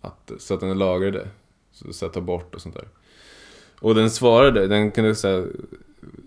Att, 0.00 0.32
så 0.38 0.54
att 0.54 0.60
den 0.60 0.78
lagrade. 0.78 1.28
Så, 1.72 1.92
så 1.92 2.06
att 2.06 2.12
ta 2.12 2.20
bort 2.20 2.54
och 2.54 2.60
sånt 2.60 2.74
där. 2.74 2.88
Och 3.80 3.94
den 3.94 4.10
svarade, 4.10 4.66
den 4.66 4.90
kunde 4.90 5.14
så 5.14 5.28
här, 5.28 5.48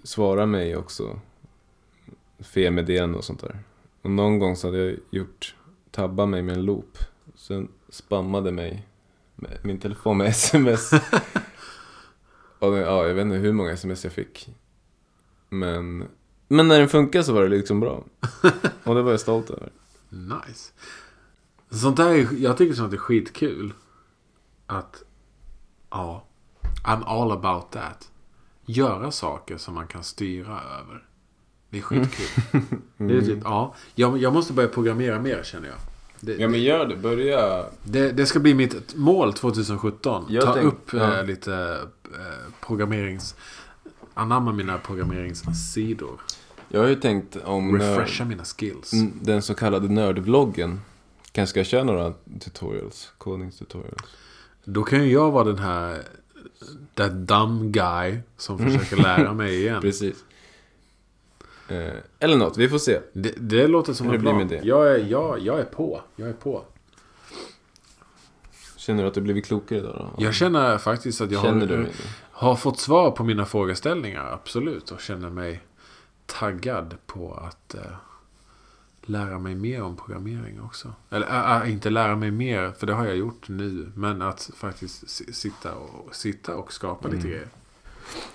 svara 0.03 0.45
mig 0.45 0.75
också. 0.75 1.19
Felmeddelanden 2.39 3.17
och 3.17 3.23
sånt 3.23 3.41
där. 3.41 3.59
Och 4.01 4.09
någon 4.09 4.39
gång 4.39 4.55
så 4.55 4.67
hade 4.67 4.77
jag 4.77 4.97
gjort, 5.11 5.55
tabbat 5.91 6.29
mig 6.29 6.41
med 6.41 6.57
en 6.57 6.65
loop. 6.65 6.97
Sen 7.35 7.67
spammade 7.89 8.51
mig 8.51 8.87
med 9.35 9.57
min 9.63 9.79
telefon 9.79 10.17
med 10.17 10.27
sms. 10.29 10.91
och 12.59 12.77
ja, 12.77 13.07
jag 13.07 13.13
vet 13.13 13.21
inte 13.21 13.37
hur 13.37 13.53
många 13.53 13.71
sms 13.71 14.03
jag 14.03 14.13
fick. 14.13 14.49
Men, 15.59 16.03
men 16.47 16.67
när 16.67 16.79
den 16.79 16.89
funkar 16.89 17.21
så 17.21 17.33
var 17.33 17.43
det 17.43 17.49
liksom 17.49 17.79
bra. 17.79 18.03
Och 18.83 18.95
det 18.95 19.01
var 19.01 19.11
jag 19.11 19.19
stolt 19.19 19.49
över. 19.49 19.69
Nice. 20.09 20.71
Sånt 21.69 21.97
där 21.97 22.09
är, 22.09 22.27
jag 22.37 22.57
tycker 22.57 22.73
sånt 22.75 22.93
är 22.93 22.97
skitkul. 22.97 23.73
Att, 24.65 25.03
ja, 25.89 26.25
I'm 26.85 27.03
all 27.05 27.31
about 27.31 27.71
that. 27.71 28.09
Göra 28.65 29.11
saker 29.11 29.57
som 29.57 29.73
man 29.73 29.87
kan 29.87 30.03
styra 30.03 30.59
över. 30.79 31.03
Det 31.69 31.77
är 31.77 31.81
skitkul. 31.81 32.27
Det 32.97 33.17
är 33.17 33.21
typ, 33.21 33.39
ja, 33.43 33.75
jag, 33.95 34.17
jag 34.17 34.33
måste 34.33 34.53
börja 34.53 34.69
programmera 34.69 35.19
mer 35.21 35.43
känner 35.43 35.67
jag. 35.67 35.77
Det, 36.19 36.35
Ja 36.35 36.47
men 36.47 36.61
gör 36.63 36.85
det, 36.85 36.95
börja. 36.95 37.65
det, 37.83 38.11
det 38.11 38.25
ska 38.25 38.39
bli 38.39 38.53
mitt 38.53 38.95
mål 38.95 39.33
2017. 39.33 40.25
Jag 40.29 40.43
Ta 40.43 40.53
tänk- 40.53 40.65
upp 40.65 40.93
ja. 40.93 41.17
eh, 41.19 41.25
lite 41.25 41.79
eh, 42.05 42.65
programmerings... 42.67 43.35
Anamma 44.14 44.51
mina 44.51 44.78
programmeringssidor. 44.78 46.22
Jag 46.70 46.80
har 46.82 46.88
ju 46.88 46.95
tänkt 46.95 47.36
om 47.43 47.80
Refresha 47.80 48.26
mina 48.26 48.43
skills. 48.43 48.93
nörd, 48.93 49.09
den 49.22 49.41
så 49.41 49.55
kallade 49.55 49.88
nördvloggen. 49.89 50.82
Kanske 51.32 51.49
ska 51.49 51.59
jag 51.59 51.68
köra 51.68 51.84
några 51.84 52.14
tutorials, 52.39 53.11
kodningstutorials. 53.18 54.01
Då 54.64 54.84
kan 54.84 55.03
ju 55.03 55.11
jag 55.11 55.32
vara 55.32 55.43
den 55.43 55.59
här... 55.59 56.01
That 56.93 57.11
dumb 57.14 57.72
guy 57.72 58.18
som 58.38 58.57
försöker 58.59 58.95
lära 58.97 59.34
mig 59.34 59.55
igen. 59.61 59.82
Precis. 59.82 60.16
Eh, 61.70 61.93
eller 62.20 62.38
något, 62.38 62.57
vi 62.57 62.70
får 62.70 62.78
se. 62.78 62.99
Det, 63.14 63.34
det 63.38 63.68
låter 63.68 63.93
som 63.93 64.07
Hur 64.07 64.16
en 64.16 64.22
plan. 64.22 64.38
med 64.38 64.47
det? 64.47 64.61
Jag 64.64 64.91
är, 64.91 64.97
jag, 64.97 65.39
jag 65.39 65.59
är 65.59 65.64
på. 65.66 66.01
Jag 66.16 66.30
är 66.30 66.34
på. 66.34 66.64
Känner 68.78 69.01
du 69.03 69.07
att 69.07 69.14
du 69.14 69.22
blivit 69.22 69.45
klokare 69.45 69.80
idag 69.80 69.95
då? 70.18 70.24
Jag 70.24 70.34
känner 70.34 70.78
faktiskt 70.78 71.22
att 71.22 71.32
jag 71.32 71.41
Känner 71.41 71.68
har, 71.68 71.78
du? 71.78 71.88
Har 72.43 72.55
fått 72.55 72.79
svar 72.79 73.11
på 73.11 73.23
mina 73.23 73.45
frågeställningar. 73.45 74.31
Absolut. 74.31 74.91
Och 74.91 75.01
känner 75.01 75.29
mig 75.29 75.61
taggad 76.25 76.95
på 77.05 77.33
att 77.33 77.75
eh, 77.75 77.81
lära 79.01 79.39
mig 79.39 79.55
mer 79.55 79.83
om 79.83 79.95
programmering 79.95 80.61
också. 80.61 80.93
Eller 81.09 81.61
äh, 81.61 81.71
inte 81.71 81.89
lära 81.89 82.15
mig 82.15 82.31
mer, 82.31 82.71
för 82.77 82.87
det 82.87 82.93
har 82.93 83.05
jag 83.05 83.15
gjort 83.15 83.49
nu. 83.49 83.91
Men 83.95 84.21
att 84.21 84.49
faktiskt 84.55 85.09
si- 85.09 85.33
sitta 85.33 85.73
och, 85.75 86.15
sitta 86.15 86.55
och 86.55 86.73
skapa 86.73 87.07
lite 87.07 87.27
grejer. 87.27 87.47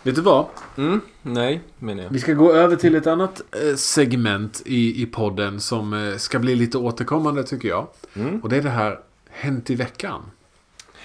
Vet 0.02 0.14
du 0.14 0.20
vad? 0.20 0.46
Mm, 0.76 1.00
nej, 1.22 1.62
menar 1.78 2.02
jag. 2.02 2.11
Vi 2.11 2.20
ska 2.20 2.32
gå 2.32 2.52
över 2.52 2.76
till 2.76 2.94
ett 2.94 3.06
annat 3.06 3.42
segment 3.76 4.62
i, 4.66 5.02
i 5.02 5.06
podden 5.06 5.61
som 5.61 6.14
ska 6.18 6.38
bli 6.38 6.56
lite 6.56 6.78
återkommande 6.78 7.44
tycker 7.44 7.68
jag. 7.68 7.86
Mm. 8.14 8.40
Och 8.40 8.48
det 8.48 8.56
är 8.56 8.62
det 8.62 8.70
här 8.70 9.00
Hänt 9.30 9.70
i 9.70 9.74
veckan. 9.74 10.22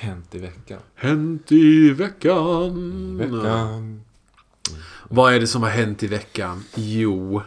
Hänt 0.04 0.36
i 0.36 0.39
veckan. 0.39 0.80
Hänt 0.95 1.51
i 1.51 1.89
veckan. 1.89 3.18
Veckan. 3.18 4.01
Vad 5.10 5.34
är 5.34 5.39
det 5.39 5.47
som 5.47 5.64
har 5.64 5.70
hänt 5.70 6.04
i 6.04 6.08
veckan? 6.08 6.64
Jo. 6.76 7.41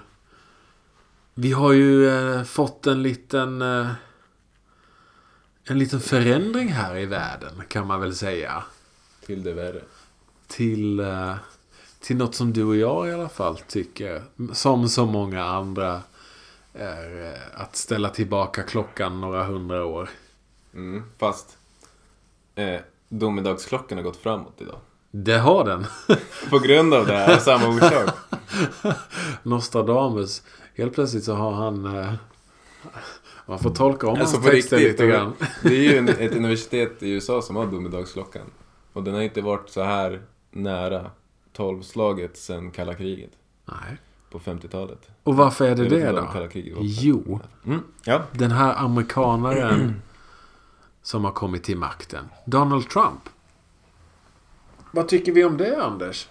Vi 1.35 1.53
har 1.53 1.73
ju 1.73 2.09
eh, 2.09 2.45
fått 2.45 2.87
en 2.87 3.03
liten... 3.03 3.63
Eh, 3.63 3.91
en 5.65 5.79
liten 5.79 6.01
förändring 6.01 6.69
här 6.69 6.97
i 6.97 7.07
världen 7.07 7.63
kan 7.69 7.87
man 7.87 8.01
väl 8.01 8.15
säga. 8.15 8.65
Till 9.27 9.43
det 9.43 9.53
värre. 9.53 9.81
Till, 10.47 11.01
eh, 11.01 11.35
till 12.01 12.17
något 12.17 12.35
som 12.35 12.53
du 12.53 12.65
och 12.65 12.77
jag 12.77 13.09
i 13.09 13.13
alla 13.13 13.29
fall 13.29 13.59
tycker, 13.59 14.23
som 14.53 14.89
så 14.89 15.07
många 15.07 15.45
andra, 15.45 16.03
är 16.75 17.25
eh, 17.25 17.61
att 17.63 17.77
ställa 17.77 18.09
tillbaka 18.09 18.63
klockan 18.63 19.21
några 19.21 19.45
hundra 19.45 19.85
år. 19.85 20.09
Mm, 20.75 21.03
fast 21.19 21.59
eh, 22.57 22.81
domedagsklockan 23.09 23.99
har 23.99 24.03
gått 24.03 24.17
framåt 24.17 24.55
idag. 24.59 24.77
Det 25.11 25.39
har 25.39 25.65
den. 25.65 25.87
På 26.51 26.59
grund 26.59 26.95
av 26.95 27.07
det 27.07 27.13
här, 27.13 27.39
samma 27.39 27.69
orsak. 27.69 28.15
Nostradamus. 29.43 30.43
Helt 30.75 30.95
plötsligt 30.95 31.25
så 31.25 31.35
har 31.35 31.53
han... 31.53 31.97
Eh, 31.99 32.13
man 33.47 33.59
får 33.59 33.71
tolka 33.71 34.07
om 34.09 34.21
Alltså 34.21 34.37
hans 34.37 34.47
texter 34.51 34.77
riktigt. 34.77 34.93
lite 35.01 35.07
grann. 35.07 35.33
Det 35.63 35.69
är 35.77 35.81
ju 35.93 35.99
en, 35.99 36.09
ett 36.09 36.35
universitet 36.35 37.03
i 37.03 37.11
USA 37.11 37.43
som 37.43 37.57
har 37.57 37.67
domedagsklockan. 37.67 38.43
Och 38.93 39.03
den 39.03 39.15
har 39.15 39.21
inte 39.21 39.41
varit 39.41 39.71
så 39.71 39.83
här 39.83 40.23
nära 40.51 41.11
tolvslaget 41.53 42.37
sedan 42.37 42.71
kalla 42.71 42.95
kriget. 42.95 43.31
Nej. 43.65 43.97
På 44.31 44.39
50-talet. 44.39 45.09
Och 45.23 45.37
varför 45.37 45.65
är 45.65 45.75
det 45.75 45.87
Eller 45.87 46.49
det 46.53 46.71
då. 46.75 46.79
Jo, 46.81 47.41
Mm, 47.65 47.81
ja. 48.05 48.23
den 48.33 48.51
här 48.51 48.75
amerikanaren 48.85 50.03
som 51.07 51.25
har 51.25 51.33
kommit 51.33 51.65
till 51.65 51.77
makten. 51.77 52.29
Donald 52.45 52.89
Trump. 52.89 53.29
Vad 54.91 55.09
tycker 55.09 55.33
vi 55.33 55.45
om 55.45 55.57
det, 55.57 55.83
Anders? 55.85 56.29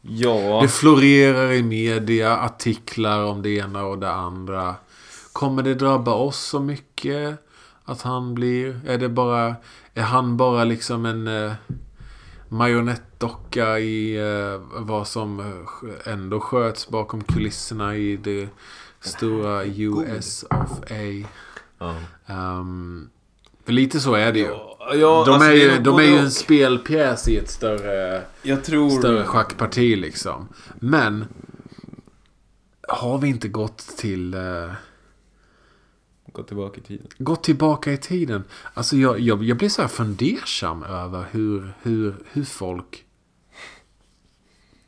Ja. 0.00 0.60
Det 0.62 0.68
florerar 0.68 1.52
i 1.52 1.62
media 1.62 2.36
artiklar 2.36 3.24
om 3.24 3.42
det 3.42 3.50
ena 3.50 3.84
och 3.84 3.98
det 3.98 4.12
andra. 4.12 4.74
Kommer 5.32 5.62
det 5.62 5.74
drabba 5.74 6.12
oss 6.12 6.38
så 6.38 6.60
mycket 6.60 7.38
att 7.84 8.02
han 8.02 8.34
blir... 8.34 8.80
Är 8.86 8.98
det 8.98 9.08
bara... 9.08 9.56
Är 9.94 10.02
han 10.02 10.36
bara 10.36 10.64
liksom 10.64 11.06
en 11.06 11.28
eh, 11.28 11.52
marionettdocka 12.48 13.78
i 13.78 14.16
eh, 14.16 14.60
vad 14.72 15.08
som 15.08 15.62
ändå 16.04 16.40
sköts 16.40 16.88
bakom 16.88 17.24
kulisserna 17.24 17.96
i 17.96 18.16
det 18.16 18.48
stora 19.00 19.64
US 19.64 20.44
of 20.50 20.90
A? 20.90 21.28
Ja. 21.82 22.34
Ehm, 22.34 23.10
för 23.64 23.72
lite 23.72 24.00
så 24.00 24.14
är 24.14 24.32
det 24.32 24.38
ju. 24.38 24.46
ja 24.46 25.24
De 25.26 25.32
alltså, 25.32 25.48
är 25.48 25.52
ju, 25.52 25.78
de 25.78 25.98
är 25.98 26.02
ju 26.02 26.16
en 26.18 26.30
spelpjäs 26.30 27.28
i 27.28 27.36
ett 27.36 27.50
större 27.50 28.22
Jag 28.42 28.64
tror... 28.64 28.90
större 28.90 29.24
schackparti 29.24 29.96
liksom. 29.96 30.48
Men 30.80 31.24
har 32.88 33.18
vi 33.18 33.28
inte 33.28 33.48
gått 33.48 33.78
till... 33.78 34.34
Eh, 34.34 34.72
Gå 36.32 36.42
tillbaka 36.42 36.80
i 36.80 36.82
tiden. 36.82 37.06
gått 37.18 37.44
tillbaka 37.44 37.92
i 37.92 37.96
tiden? 37.96 38.44
Alltså 38.74 38.96
jag, 38.96 39.20
jag, 39.20 39.44
jag 39.44 39.56
blir 39.56 39.68
så 39.68 39.82
här 39.82 39.88
fundersam 39.88 40.82
över 40.82 41.24
hur, 41.30 41.72
hur, 41.82 42.14
hur 42.32 42.44
folk 42.44 43.04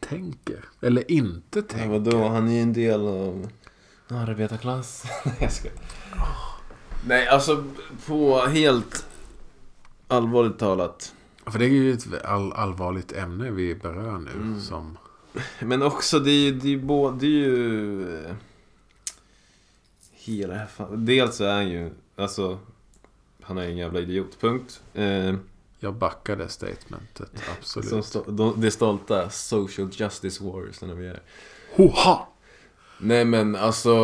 tänker. 0.01 0.65
Eller 0.81 1.11
inte 1.11 1.59
Ja, 1.59 1.63
tänker. 1.69 1.89
vadå? 1.89 2.29
Han 2.29 2.49
är 2.49 2.53
ju 2.53 2.61
en 2.61 2.73
del 2.73 3.01
av 3.01 3.49
arbetarklass. 4.09 5.05
Nej, 5.25 5.35
jag 5.41 5.53
ska. 5.53 5.69
Nej, 7.07 7.29
alltså 7.29 7.65
på 8.07 8.39
helt 8.39 9.07
allvarligt 10.09 10.59
talat. 10.59 11.15
För 11.47 11.59
det 11.59 11.65
är 11.65 11.69
ju 11.69 11.93
ett 11.93 12.25
all, 12.25 12.53
allvarligt 12.53 13.13
ämne 13.13 13.51
vi 13.51 13.75
berör 13.75 14.19
nu. 14.19 14.31
Mm. 14.31 14.61
Som, 14.61 14.99
Men 15.61 15.83
också 15.83 16.19
det 16.19 16.31
är 16.31 16.39
ju, 16.39 16.53
det 16.53 16.67
är 16.67 16.71
ju, 16.71 16.81
både, 16.81 17.17
det 17.17 17.27
är 17.27 17.31
ju 17.31 18.35
Hela 20.13 20.67
fan. 20.67 21.07
Dels 21.07 21.37
så 21.37 21.45
är 21.45 21.55
han 21.55 21.69
ju, 21.69 21.91
alltså 22.17 22.59
Han 23.41 23.59
är 23.59 23.63
en 23.63 23.77
jävla 23.77 24.01
idiot, 24.01 24.41
punkt. 24.41 24.83
Eh, 24.95 25.35
jag 25.79 25.95
backar 25.95 26.37
det 26.37 26.49
statementet, 26.49 27.31
absolut. 27.59 28.05
stå, 28.05 28.25
de, 28.31 28.61
det 28.61 28.71
stolta 28.71 29.31
social 29.31 29.91
justice 29.93 30.45
warriors 30.45 30.81
när 30.81 30.95
vi 30.95 31.07
är. 31.07 31.23
Hoha! 31.77 32.27
Nej 32.99 33.25
men 33.25 33.57
alltså 33.57 33.95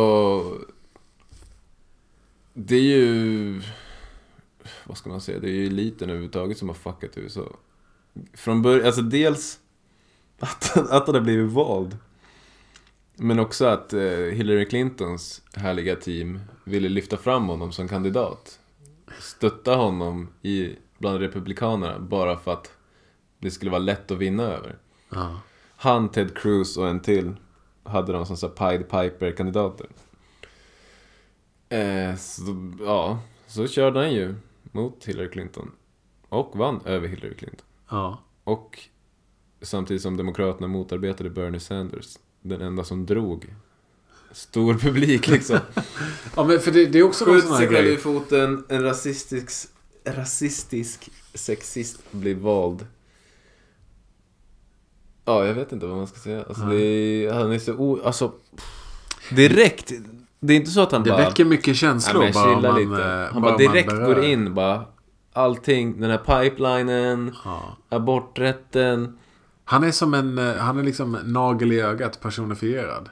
Det 2.53 2.75
är 2.75 2.81
ju 2.81 3.61
Vad 4.85 4.97
ska 4.97 5.09
man 5.09 5.21
säga? 5.21 5.39
Det 5.39 5.49
är 5.49 5.53
ju 5.53 5.67
eliten 5.67 6.09
överhuvudtaget 6.09 6.57
som 6.57 6.67
har 6.67 6.75
fuckat 6.75 7.17
USA 7.17 7.57
Från 8.33 8.61
början, 8.61 8.85
alltså 8.85 9.01
dels 9.01 9.59
att, 10.39 10.77
att 10.89 11.05
han 11.07 11.15
har 11.15 11.21
blivit 11.21 11.51
vald 11.51 11.97
Men 13.15 13.39
också 13.39 13.65
att 13.65 13.93
eh, 13.93 14.01
Hillary 14.09 14.65
Clintons 14.65 15.41
härliga 15.53 15.95
team 15.95 16.39
ville 16.63 16.89
lyfta 16.89 17.17
fram 17.17 17.47
honom 17.47 17.71
som 17.71 17.87
kandidat 17.87 18.59
Stötta 19.19 19.75
honom 19.75 20.29
i, 20.41 20.75
bland 20.97 21.19
republikanerna 21.19 21.99
bara 21.99 22.37
för 22.37 22.53
att 22.53 22.71
det 23.39 23.51
skulle 23.51 23.71
vara 23.71 23.79
lätt 23.79 24.11
att 24.11 24.17
vinna 24.17 24.43
över 24.43 24.77
Ja. 25.09 25.39
han, 25.75 26.09
Ted 26.09 26.37
Cruz 26.37 26.77
och 26.77 26.87
en 26.87 26.99
till 26.99 27.35
hade 27.83 28.13
de 28.13 28.25
som 28.25 28.37
så 28.37 28.49
Pied 28.49 28.89
Piper-kandidater. 28.89 29.87
Eh, 31.71 32.15
så, 32.15 32.73
ja, 32.79 33.19
så 33.47 33.67
körde 33.67 33.99
han 33.99 34.13
ju 34.13 34.35
mot 34.71 35.05
Hillary 35.05 35.29
Clinton. 35.29 35.71
Och 36.29 36.57
vann 36.57 36.81
över 36.85 37.07
Hillary 37.07 37.35
Clinton. 37.35 37.65
ja. 37.89 38.23
Och 38.43 38.79
samtidigt 39.61 40.01
som 40.01 40.17
Demokraterna 40.17 40.67
motarbetade 40.67 41.29
Bernie 41.29 41.59
Sanders. 41.59 42.17
Den 42.41 42.61
enda 42.61 42.83
som 42.83 43.05
drog 43.05 43.45
stor 44.31 44.73
publik 44.73 45.27
liksom. 45.27 45.59
Ja, 46.35 46.43
men 46.43 46.59
för 46.59 46.71
det, 46.71 46.85
det 46.85 46.99
är 46.99 47.03
också 47.03 47.25
någon 47.25 47.35
Skjuts 47.35 47.47
sån 47.47 47.57
här 47.57 47.67
grej. 47.67 47.93
i 47.93 47.97
foten, 47.97 48.65
en 48.69 48.83
rasistisk, 48.83 49.69
rasistisk 50.05 51.09
sexist 51.33 52.11
blir 52.11 52.35
vald. 52.35 52.85
Ja, 55.25 55.45
jag 55.45 55.53
vet 55.53 55.71
inte 55.71 55.85
vad 55.85 55.97
man 55.97 56.07
ska 56.07 56.19
säga. 56.19 56.43
Alltså, 56.43 56.63
det 56.65 56.81
är, 56.81 57.33
han 57.33 57.51
är 57.51 57.59
så 57.59 57.73
o... 57.73 58.01
Alltså, 58.03 58.33
direkt. 59.29 59.91
Det 60.41 60.53
är 60.53 60.57
inte 60.57 60.71
så 60.71 60.81
att 60.81 60.91
han 60.91 61.03
Det 61.03 61.09
bara... 61.09 61.17
väcker 61.25 61.45
mycket 61.45 61.67
Ja, 61.67 61.73
känslor 61.73 62.23
men 62.23 62.33
bara 62.33 62.61
man, 62.71 62.79
lite. 62.81 63.03
eh, 63.03 63.33
Han 63.33 63.41
bara 63.41 63.51
man 63.51 63.57
direkt 63.57 63.91
går 63.91 64.23
in 64.23 64.53
bara. 64.53 64.85
Allting, 65.33 66.01
den 66.01 66.09
här 66.11 66.17
pipelinen, 66.17 67.35
Ja. 67.45 67.77
aborträtten. 67.89 69.17
Han 69.65 69.83
är 69.83 69.91
som 69.91 70.13
en, 70.13 70.37
eh, 70.37 70.55
han 70.55 70.79
är 70.79 70.83
liksom 70.83 71.17
nagel 71.23 71.71
i 71.71 71.81
ögat 71.81 72.21
personifierad. 72.21 73.09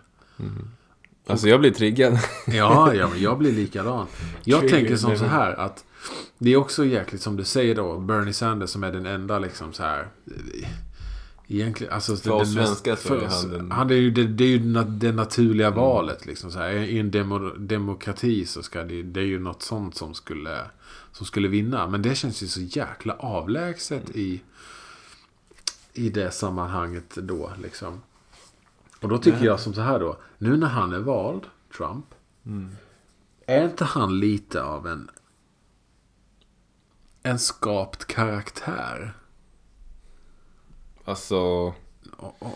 Alltså 1.28 1.48
jag 1.50 1.60
blir 1.60 1.72
triggad. 1.72 2.14
Ja, 2.48 2.94
ja 2.94 3.08
men 3.12 3.22
jag 3.22 3.38
blir 3.38 3.52
likadan. 3.52 4.06
Jag 4.44 4.60
Trigger 4.60 4.76
tänker 4.78 4.96
som 4.96 5.18
så 5.18 5.26
här 5.26 5.54
att 5.60 5.84
det 6.38 6.54
är 6.54 6.58
också 6.58 6.86
jäkligt 6.86 7.22
som 7.22 7.36
du 7.38 7.44
säger 7.44 7.76
då, 7.76 7.98
Bernie 8.00 8.34
Sanders 8.34 8.70
som 8.70 8.84
är 8.84 8.92
den 8.92 9.06
enda 9.06 9.40
liksom 9.40 9.74
så 9.74 9.84
här. 9.84 10.08
Egentligen, 11.52 11.94
alltså 11.94 12.16
För 12.16 12.32
oss 12.32 12.54
den 12.56 12.66
svenskar 12.66 12.96
så 12.96 13.14
är 13.14 13.28
han 13.28 13.52
den- 13.52 13.72
han 13.72 13.90
är 13.90 13.94
ju, 13.96 14.12
det, 14.12 14.28
det 14.28 14.44
är 14.44 14.48
ju 14.48 14.60
det 14.84 15.12
naturliga 15.12 15.70
valet 15.72 16.26
liksom 16.26 16.52
så 16.52 16.60
här. 16.60 16.70
I 16.72 17.00
en 17.00 17.12
demo, 17.12 17.40
demokrati 17.50 18.46
så 18.46 18.64
ska 18.64 18.84
det, 18.84 19.04
det 19.04 19.20
är 19.20 19.26
ju 19.26 19.40
något 19.40 19.62
sånt 19.64 19.96
som 19.96 20.14
skulle, 20.14 20.60
som 21.12 21.26
skulle 21.26 21.48
vinna. 21.48 21.88
Men 21.88 22.02
det 22.02 22.16
känns 22.16 22.44
ju 22.44 22.48
så 22.48 22.62
jäkla 22.62 23.14
avlägset 23.14 24.10
i, 24.16 24.42
i 25.94 26.10
det 26.10 26.32
sammanhanget 26.32 27.16
då 27.16 27.52
liksom. 27.62 28.02
Och 29.02 29.10
då 29.10 29.18
tycker 29.18 29.46
jag 29.46 29.60
som 29.60 29.74
så 29.74 29.82
här 29.82 30.00
då. 30.00 30.18
Nu 30.38 30.58
när 30.58 30.68
han 30.68 30.94
är 30.94 31.00
vald, 31.00 31.44
Trump. 31.78 32.06
Är 33.46 33.64
inte 33.66 33.86
han 33.86 34.20
lite 34.20 34.64
av 34.64 34.88
en 34.88 35.10
en 37.24 37.40
skapt 37.40 38.06
karaktär? 38.06 39.14
Alltså... 41.06 41.74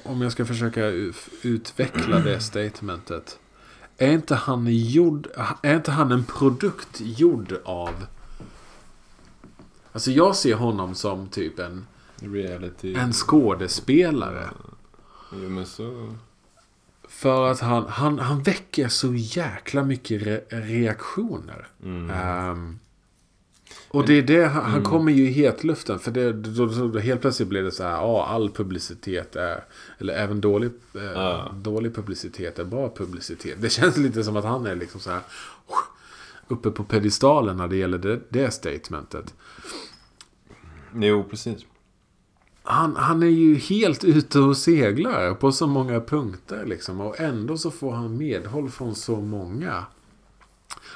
Om 0.04 0.22
jag 0.22 0.32
ska 0.32 0.46
försöka 0.46 0.86
utveckla 1.42 2.20
det 2.20 2.40
statementet. 2.42 3.40
Är 3.98 4.12
inte 4.12 4.36
han 4.36 4.68
gjord, 4.70 5.28
är 5.62 5.76
inte 5.76 5.92
han 5.92 6.12
en 6.12 6.24
produkt 6.24 7.02
gjord 7.02 7.58
av... 7.66 8.06
Alltså 9.92 10.12
jag 10.12 10.36
ser 10.36 10.56
honom 10.56 10.96
som 10.96 11.28
typ 11.28 11.60
en, 11.60 11.88
Reality. 12.20 12.96
en 12.96 13.14
skådespelare. 13.14 14.50
Jo, 15.32 15.50
men 15.50 15.66
så... 15.66 16.16
För 17.08 17.52
att 17.52 17.60
han, 17.60 17.86
han, 17.88 18.20
han 18.20 18.44
väcker 18.44 18.88
så 18.88 19.14
jäkla 19.16 19.84
mycket 19.84 20.22
re 20.22 20.42
reaktioner. 20.50 21.68
Mm. 21.84 22.10
Ehm, 22.10 22.80
och 23.94 24.06
det 24.06 24.14
är 24.14 24.22
det, 24.22 24.46
han, 24.46 24.64
han 24.64 24.84
kommer 24.84 25.12
ju 25.12 25.24
i 25.24 25.32
hetluften. 25.32 26.00
För 26.00 26.12
det, 26.12 26.34
då, 26.34 26.66
då, 26.66 26.88
då 26.88 27.00
helt 27.00 27.22
plötsligt 27.22 27.50
blir 27.50 27.64
det 27.64 27.72
så 27.72 27.84
här, 27.84 27.92
ja 27.92 28.26
all 28.26 28.50
publicitet 28.50 29.36
är, 29.36 29.64
eller 29.98 30.14
även 30.14 30.42
dålig, 30.42 30.72
eh, 30.96 31.04
Ja. 31.04 31.52
dålig 31.56 31.96
publicitet 31.96 32.60
är 32.60 32.64
bra 32.64 32.94
publicitet. 32.96 33.62
Det 33.62 33.70
känns 33.70 33.98
lite 33.98 34.24
som 34.24 34.38
att 34.38 34.46
han 34.46 34.66
är 34.66 34.76
liksom 34.76 35.00
så 35.00 35.10
här, 35.10 35.22
uppe 36.48 36.72
på 36.72 36.84
pedestalen 36.84 37.58
när 37.58 37.68
det 37.68 37.76
gäller 37.76 37.98
det, 37.98 38.20
det 38.30 38.52
statementet. 38.52 39.34
Jo, 40.96 41.24
precis. 41.30 41.66
Han, 42.64 42.96
han 42.96 43.24
är 43.24 43.28
ju 43.28 43.56
helt 43.56 44.04
ute 44.04 44.40
och 44.40 44.58
seglar 44.58 45.34
på 45.34 45.52
så 45.52 45.68
många 45.68 46.02
punkter 46.02 46.66
liksom. 46.66 47.02
Och 47.02 47.20
ändå 47.20 47.58
så 47.58 47.72
får 47.72 47.92
han 47.92 48.18
medhåll 48.18 48.70
från 48.70 48.96
så 48.96 49.16
många. 49.22 49.86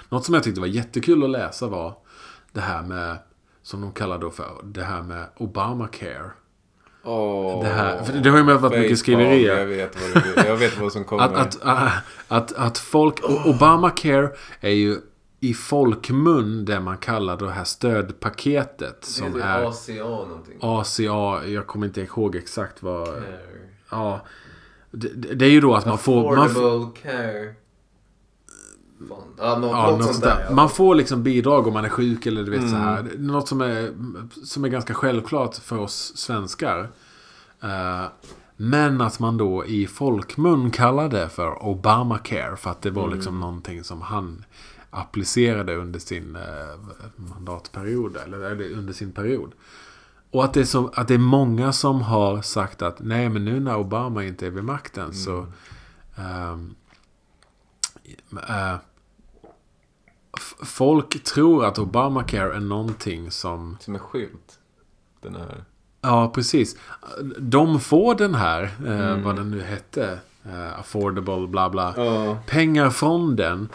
Något 0.09 0.25
som 0.25 0.33
jag 0.33 0.43
tyckte 0.43 0.59
var 0.61 0.67
jättekul 0.67 1.23
att 1.23 1.29
läsa 1.29 1.67
var 1.67 1.93
det 2.57 2.63
här 2.63 2.83
med, 2.83 3.17
som 3.63 3.81
de 3.81 3.91
kallar 3.91 4.17
då 4.19 4.29
för, 4.29 4.45
det 4.63 4.83
här 4.83 5.01
med 5.01 5.25
Obamacare. 5.37 6.31
Oh, 7.03 7.63
Det 7.63 7.69
här- 7.69 8.03
för 8.03 8.13
det 8.13 8.29
har 8.29 8.37
ju 8.37 8.43
med 8.43 8.61
varit 8.61 8.79
mycket 8.79 8.99
skriverier. 8.99 9.57
Jag 9.57 9.65
vet 9.65 9.97
vad, 10.35 10.45
jag 10.45 10.55
vet 10.55 10.77
vad 10.81 10.91
som 10.91 11.03
kommer. 11.03 11.23
Att, 11.23 11.61
att, 11.61 11.95
att, 12.27 12.53
att 12.53 12.77
folk, 12.77 13.19
Obamacare 13.45 14.29
är 14.61 14.69
ju 14.69 14.97
i 15.39 15.53
folkmun 15.53 16.65
det 16.65 16.79
man 16.79 16.97
kallar 16.97 17.37
det 17.37 17.51
här 17.51 17.63
stödpaketet. 17.63 18.97
Som 19.05 19.41
är 19.41 19.65
ACA 19.65 19.93
någonting. 20.03 20.57
ACA, 20.61 21.47
jag 21.47 21.67
kommer 21.67 21.87
inte 21.87 22.01
ihåg 22.01 22.35
exakt 22.35 22.83
vad... 22.83 23.23
Ja. 23.91 24.19
Det, 24.91 25.07
det 25.15 25.33
det 25.35 25.45
är 25.45 25.49
ju 25.49 25.61
då 25.61 25.75
att 25.75 25.85
man 25.85 25.97
får... 25.97 26.35
Man, 26.35 26.49
får- 26.49 26.61
Affordable 26.61 27.01
care. 27.01 27.53
Ja, 29.37 29.57
något, 29.59 29.71
ja, 29.71 29.91
något 29.91 30.03
sånt 30.05 30.21
där. 30.21 30.45
där. 30.47 30.55
Man 30.55 30.69
får 30.69 30.95
liksom 30.95 31.23
bidrag 31.23 31.67
om 31.67 31.73
man 31.73 31.85
är 31.85 31.89
sjuk 31.89 32.25
eller 32.25 32.43
du 32.43 32.51
vet 32.51 32.61
så 32.69 32.75
Mm. 32.75 32.81
här. 32.81 33.11
Något 33.17 33.47
som 33.47 33.61
är, 33.61 33.93
som 34.45 34.65
är 34.65 34.69
ganska 34.69 34.93
självklart 34.93 35.55
för 35.55 35.77
oss 35.77 36.11
svenskar. 36.17 36.89
Eh, 37.63 38.03
men 38.57 39.01
att 39.01 39.19
man 39.19 39.37
då 39.37 39.65
i 39.65 39.87
folkmun 39.87 40.71
kallar 40.71 41.09
det 41.09 41.29
för 41.29 41.63
Obamacare. 41.63 42.55
För 42.57 42.69
att 42.71 42.81
det 42.81 42.89
var 42.91 43.03
Mm. 43.03 43.15
liksom 43.15 43.39
någonting 43.39 43.83
som 43.83 44.01
han 44.01 44.45
applicerade 44.89 45.75
under 45.75 45.99
sin 45.99 46.35
eh, 46.35 46.41
mandatperiod. 47.15 48.17
Eller, 48.17 48.39
eller 48.39 48.71
under 48.71 48.93
sin 48.93 49.11
period. 49.11 49.51
Och 50.31 50.43
att 50.43 50.53
det, 50.53 50.59
är 50.59 50.63
så, 50.63 50.91
att 50.93 51.07
det 51.07 51.13
är 51.13 51.17
många 51.17 51.71
som 51.73 52.01
har 52.01 52.41
sagt 52.41 52.81
att 52.81 52.95
nej 52.99 53.29
men 53.29 53.45
nu 53.45 53.59
när 53.59 53.77
Obama 53.77 54.23
inte 54.23 54.47
är 54.47 54.51
vid 54.51 54.63
makten 54.63 55.13
så... 55.13 55.45
ehm, 56.15 56.75
eh, 58.49 58.75
folk 60.63 61.23
tror 61.23 61.65
att 61.65 61.79
Obamacare 61.79 62.55
är 62.55 62.59
någonting 62.59 63.31
som... 63.31 63.77
Som 63.79 63.95
är 63.95 63.99
skymt. 63.99 64.59
Den 65.21 65.35
här. 65.35 65.63
Ja, 66.01 66.31
precis. 66.35 66.77
De 67.37 67.79
får 67.79 68.15
den 68.15 68.35
här, 68.35 68.63
eh, 68.63 69.23
vad 69.23 69.35
den 69.35 69.51
nu 69.51 69.61
hette, 69.61 70.19
eh, 70.45 70.79
affordable 70.79 71.47
bla 71.47 71.69
bla. 71.69 71.93
Ja. 71.97 72.37
Pengar 72.47 72.89
från 72.89 73.35
den. 73.35 73.69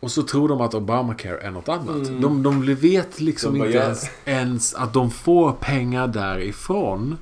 Och 0.00 0.10
så 0.10 0.22
tror 0.22 0.48
de 0.48 0.60
att 0.60 0.74
Obamacare 0.74 1.38
är 1.38 1.50
något 1.50 1.68
annat. 1.68 2.20
De, 2.20 2.42
de 2.42 2.74
vet 2.74 3.20
liksom 3.20 3.52
De 3.52 3.58
bara, 3.58 3.66
inte 3.66 3.78
ja. 3.78 3.84
ens, 3.84 4.10
ens 4.24 4.74
att 4.74 4.92
de 4.92 5.10
får 5.10 5.52
pengar 5.52 6.06
därifrån. 6.06 7.18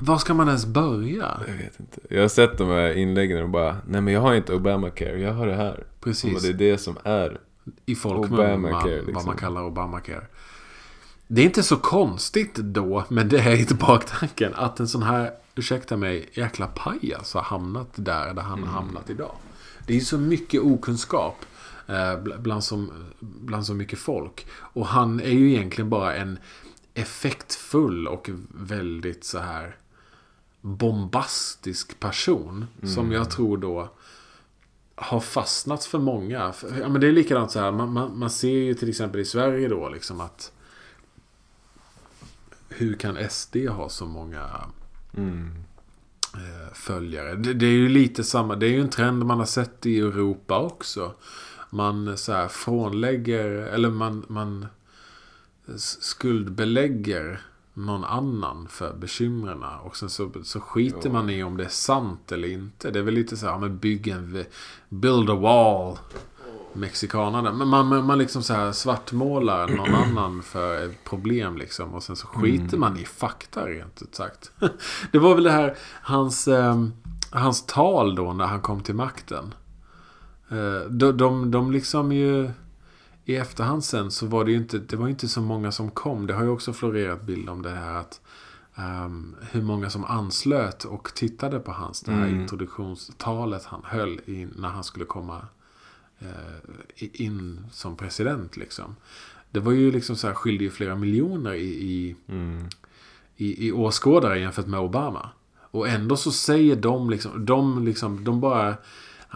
Var 0.00 0.18
ska 0.18 0.34
man 0.34 0.48
ens 0.48 0.66
börja? 0.66 1.40
Jag 1.46 1.54
vet 1.54 1.80
inte. 1.80 2.00
Jag 2.08 2.20
har 2.20 2.28
sett 2.28 2.58
de 2.58 2.68
här 2.68 2.92
inläggen 2.92 3.42
och 3.42 3.48
bara, 3.48 3.76
nej 3.86 4.00
men 4.00 4.14
jag 4.14 4.20
har 4.20 4.34
inte 4.34 4.54
Obamacare, 4.54 5.20
jag 5.20 5.32
har 5.32 5.46
det 5.46 5.54
här. 5.54 5.86
Precis. 6.00 6.34
Och 6.34 6.42
det 6.42 6.48
är 6.48 6.70
det 6.70 6.78
som 6.78 6.98
är. 7.04 7.40
I 7.86 7.94
folkmun, 7.94 8.38
Obamacare, 8.38 8.96
man, 8.96 8.96
vad 8.96 9.06
liksom. 9.06 9.26
man 9.26 9.36
kallar 9.36 9.64
Obamacare. 9.64 10.24
Det 11.26 11.40
är 11.40 11.44
inte 11.44 11.62
så 11.62 11.76
konstigt 11.76 12.54
då, 12.54 13.04
men 13.08 13.28
det 13.28 13.38
är 13.38 13.72
i 13.72 13.74
baktanken 13.74 14.54
att 14.54 14.80
en 14.80 14.88
sån 14.88 15.02
här, 15.02 15.30
ursäkta 15.54 15.96
mig, 15.96 16.28
jäkla 16.32 16.66
pajas 16.66 17.34
har 17.34 17.42
hamnat 17.42 17.88
där, 17.94 18.34
där 18.34 18.42
han 18.42 18.62
har 18.62 18.72
hamnat 18.72 19.10
idag. 19.10 19.34
Det 19.86 19.96
är 19.96 20.00
så 20.00 20.18
mycket 20.18 20.60
okunskap 20.60 21.36
eh, 21.86 21.92
bl- 21.92 22.38
bland, 22.38 22.64
så, 22.64 22.86
bland 23.20 23.66
så 23.66 23.74
mycket 23.74 23.98
folk. 23.98 24.46
Och 24.56 24.86
han 24.86 25.20
är 25.20 25.30
ju 25.30 25.52
egentligen 25.52 25.90
bara 25.90 26.14
en 26.14 26.38
effektfull 26.94 28.08
och 28.08 28.30
väldigt 28.48 29.24
så 29.24 29.38
här 29.38 29.76
bombastisk 30.60 32.00
person. 32.00 32.66
Som 32.94 33.12
jag 33.12 33.30
tror 33.30 33.56
då 33.58 33.90
har 34.94 35.20
fastnat 35.20 35.84
för 35.84 35.98
många. 35.98 36.52
Ja, 36.80 36.88
men 36.88 37.00
det 37.00 37.06
är 37.08 37.12
likadant 37.12 37.50
så 37.50 37.60
här. 37.60 37.72
Man, 37.72 37.92
man, 37.92 38.18
man 38.18 38.30
ser 38.30 38.48
ju 38.48 38.74
till 38.74 38.88
exempel 38.88 39.20
i 39.20 39.24
Sverige 39.24 39.68
då 39.68 39.88
liksom 39.88 40.20
att 40.20 40.52
hur 42.68 42.94
kan 42.94 43.30
SD 43.30 43.56
ha 43.56 43.88
så 43.88 44.06
många 44.06 44.46
Mm. 45.16 45.50
eh, 46.34 46.74
följare? 46.74 47.34
Det, 47.34 47.54
det 47.54 47.66
är 47.66 47.70
ju 47.70 47.88
lite 47.88 48.24
samma. 48.24 48.56
Det 48.56 48.66
är 48.66 48.70
ju 48.70 48.80
en 48.80 48.88
trend 48.90 49.24
man 49.24 49.38
har 49.38 49.46
sett 49.46 49.86
i 49.86 49.98
Europa 50.00 50.58
också. 50.58 51.14
Man 51.70 52.18
så 52.18 52.32
här 52.32 52.48
frånlägger, 52.48 53.44
eller 53.44 53.90
man, 53.90 54.24
man 54.28 54.66
skuldbelägger 55.76 57.40
någon 57.78 58.04
annan 58.04 58.66
för 58.68 58.94
bekymren. 58.94 59.62
Och 59.82 59.96
sen 59.96 60.10
så, 60.10 60.30
så 60.42 60.60
skiter 60.60 61.00
Ja. 61.08 61.12
man 61.12 61.30
i 61.30 61.42
om 61.42 61.56
det 61.56 61.64
är 61.64 61.68
sant 61.68 62.32
eller 62.32 62.48
inte. 62.48 62.90
Det 62.90 62.98
är 62.98 63.02
väl 63.02 63.14
lite 63.14 63.36
så 63.36 63.46
här, 63.46 63.58
men 63.58 63.78
bygg 63.78 64.08
en, 64.08 64.44
build 64.88 65.30
a 65.30 65.34
wall. 65.34 65.98
Mexikanerna. 66.72 67.52
Men 67.52 67.68
man, 67.68 67.86
man, 67.86 68.06
man 68.06 68.18
liksom 68.18 68.42
så 68.42 68.54
här 68.54 68.72
svartmålar 68.72 69.68
någon 69.68 69.94
annan 69.94 70.42
för 70.42 70.86
ett 70.86 71.04
problem 71.04 71.56
liksom. 71.56 71.94
Och 71.94 72.02
sen 72.02 72.16
så 72.16 72.26
skiter 72.26 72.76
man 72.78 72.96
i 72.98 73.04
fakta 73.04 73.66
rent 73.66 74.02
ut 74.02 74.14
sagt. 74.14 74.50
Det 75.12 75.18
var 75.18 75.34
väl 75.34 75.44
det 75.44 75.50
här, 75.50 75.76
hans, 76.02 76.48
ehm, 76.48 76.92
hans 77.30 77.66
tal 77.66 78.14
då 78.14 78.32
när 78.32 78.46
han 78.46 78.60
kom 78.60 78.80
till 78.82 78.94
makten. 78.94 79.54
Eh, 80.50 80.90
de, 80.90 81.16
de, 81.16 81.50
de 81.50 81.72
liksom 81.72 82.12
ju... 82.12 82.50
I 83.28 83.36
efterhand 83.36 83.84
sen 83.84 84.10
så 84.10 84.26
var 84.26 84.44
det 84.44 84.50
ju 84.50 84.56
inte, 84.56 84.78
det 84.78 84.96
var 84.96 85.08
inte 85.08 85.28
så 85.28 85.40
många 85.40 85.72
som 85.72 85.90
kom. 85.90 86.26
Det 86.26 86.34
har 86.34 86.42
ju 86.42 86.48
också 86.48 86.72
florerat 86.72 87.22
bild 87.22 87.48
om 87.48 87.62
det 87.62 87.70
här 87.70 87.94
att, 87.94 88.20
ehm, 88.76 89.36
hur 89.50 89.62
många 89.62 89.90
som 89.90 90.04
anslöt 90.04 90.84
och 90.84 91.14
tittade 91.14 91.58
på 91.60 91.72
hans 91.72 92.00
det 92.02 92.12
här 92.12 92.28
Mm. 92.28 92.40
introduktionstalet 92.40 93.64
han 93.64 93.80
höll 93.84 94.20
i, 94.26 94.48
när 94.56 94.68
han 94.68 94.84
skulle 94.84 95.04
komma 95.04 95.46
i- 96.96 97.24
in 97.24 97.66
som 97.72 97.96
president. 97.96 98.56
Liksom. 98.56 98.96
Det 99.50 99.60
var 99.60 99.72
ju 99.72 99.90
liksom 99.92 100.16
så 100.16 100.26
här, 100.26 100.34
skilde 100.34 100.64
ju 100.64 100.70
flera 100.70 100.96
miljoner 100.96 101.52
i, 101.54 101.66
i, 101.68 102.16
Mm. 102.28 102.66
i, 103.36 103.68
i 103.68 103.72
åskådare 103.72 104.38
jämfört 104.40 104.66
med 104.66 104.80
Obama. 104.80 105.30
Och 105.70 105.88
ändå 105.88 106.16
så 106.16 106.32
säger 106.32 106.76
de 106.76 107.10
liksom, 107.10 107.44
de 107.46 107.84
liksom, 107.84 108.24
de 108.24 108.40
bara... 108.40 108.74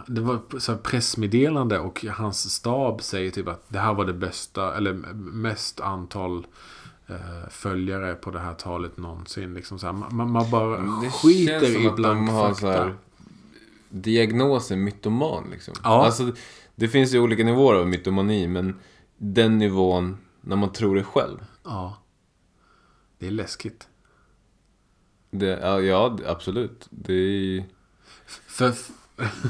Det 0.07 0.21
var 0.21 0.59
så 0.59 0.77
pressmeddelande 0.77 1.79
och 1.79 2.05
hans 2.05 2.51
stab 2.53 3.01
säger 3.01 3.31
typ 3.31 3.47
att 3.47 3.69
det 3.69 3.79
här 3.79 3.93
var 3.93 4.05
det 4.05 4.13
bästa, 4.13 4.77
eller 4.77 4.93
mest 5.13 5.79
antal 5.79 6.47
eh, 7.07 7.49
följare 7.49 8.15
på 8.15 8.31
det 8.31 8.39
här 8.39 8.53
talet 8.53 8.97
någonsin. 8.97 9.53
Liksom 9.53 9.79
så 9.79 9.85
här, 9.85 9.93
man, 9.93 10.31
man 10.31 10.51
bara 10.51 10.77
Det 11.01 11.09
skiter 11.09 11.85
i 11.85 11.91
blank 11.91 12.29
fakta. 12.29 12.91
diagnosen 13.89 14.83
mytoman 14.83 15.47
liksom. 15.51 15.73
Ja. 15.83 16.05
Alltså, 16.05 16.31
det 16.75 16.87
finns 16.87 17.13
ju 17.13 17.19
olika 17.19 17.43
nivåer 17.43 17.75
av 17.75 17.87
mytomani, 17.87 18.47
men 18.47 18.79
den 19.17 19.57
nivån 19.57 20.17
när 20.41 20.55
man 20.55 20.71
tror 20.71 20.95
det 20.95 21.03
själv. 21.03 21.37
Ja. 21.63 21.97
Det 23.19 23.27
är 23.27 23.31
läskigt. 23.31 23.87
Det, 25.31 25.59
ja, 25.85 26.17
absolut. 26.27 26.87
Det 26.89 27.13
är, 27.13 27.65
För 28.47 28.73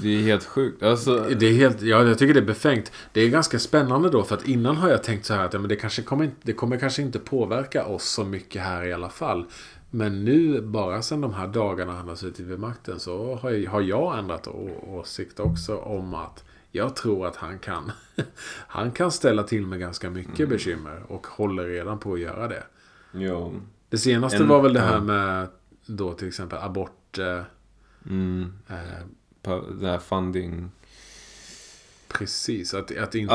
det 0.01 0.07
är 0.15 0.21
helt 0.21 0.43
sjukt. 0.45 0.83
Alltså, 0.83 1.29
Det 1.39 1.45
är 1.45 1.53
helt, 1.53 1.81
ja, 1.81 2.03
jag 2.03 2.17
tycker 2.17 2.33
det 2.33 2.39
är 2.39 2.45
befängt. 2.45 2.91
Det 3.11 3.21
är 3.21 3.29
ganska 3.29 3.59
spännande 3.59 4.09
då 4.09 4.23
för 4.23 4.35
att 4.35 4.47
innan 4.47 4.77
har 4.77 4.89
jag 4.89 5.03
tänkt 5.03 5.25
så 5.25 5.33
här 5.33 5.45
att 5.45 5.53
ja, 5.53 5.59
men 5.59 5.69
det, 5.69 5.75
kanske 5.75 6.01
kommer, 6.01 6.31
det 6.41 6.53
kommer 6.53 6.77
kanske 6.79 7.01
inte 7.01 7.19
påverka 7.19 7.85
oss 7.85 8.03
så 8.09 8.23
mycket 8.23 8.61
här 8.61 8.85
i 8.85 8.93
alla 8.93 9.09
fall. 9.09 9.45
Men 9.89 10.25
nu, 10.25 10.61
bara 10.61 11.01
sedan 11.01 11.21
de 11.21 11.33
här 11.33 11.47
dagarna 11.47 11.93
han 11.93 12.07
har 12.07 12.15
suttit 12.15 12.45
vid 12.45 12.59
makten 12.59 12.99
så 12.99 13.35
har 13.35 13.49
jag, 13.51 13.71
har 13.71 13.81
jag 13.81 14.19
ändrat 14.19 14.47
åsikt 14.87 15.39
också 15.39 15.77
om 15.77 16.13
att 16.13 16.43
jag 16.71 16.95
tror 16.95 17.27
att 17.27 17.35
han 17.35 17.59
kan, 17.59 17.91
han 18.67 18.91
kan 18.91 19.11
ställa 19.11 19.43
till 19.43 19.67
med 19.67 19.79
ganska 19.79 20.09
mycket 20.09 20.49
bekymmer 20.49 21.03
och 21.07 21.27
håller 21.27 21.65
redan 21.65 21.99
på 21.99 22.13
att 22.13 22.19
göra 22.19 22.47
det. 22.47 22.63
ja. 23.11 23.51
Det 23.89 23.97
senaste 23.97 24.37
En- 24.37 24.47
var 24.47 24.61
väl 24.61 24.73
det 24.73 24.79
här 24.79 24.99
med 24.99 25.47
då 25.85 26.13
till 26.13 26.27
exempel 26.27 26.59
abort... 26.61 27.17
Eh, 27.19 27.41
Mm, 28.09 28.53
eh, 28.69 28.75
det 29.79 29.87
här 29.87 29.99
funding. 29.99 30.71
Precis, 32.07 32.73
att, 32.73 32.97
att 32.97 33.15
inte 33.15 33.33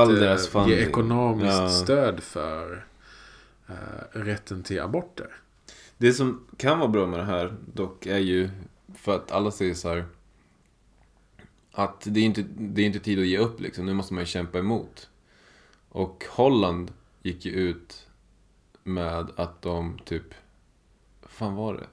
ge 0.69 0.77
ekonomiskt 0.77 1.59
Ja. 1.59 1.69
stöd 1.71 2.21
för 2.23 2.87
eh, 3.69 3.75
rätten 4.13 4.63
till 4.63 4.81
aborter. 4.81 5.37
Det 5.99 6.13
som 6.13 6.47
kan 6.57 6.79
vara 6.79 6.89
bra 6.89 7.07
med 7.07 7.19
det 7.21 7.25
här 7.25 7.57
dock 7.75 8.07
är 8.07 8.19
ju 8.19 8.51
för 8.95 9.17
att 9.17 9.33
alla 9.33 9.51
säger 9.51 9.75
så 9.75 9.89
här 9.89 10.05
att 11.73 12.01
det 12.07 12.21
är 12.21 12.25
inte, 12.25 12.45
det 12.59 12.83
är 12.83 12.87
inte 12.87 12.99
tid 13.01 13.19
att 13.19 13.27
ge 13.27 13.39
upp 13.39 13.61
liksom. 13.61 13.87
Nu 13.87 13.95
måste 13.95 14.15
man 14.15 14.23
ju 14.23 14.27
kämpa 14.27 14.59
emot. 14.59 15.09
Och 15.89 16.25
Holland 16.31 16.93
gick 17.23 17.45
ju 17.45 17.53
ut 17.53 18.07
med 18.85 19.31
att 19.37 19.63
de 19.63 19.99
typ... 20.05 20.35
Fan 21.23 21.55
var 21.55 21.75
det? 21.75 21.87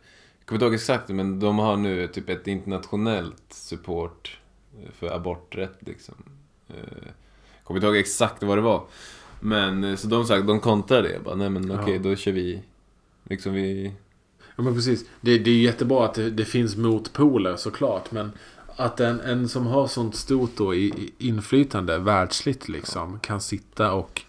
Jag 0.46 0.50
kommer 0.50 0.58
inte 0.58 0.66
ihåg 0.66 0.74
exakt 0.74 1.10
men 1.10 1.40
de 1.40 1.60
har 1.60 1.78
nu 1.78 2.08
typ 2.08 2.30
ett 2.30 2.48
internationellt 2.48 3.44
support 3.50 4.40
för 4.94 5.12
aborträtt 5.16 5.78
liksom. 5.80 6.16
Eh, 6.70 6.76
Jag 7.58 7.64
kommer 7.64 7.78
inte 7.78 7.88
ihåg 7.88 7.98
exakt 7.98 8.44
vad 8.44 8.58
det 8.58 8.62
var. 8.62 8.84
Men 9.40 9.84
eh, 9.84 9.96
så 9.96 10.08
de 10.08 10.26
sagt, 10.26 10.48
de 10.48 10.60
kontrade 10.60 11.08
det. 11.10 11.20
Bara, 11.26 11.36
nej 11.36 11.50
men 11.50 11.80
okej, 11.80 11.94
Ja. 11.96 12.00
då 12.02 12.16
kör 12.16 12.32
vi. 12.32 12.62
Liksom 13.24 13.54
vi... 13.54 13.94
Ja 14.56 14.64
men 14.64 14.76
precis. 14.76 15.06
Det, 15.22 15.38
det 15.38 15.52
är 15.52 15.58
jättebra 15.62 16.06
att 16.06 16.14
det, 16.14 16.30
det 16.32 16.46
finns 16.46 16.76
motpoler 16.78 17.56
såklart. 17.56 18.12
Men 18.12 18.32
att 18.76 19.00
en, 19.00 19.20
en 19.20 19.50
som 19.50 19.66
har 19.68 19.88
sånt 19.88 20.16
stort 20.16 20.52
då 20.58 20.76
i, 20.76 20.86
i 20.86 21.28
inflytande 21.28 21.98
världsligt 21.98 22.70
liksom 22.70 23.20
kan 23.20 23.42
sitta 23.42 23.94
och... 23.94 24.22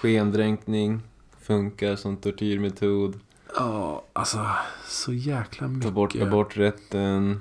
Skendränkning 0.00 1.00
funkar 1.40 1.96
som 1.96 2.16
tortyrmetod. 2.16 3.20
Ja, 3.54 4.04
alltså 4.12 4.46
så 4.86 5.12
jäkla 5.12 5.68
mycket. 5.68 5.88
Ta 5.88 5.90
bort 5.94 6.16
aborträtten. 6.16 7.40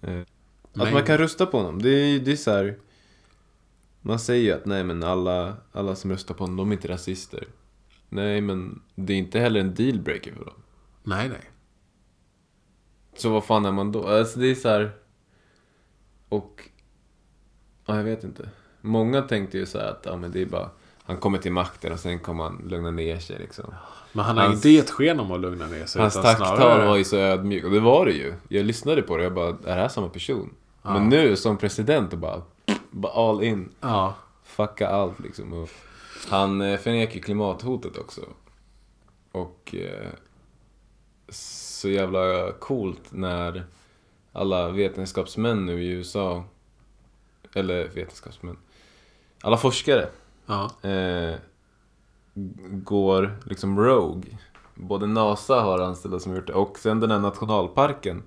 Eh, 0.00 0.20
Att 0.20 0.76
Men- 0.76 0.92
man 0.92 1.04
kan 1.04 1.18
rösta 1.18 1.46
på 1.46 1.56
honom. 1.56 1.82
Det 1.82 1.88
är, 1.90 2.18
det 2.20 2.32
är 2.32 2.36
så 2.36 2.50
här. 2.50 2.78
Man 4.00 4.18
säger 4.18 4.42
ju 4.44 4.52
att 4.52 4.66
nej 4.66 4.84
men 4.84 5.02
alla, 5.02 5.56
alla 5.72 5.94
som 5.96 6.10
röstar 6.10 6.34
på 6.34 6.42
honom, 6.44 6.56
de 6.56 6.68
är 6.70 6.72
inte 6.72 6.88
rasister. 6.88 7.48
Nej 8.08 8.40
men 8.40 8.82
det 8.94 9.12
är 9.12 9.16
inte 9.16 9.38
heller 9.40 9.60
en 9.60 9.74
dealbreaker 9.74 10.32
för 10.34 10.44
dem. 10.44 10.54
Nej, 11.02 11.28
nej. 11.28 11.50
Så 13.16 13.30
vad 13.30 13.44
fan 13.44 13.64
är 13.64 13.72
man 13.72 13.92
då? 13.92 14.06
Alltså 14.06 14.38
det 14.38 14.46
är 14.46 14.54
så 14.54 14.68
här. 14.68 14.90
Och... 16.28 16.68
Ja, 17.86 17.96
jag 17.96 18.04
vet 18.04 18.24
inte. 18.24 18.50
Många 18.80 19.22
tänkte 19.22 19.58
ju 19.58 19.66
så 19.66 19.78
här 19.78 19.86
att 19.90 20.02
ja, 20.04 20.16
men 20.16 20.30
det 20.32 20.42
är 20.42 20.46
bara... 20.46 20.70
Han 21.04 21.16
kommer 21.16 21.38
till 21.38 21.52
makten 21.52 21.92
och 21.92 21.98
sen 22.00 22.18
kommer 22.18 22.44
han 22.44 22.64
lugna 22.68 22.90
ner 22.90 23.18
sig 23.18 23.38
liksom. 23.38 23.74
Men 24.12 24.24
han 24.24 24.36
har 24.36 24.44
Hans- 24.44 24.54
inte 24.54 24.68
gett 24.70 24.90
sken 24.90 25.20
om 25.20 25.32
att 25.32 25.40
lugna 25.40 25.66
ner 25.66 25.86
sig. 25.86 26.00
Hans 26.02 26.14
tacktal 26.14 26.56
snarare- 26.56 26.86
var 26.88 26.96
ju 26.96 27.04
så 27.04 27.16
ödmjuk. 27.16 27.64
Och 27.64 27.70
det 27.70 27.80
var 27.80 28.06
det 28.06 28.12
ju. 28.12 28.34
Jag 28.48 28.64
lyssnade 28.66 29.02
på 29.02 29.16
det 29.16 29.20
och 29.22 29.26
jag 29.26 29.34
bara, 29.34 29.48
är 29.48 29.76
det 29.76 29.82
här 29.82 29.88
samma 29.88 30.08
person? 30.08 30.54
Ja. 30.82 30.92
Men 30.92 31.08
nu 31.08 31.36
som 31.36 31.56
president 31.58 32.12
och 32.12 32.18
bara, 32.18 32.42
bara 32.90 33.12
all 33.12 33.42
in. 33.42 33.68
Ja. 33.80 34.14
Fucka 34.44 34.88
allt 34.88 35.20
liksom. 35.20 35.52
Och 35.52 35.68
han 36.28 36.60
eh, 36.60 36.78
förnekar 36.78 37.20
klimathotet 37.20 37.96
också. 37.98 38.20
Och 39.32 39.74
eh, 39.78 40.08
så 41.28 41.88
jävla 41.88 42.52
coolt 42.52 43.02
när 43.10 43.64
alla 44.32 44.68
vetenskapsmän 44.68 45.66
nu 45.66 45.82
i 45.84 45.88
USA, 45.88 46.44
eller 47.54 47.88
vetenskapsmän, 47.88 48.56
alla 49.40 49.56
forskare 49.56 50.08
Ja. 50.50 50.88
eh, 50.90 51.34
går 52.72 53.38
liksom 53.44 53.80
rogue. 53.80 54.38
Både 54.74 55.06
NASA 55.06 55.60
har 55.60 55.78
anställda 55.78 56.18
som 56.18 56.34
gjort 56.34 56.46
det 56.46 56.52
och 56.52 56.78
sen 56.78 57.00
den 57.00 57.10
här 57.10 57.18
nationalparken. 57.18 58.22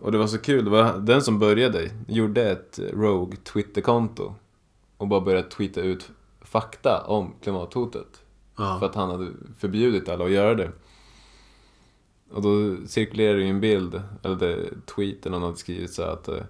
Och 0.00 0.12
det 0.12 0.18
var 0.18 0.26
så 0.26 0.38
kul, 0.38 0.64
det 0.64 0.70
var 0.70 0.98
den 0.98 1.22
som 1.22 1.38
började, 1.38 1.90
gjorde 2.08 2.50
ett 2.50 2.78
rogue 2.92 3.36
Twitterkonto. 3.36 4.34
Och 4.96 5.08
bara 5.08 5.20
började 5.20 5.48
tweeta 5.48 5.80
ut 5.80 6.10
fakta 6.40 7.04
om 7.06 7.34
klimathotet. 7.42 8.22
Ja. 8.56 8.76
För 8.78 8.86
att 8.86 8.94
han 8.94 9.10
hade 9.10 9.30
förbjudit 9.58 10.08
alla 10.08 10.24
att 10.24 10.30
göra 10.30 10.54
det. 10.54 10.70
Och 12.30 12.42
då 12.42 12.76
cirkulerade 12.86 13.42
ju 13.42 13.48
en 13.48 13.60
bild, 13.60 14.02
eller 14.22 14.36
det, 14.36 14.70
tweeten 14.86 15.32
någon 15.32 15.42
hade 15.42 15.56
skrivit 15.56 15.92
så 15.92 16.02
att 16.02 16.28
eh, 16.28 16.44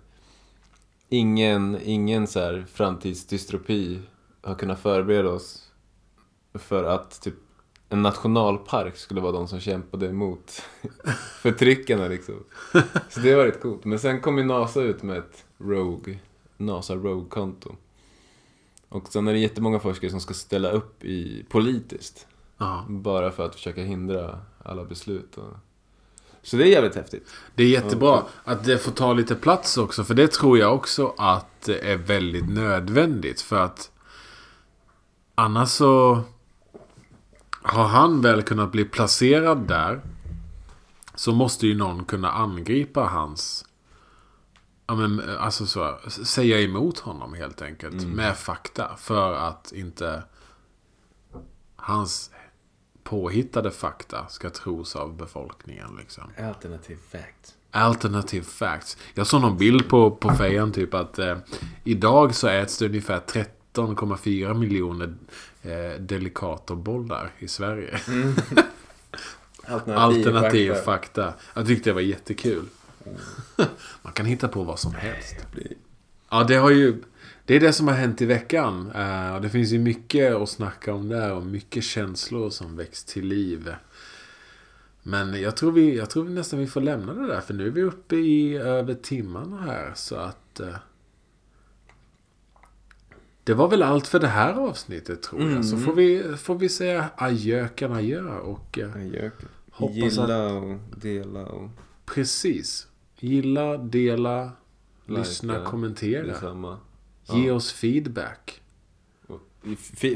ingen, 1.09 1.79
ingen 1.83 2.27
så 2.27 2.41
här 2.41 2.67
framtidsdystropi 2.73 4.01
har 4.45 4.55
kunnat 4.55 4.81
förbereda 4.81 5.29
oss 5.29 5.73
för 6.55 6.85
att 6.85 7.21
typ 7.21 7.35
en 7.89 8.03
nationalpark 8.03 8.97
skulle 8.97 9.21
vara 9.21 9.33
de 9.33 9.49
som 9.49 9.61
kämpade 9.61 10.07
emot 10.07 10.63
förtryckarna 11.41 12.09
liksom. 12.09 12.45
Så 13.09 13.21
det 13.21 13.35
var 13.35 13.45
rätt 13.45 13.63
coolt. 13.63 13.85
Men 13.85 13.99
sen 13.99 14.21
kom 14.21 14.39
ju 14.39 14.45
NASA 14.45 14.83
ut 14.83 15.03
med 15.03 15.19
ett 15.19 15.45
Rogue, 15.59 16.19
NASA 16.57 16.95
Rogue-konto. 16.95 17.77
Och 18.89 19.13
sen 19.13 19.29
är 19.29 19.33
det 19.33 19.39
jättemånga 19.39 19.81
forskare 19.81 20.11
som 20.11 20.21
ska 20.21 20.35
ställa 20.35 20.71
upp 20.71 21.05
i 21.05 21.45
politiskt. 21.49 22.27
ja. 22.59 22.85
Bara 22.89 23.31
för 23.31 23.47
att 23.47 23.55
försöka 23.55 23.83
hindra 23.83 24.41
alla 24.63 24.85
beslut. 24.85 25.39
Och... 25.39 25.53
Så 26.43 26.57
det 26.57 26.65
är 26.65 26.69
jävligt 26.69 26.95
häftigt. 26.95 27.29
Det 27.55 27.63
är 27.63 27.69
jättebra 27.69 28.23
att 28.45 28.65
det 28.65 28.79
får 28.79 28.93
ta 28.93 29.13
lite 29.13 29.35
plats 29.35 29.79
också. 29.79 30.05
För 30.05 30.15
det 30.15 30.33
tror 30.33 30.59
jag 30.59 30.75
också 30.75 31.15
att 31.19 31.63
det 31.65 31.93
är 31.93 31.97
väldigt 31.97 32.49
nödvändigt. 32.49 33.41
För 33.41 33.57
att 33.57 33.91
annars 35.35 35.69
så 35.69 36.23
har 37.63 37.85
han 37.85 38.21
väl 38.21 38.43
kunnat 38.43 38.73
bli 38.73 38.85
placerad 38.85 39.69
där. 39.69 40.01
Så 41.15 41.33
måste 41.33 41.67
ju 41.67 41.77
någon 41.77 42.05
kunna 42.05 42.31
angripa 42.31 43.01
hans... 43.01 43.65
Ja, 44.87 44.95
men, 44.95 45.37
alltså 45.39 45.67
så, 45.67 45.99
säga 46.09 46.61
emot 46.61 46.99
honom 46.99 47.35
helt 47.35 47.63
enkelt. 47.63 48.07
Med 48.07 48.37
fakta. 48.37 48.97
För 48.97 49.33
att 49.33 49.73
inte 49.73 50.23
hans 51.77 52.31
påhittade 53.05 53.71
fakta 53.71 54.27
ska 54.29 54.51
tros 54.51 54.97
av 54.97 55.17
befolkningen. 55.17 55.97
Liksom. 55.99 56.25
Alternative 56.49 57.01
fact. 57.11 57.55
Alternative 57.71 58.45
facts. 58.45 58.97
Jag 59.15 59.27
såg 59.27 59.41
någon 59.41 59.59
bild 59.59 59.89
på, 59.89 60.11
på 60.11 60.35
fejan 60.35 60.73
typ 60.73 60.95
att 60.95 61.19
eh, 61.19 61.37
idag 61.85 62.35
så 62.35 62.49
äts 62.49 62.79
det 62.79 62.87
ungefär 62.87 63.21
13,4 63.75 64.55
miljoner 64.55 65.15
eh, 65.63 66.01
delikatobollar 66.01 67.31
i 67.39 67.49
Sverige. 67.49 68.01
Alternativ 69.87 70.75
fakta. 70.75 71.35
Jag 71.55 71.67
tyckte 71.67 71.91
det 71.91 71.95
var 71.95 72.01
jättekul. 72.01 72.65
Man 74.03 74.13
kan 74.13 74.27
hitta 74.27 74.49
på 74.49 74.65
vad 74.65 74.79
som 74.79 74.95
helst. 74.95 75.37
Ja, 76.31 76.45
det 76.45 76.57
har 76.57 76.71
ju... 76.71 77.03
Det 77.47 77.57
är 77.57 77.61
det 77.61 77.73
som 77.73 77.89
har 77.89 77.95
hänt 77.95 78.23
i 78.23 78.27
veckan. 78.27 78.87
Och 79.35 79.43
det 79.43 79.51
finns 79.51 79.73
ju 79.73 79.79
mycket 79.79 80.35
att 80.35 80.49
snacka 80.49 80.95
om 80.95 81.09
där 81.09 81.33
och 81.33 81.47
mycket 81.47 81.85
känslor 81.85 82.51
som 82.51 82.77
väcks 82.77 83.05
till 83.05 83.27
liv. 83.27 83.75
Men 85.03 85.41
jag 85.41 85.57
tror, 85.57 85.73
vi, 85.73 85.97
jag 85.97 86.11
tror 86.11 86.25
vi 86.25 86.35
nästan 86.35 86.59
vi 86.59 86.67
får 86.67 86.81
lämna 86.81 87.15
det 87.15 87.27
där. 87.27 87.41
För 87.41 87.55
nu 87.55 87.67
är 87.67 87.71
vi 87.71 87.83
uppe 87.83 88.17
i 88.17 88.57
över 88.57 88.95
timmarna 88.95 89.61
här. 89.61 89.93
Så 89.95 90.17
att... 90.17 90.61
Eh, 90.61 90.75
det 93.45 93.55
var 93.55 93.69
väl 93.69 93.83
allt 93.83 94.07
för 94.07 94.19
det 94.21 94.27
här 94.29 94.53
avsnittet 94.55 95.23
tror 95.23 95.51
jag. 95.51 95.65
Så 95.65 95.75
Mm. 95.75 95.87
får 95.87 95.93
vi, 95.95 96.23
får 96.37 96.55
vi 96.55 96.69
säga 96.69 97.09
adjöken 97.17 97.93
adjö. 97.93 98.39
Och 98.39 98.79
eh, 98.79 98.97
Adjöken. 98.97 99.49
Hoppas 99.71 99.97
Gilla 99.97 100.53
och 100.53 100.77
dela 100.97 101.47
och 101.47 101.71
precis. 102.07 102.87
Gilla, 103.19 103.77
dela, 103.77 104.53
Likea, 105.07 105.19
lyssna, 105.23 105.65
kommentera. 105.65 106.27
detsamma. 106.27 106.79
Ge 107.33 107.47
Ja. 107.47 107.55
oss 107.55 107.73
feedback. 107.73 108.61
Och 109.27 109.41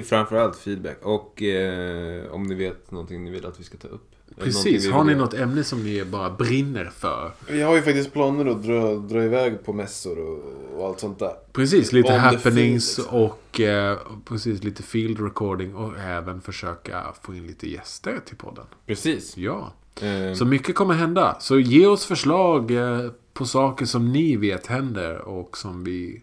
framförallt 0.05 0.57
feedback. 0.57 0.99
Och 1.03 1.43
eh, 1.43 2.31
om 2.33 2.43
ni 2.43 2.55
vet 2.55 2.91
någonting 2.91 3.25
ni 3.25 3.31
vill 3.31 3.47
att 3.47 3.61
vi 3.61 3.65
ska 3.65 3.77
ta 3.79 3.89
upp. 3.89 4.11
Precis. 4.37 4.91
Har 4.91 5.05
ni 5.05 5.15
något 5.15 5.35
ämne 5.35 5.65
som 5.65 5.85
ni 5.85 6.05
bara 6.05 6.31
brinner 6.31 6.85
för? 6.85 7.33
Vi 7.49 7.63
har 7.63 7.77
ju 7.77 7.83
faktiskt 7.83 8.13
planer 8.13 8.47
att 8.47 8.63
dra, 8.63 8.95
dra 8.95 9.25
iväg 9.25 9.65
på 9.65 9.73
mässor 9.73 10.19
och, 10.19 10.41
och 10.77 10.87
allt 10.87 11.01
sånt 11.01 11.19
där. 11.19 11.33
Precis, 11.53 11.93
lite 11.93 12.09
the 12.09 12.15
happenings 12.15 12.97
field, 12.97 13.09
liksom. 13.09 13.23
och 13.23 13.61
eh, 13.61 13.99
precis 14.25 14.63
lite 14.63 14.83
field 14.83 15.21
recording 15.21 15.75
och 15.75 15.99
även 15.99 16.41
försöka 16.41 17.05
få 17.23 17.35
in 17.35 17.47
lite 17.47 17.71
gäster 17.71 18.21
till 18.27 18.37
podden. 18.37 18.65
Precis. 18.87 19.37
Ja, 19.37 19.73
Eh, 20.03 20.35
så 20.35 20.45
mycket 20.45 20.75
kommer 20.75 20.95
hända. 20.95 21.37
Så 21.41 21.59
ge 21.59 21.87
oss 21.87 22.07
förslag 22.07 22.71
eh, 22.71 23.11
på 23.33 23.47
saker 23.47 23.87
som 23.87 24.13
ni 24.13 24.37
vet 24.37 24.67
händer 24.67 25.19
och 25.19 25.59
som 25.59 25.85
vi 25.85 26.23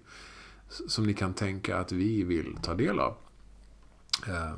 som 0.87 1.07
ni 1.07 1.13
kan 1.13 1.33
tänka 1.33 1.77
att 1.77 1.91
vi 1.91 2.23
vill 2.23 2.57
ta 2.63 2.73
del 2.73 2.99
av. 2.99 3.15
Eh, 4.27 4.53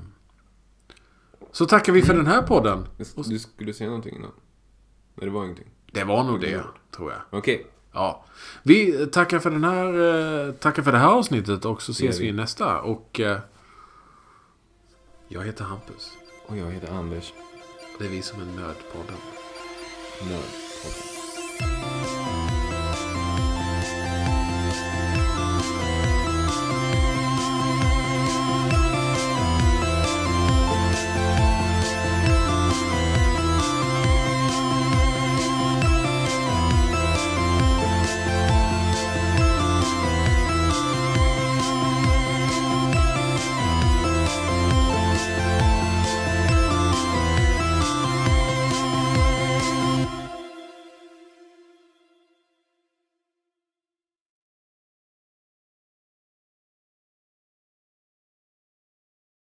Så 1.57 1.65
tackar 1.65 1.93
vi 1.93 2.01
för 2.01 2.13
den 2.13 2.27
här 2.27 2.41
podden. 2.41 2.87
du 3.29 3.39
skulle 3.39 3.73
säga 3.73 3.89
någonting 3.89 4.15
innan? 4.15 4.31
Nej, 5.15 5.25
det 5.25 5.29
var 5.29 5.43
ingenting. 5.43 5.67
Det 5.91 6.03
var 6.03 6.23
nog 6.23 6.41
det, 6.41 6.63
tror 6.95 7.11
jag. 7.11 7.21
Okej. 7.29 7.67
Ja. 7.93 8.25
Vi 8.63 9.07
tackar 9.07 9.39
för 9.39 9.51
den 9.51 9.63
här 9.63 9.87
eh, 10.47 10.53
tackar 10.53 10.83
för 10.83 10.91
det 10.91 10.97
här 10.97 11.07
avsnittet 11.07 11.65
och 11.65 11.81
så 11.81 11.91
ses 11.91 12.19
vi 12.19 12.23
vi. 12.23 12.29
i 12.29 12.31
nästa. 12.31 12.81
Och 12.81 13.19
eh, 13.19 13.39
jag 15.27 15.43
heter 15.43 15.63
Hampus. 15.63 16.11
Och 16.47 16.57
jag 16.57 16.71
heter 16.71 16.93
Anders. 16.93 17.33
Det 17.99 18.05
är 18.05 18.09
vi 18.09 18.21
som 18.21 18.41
är 18.41 18.45
Nördpodden. 18.45 19.17
Nörd. 20.29 21.16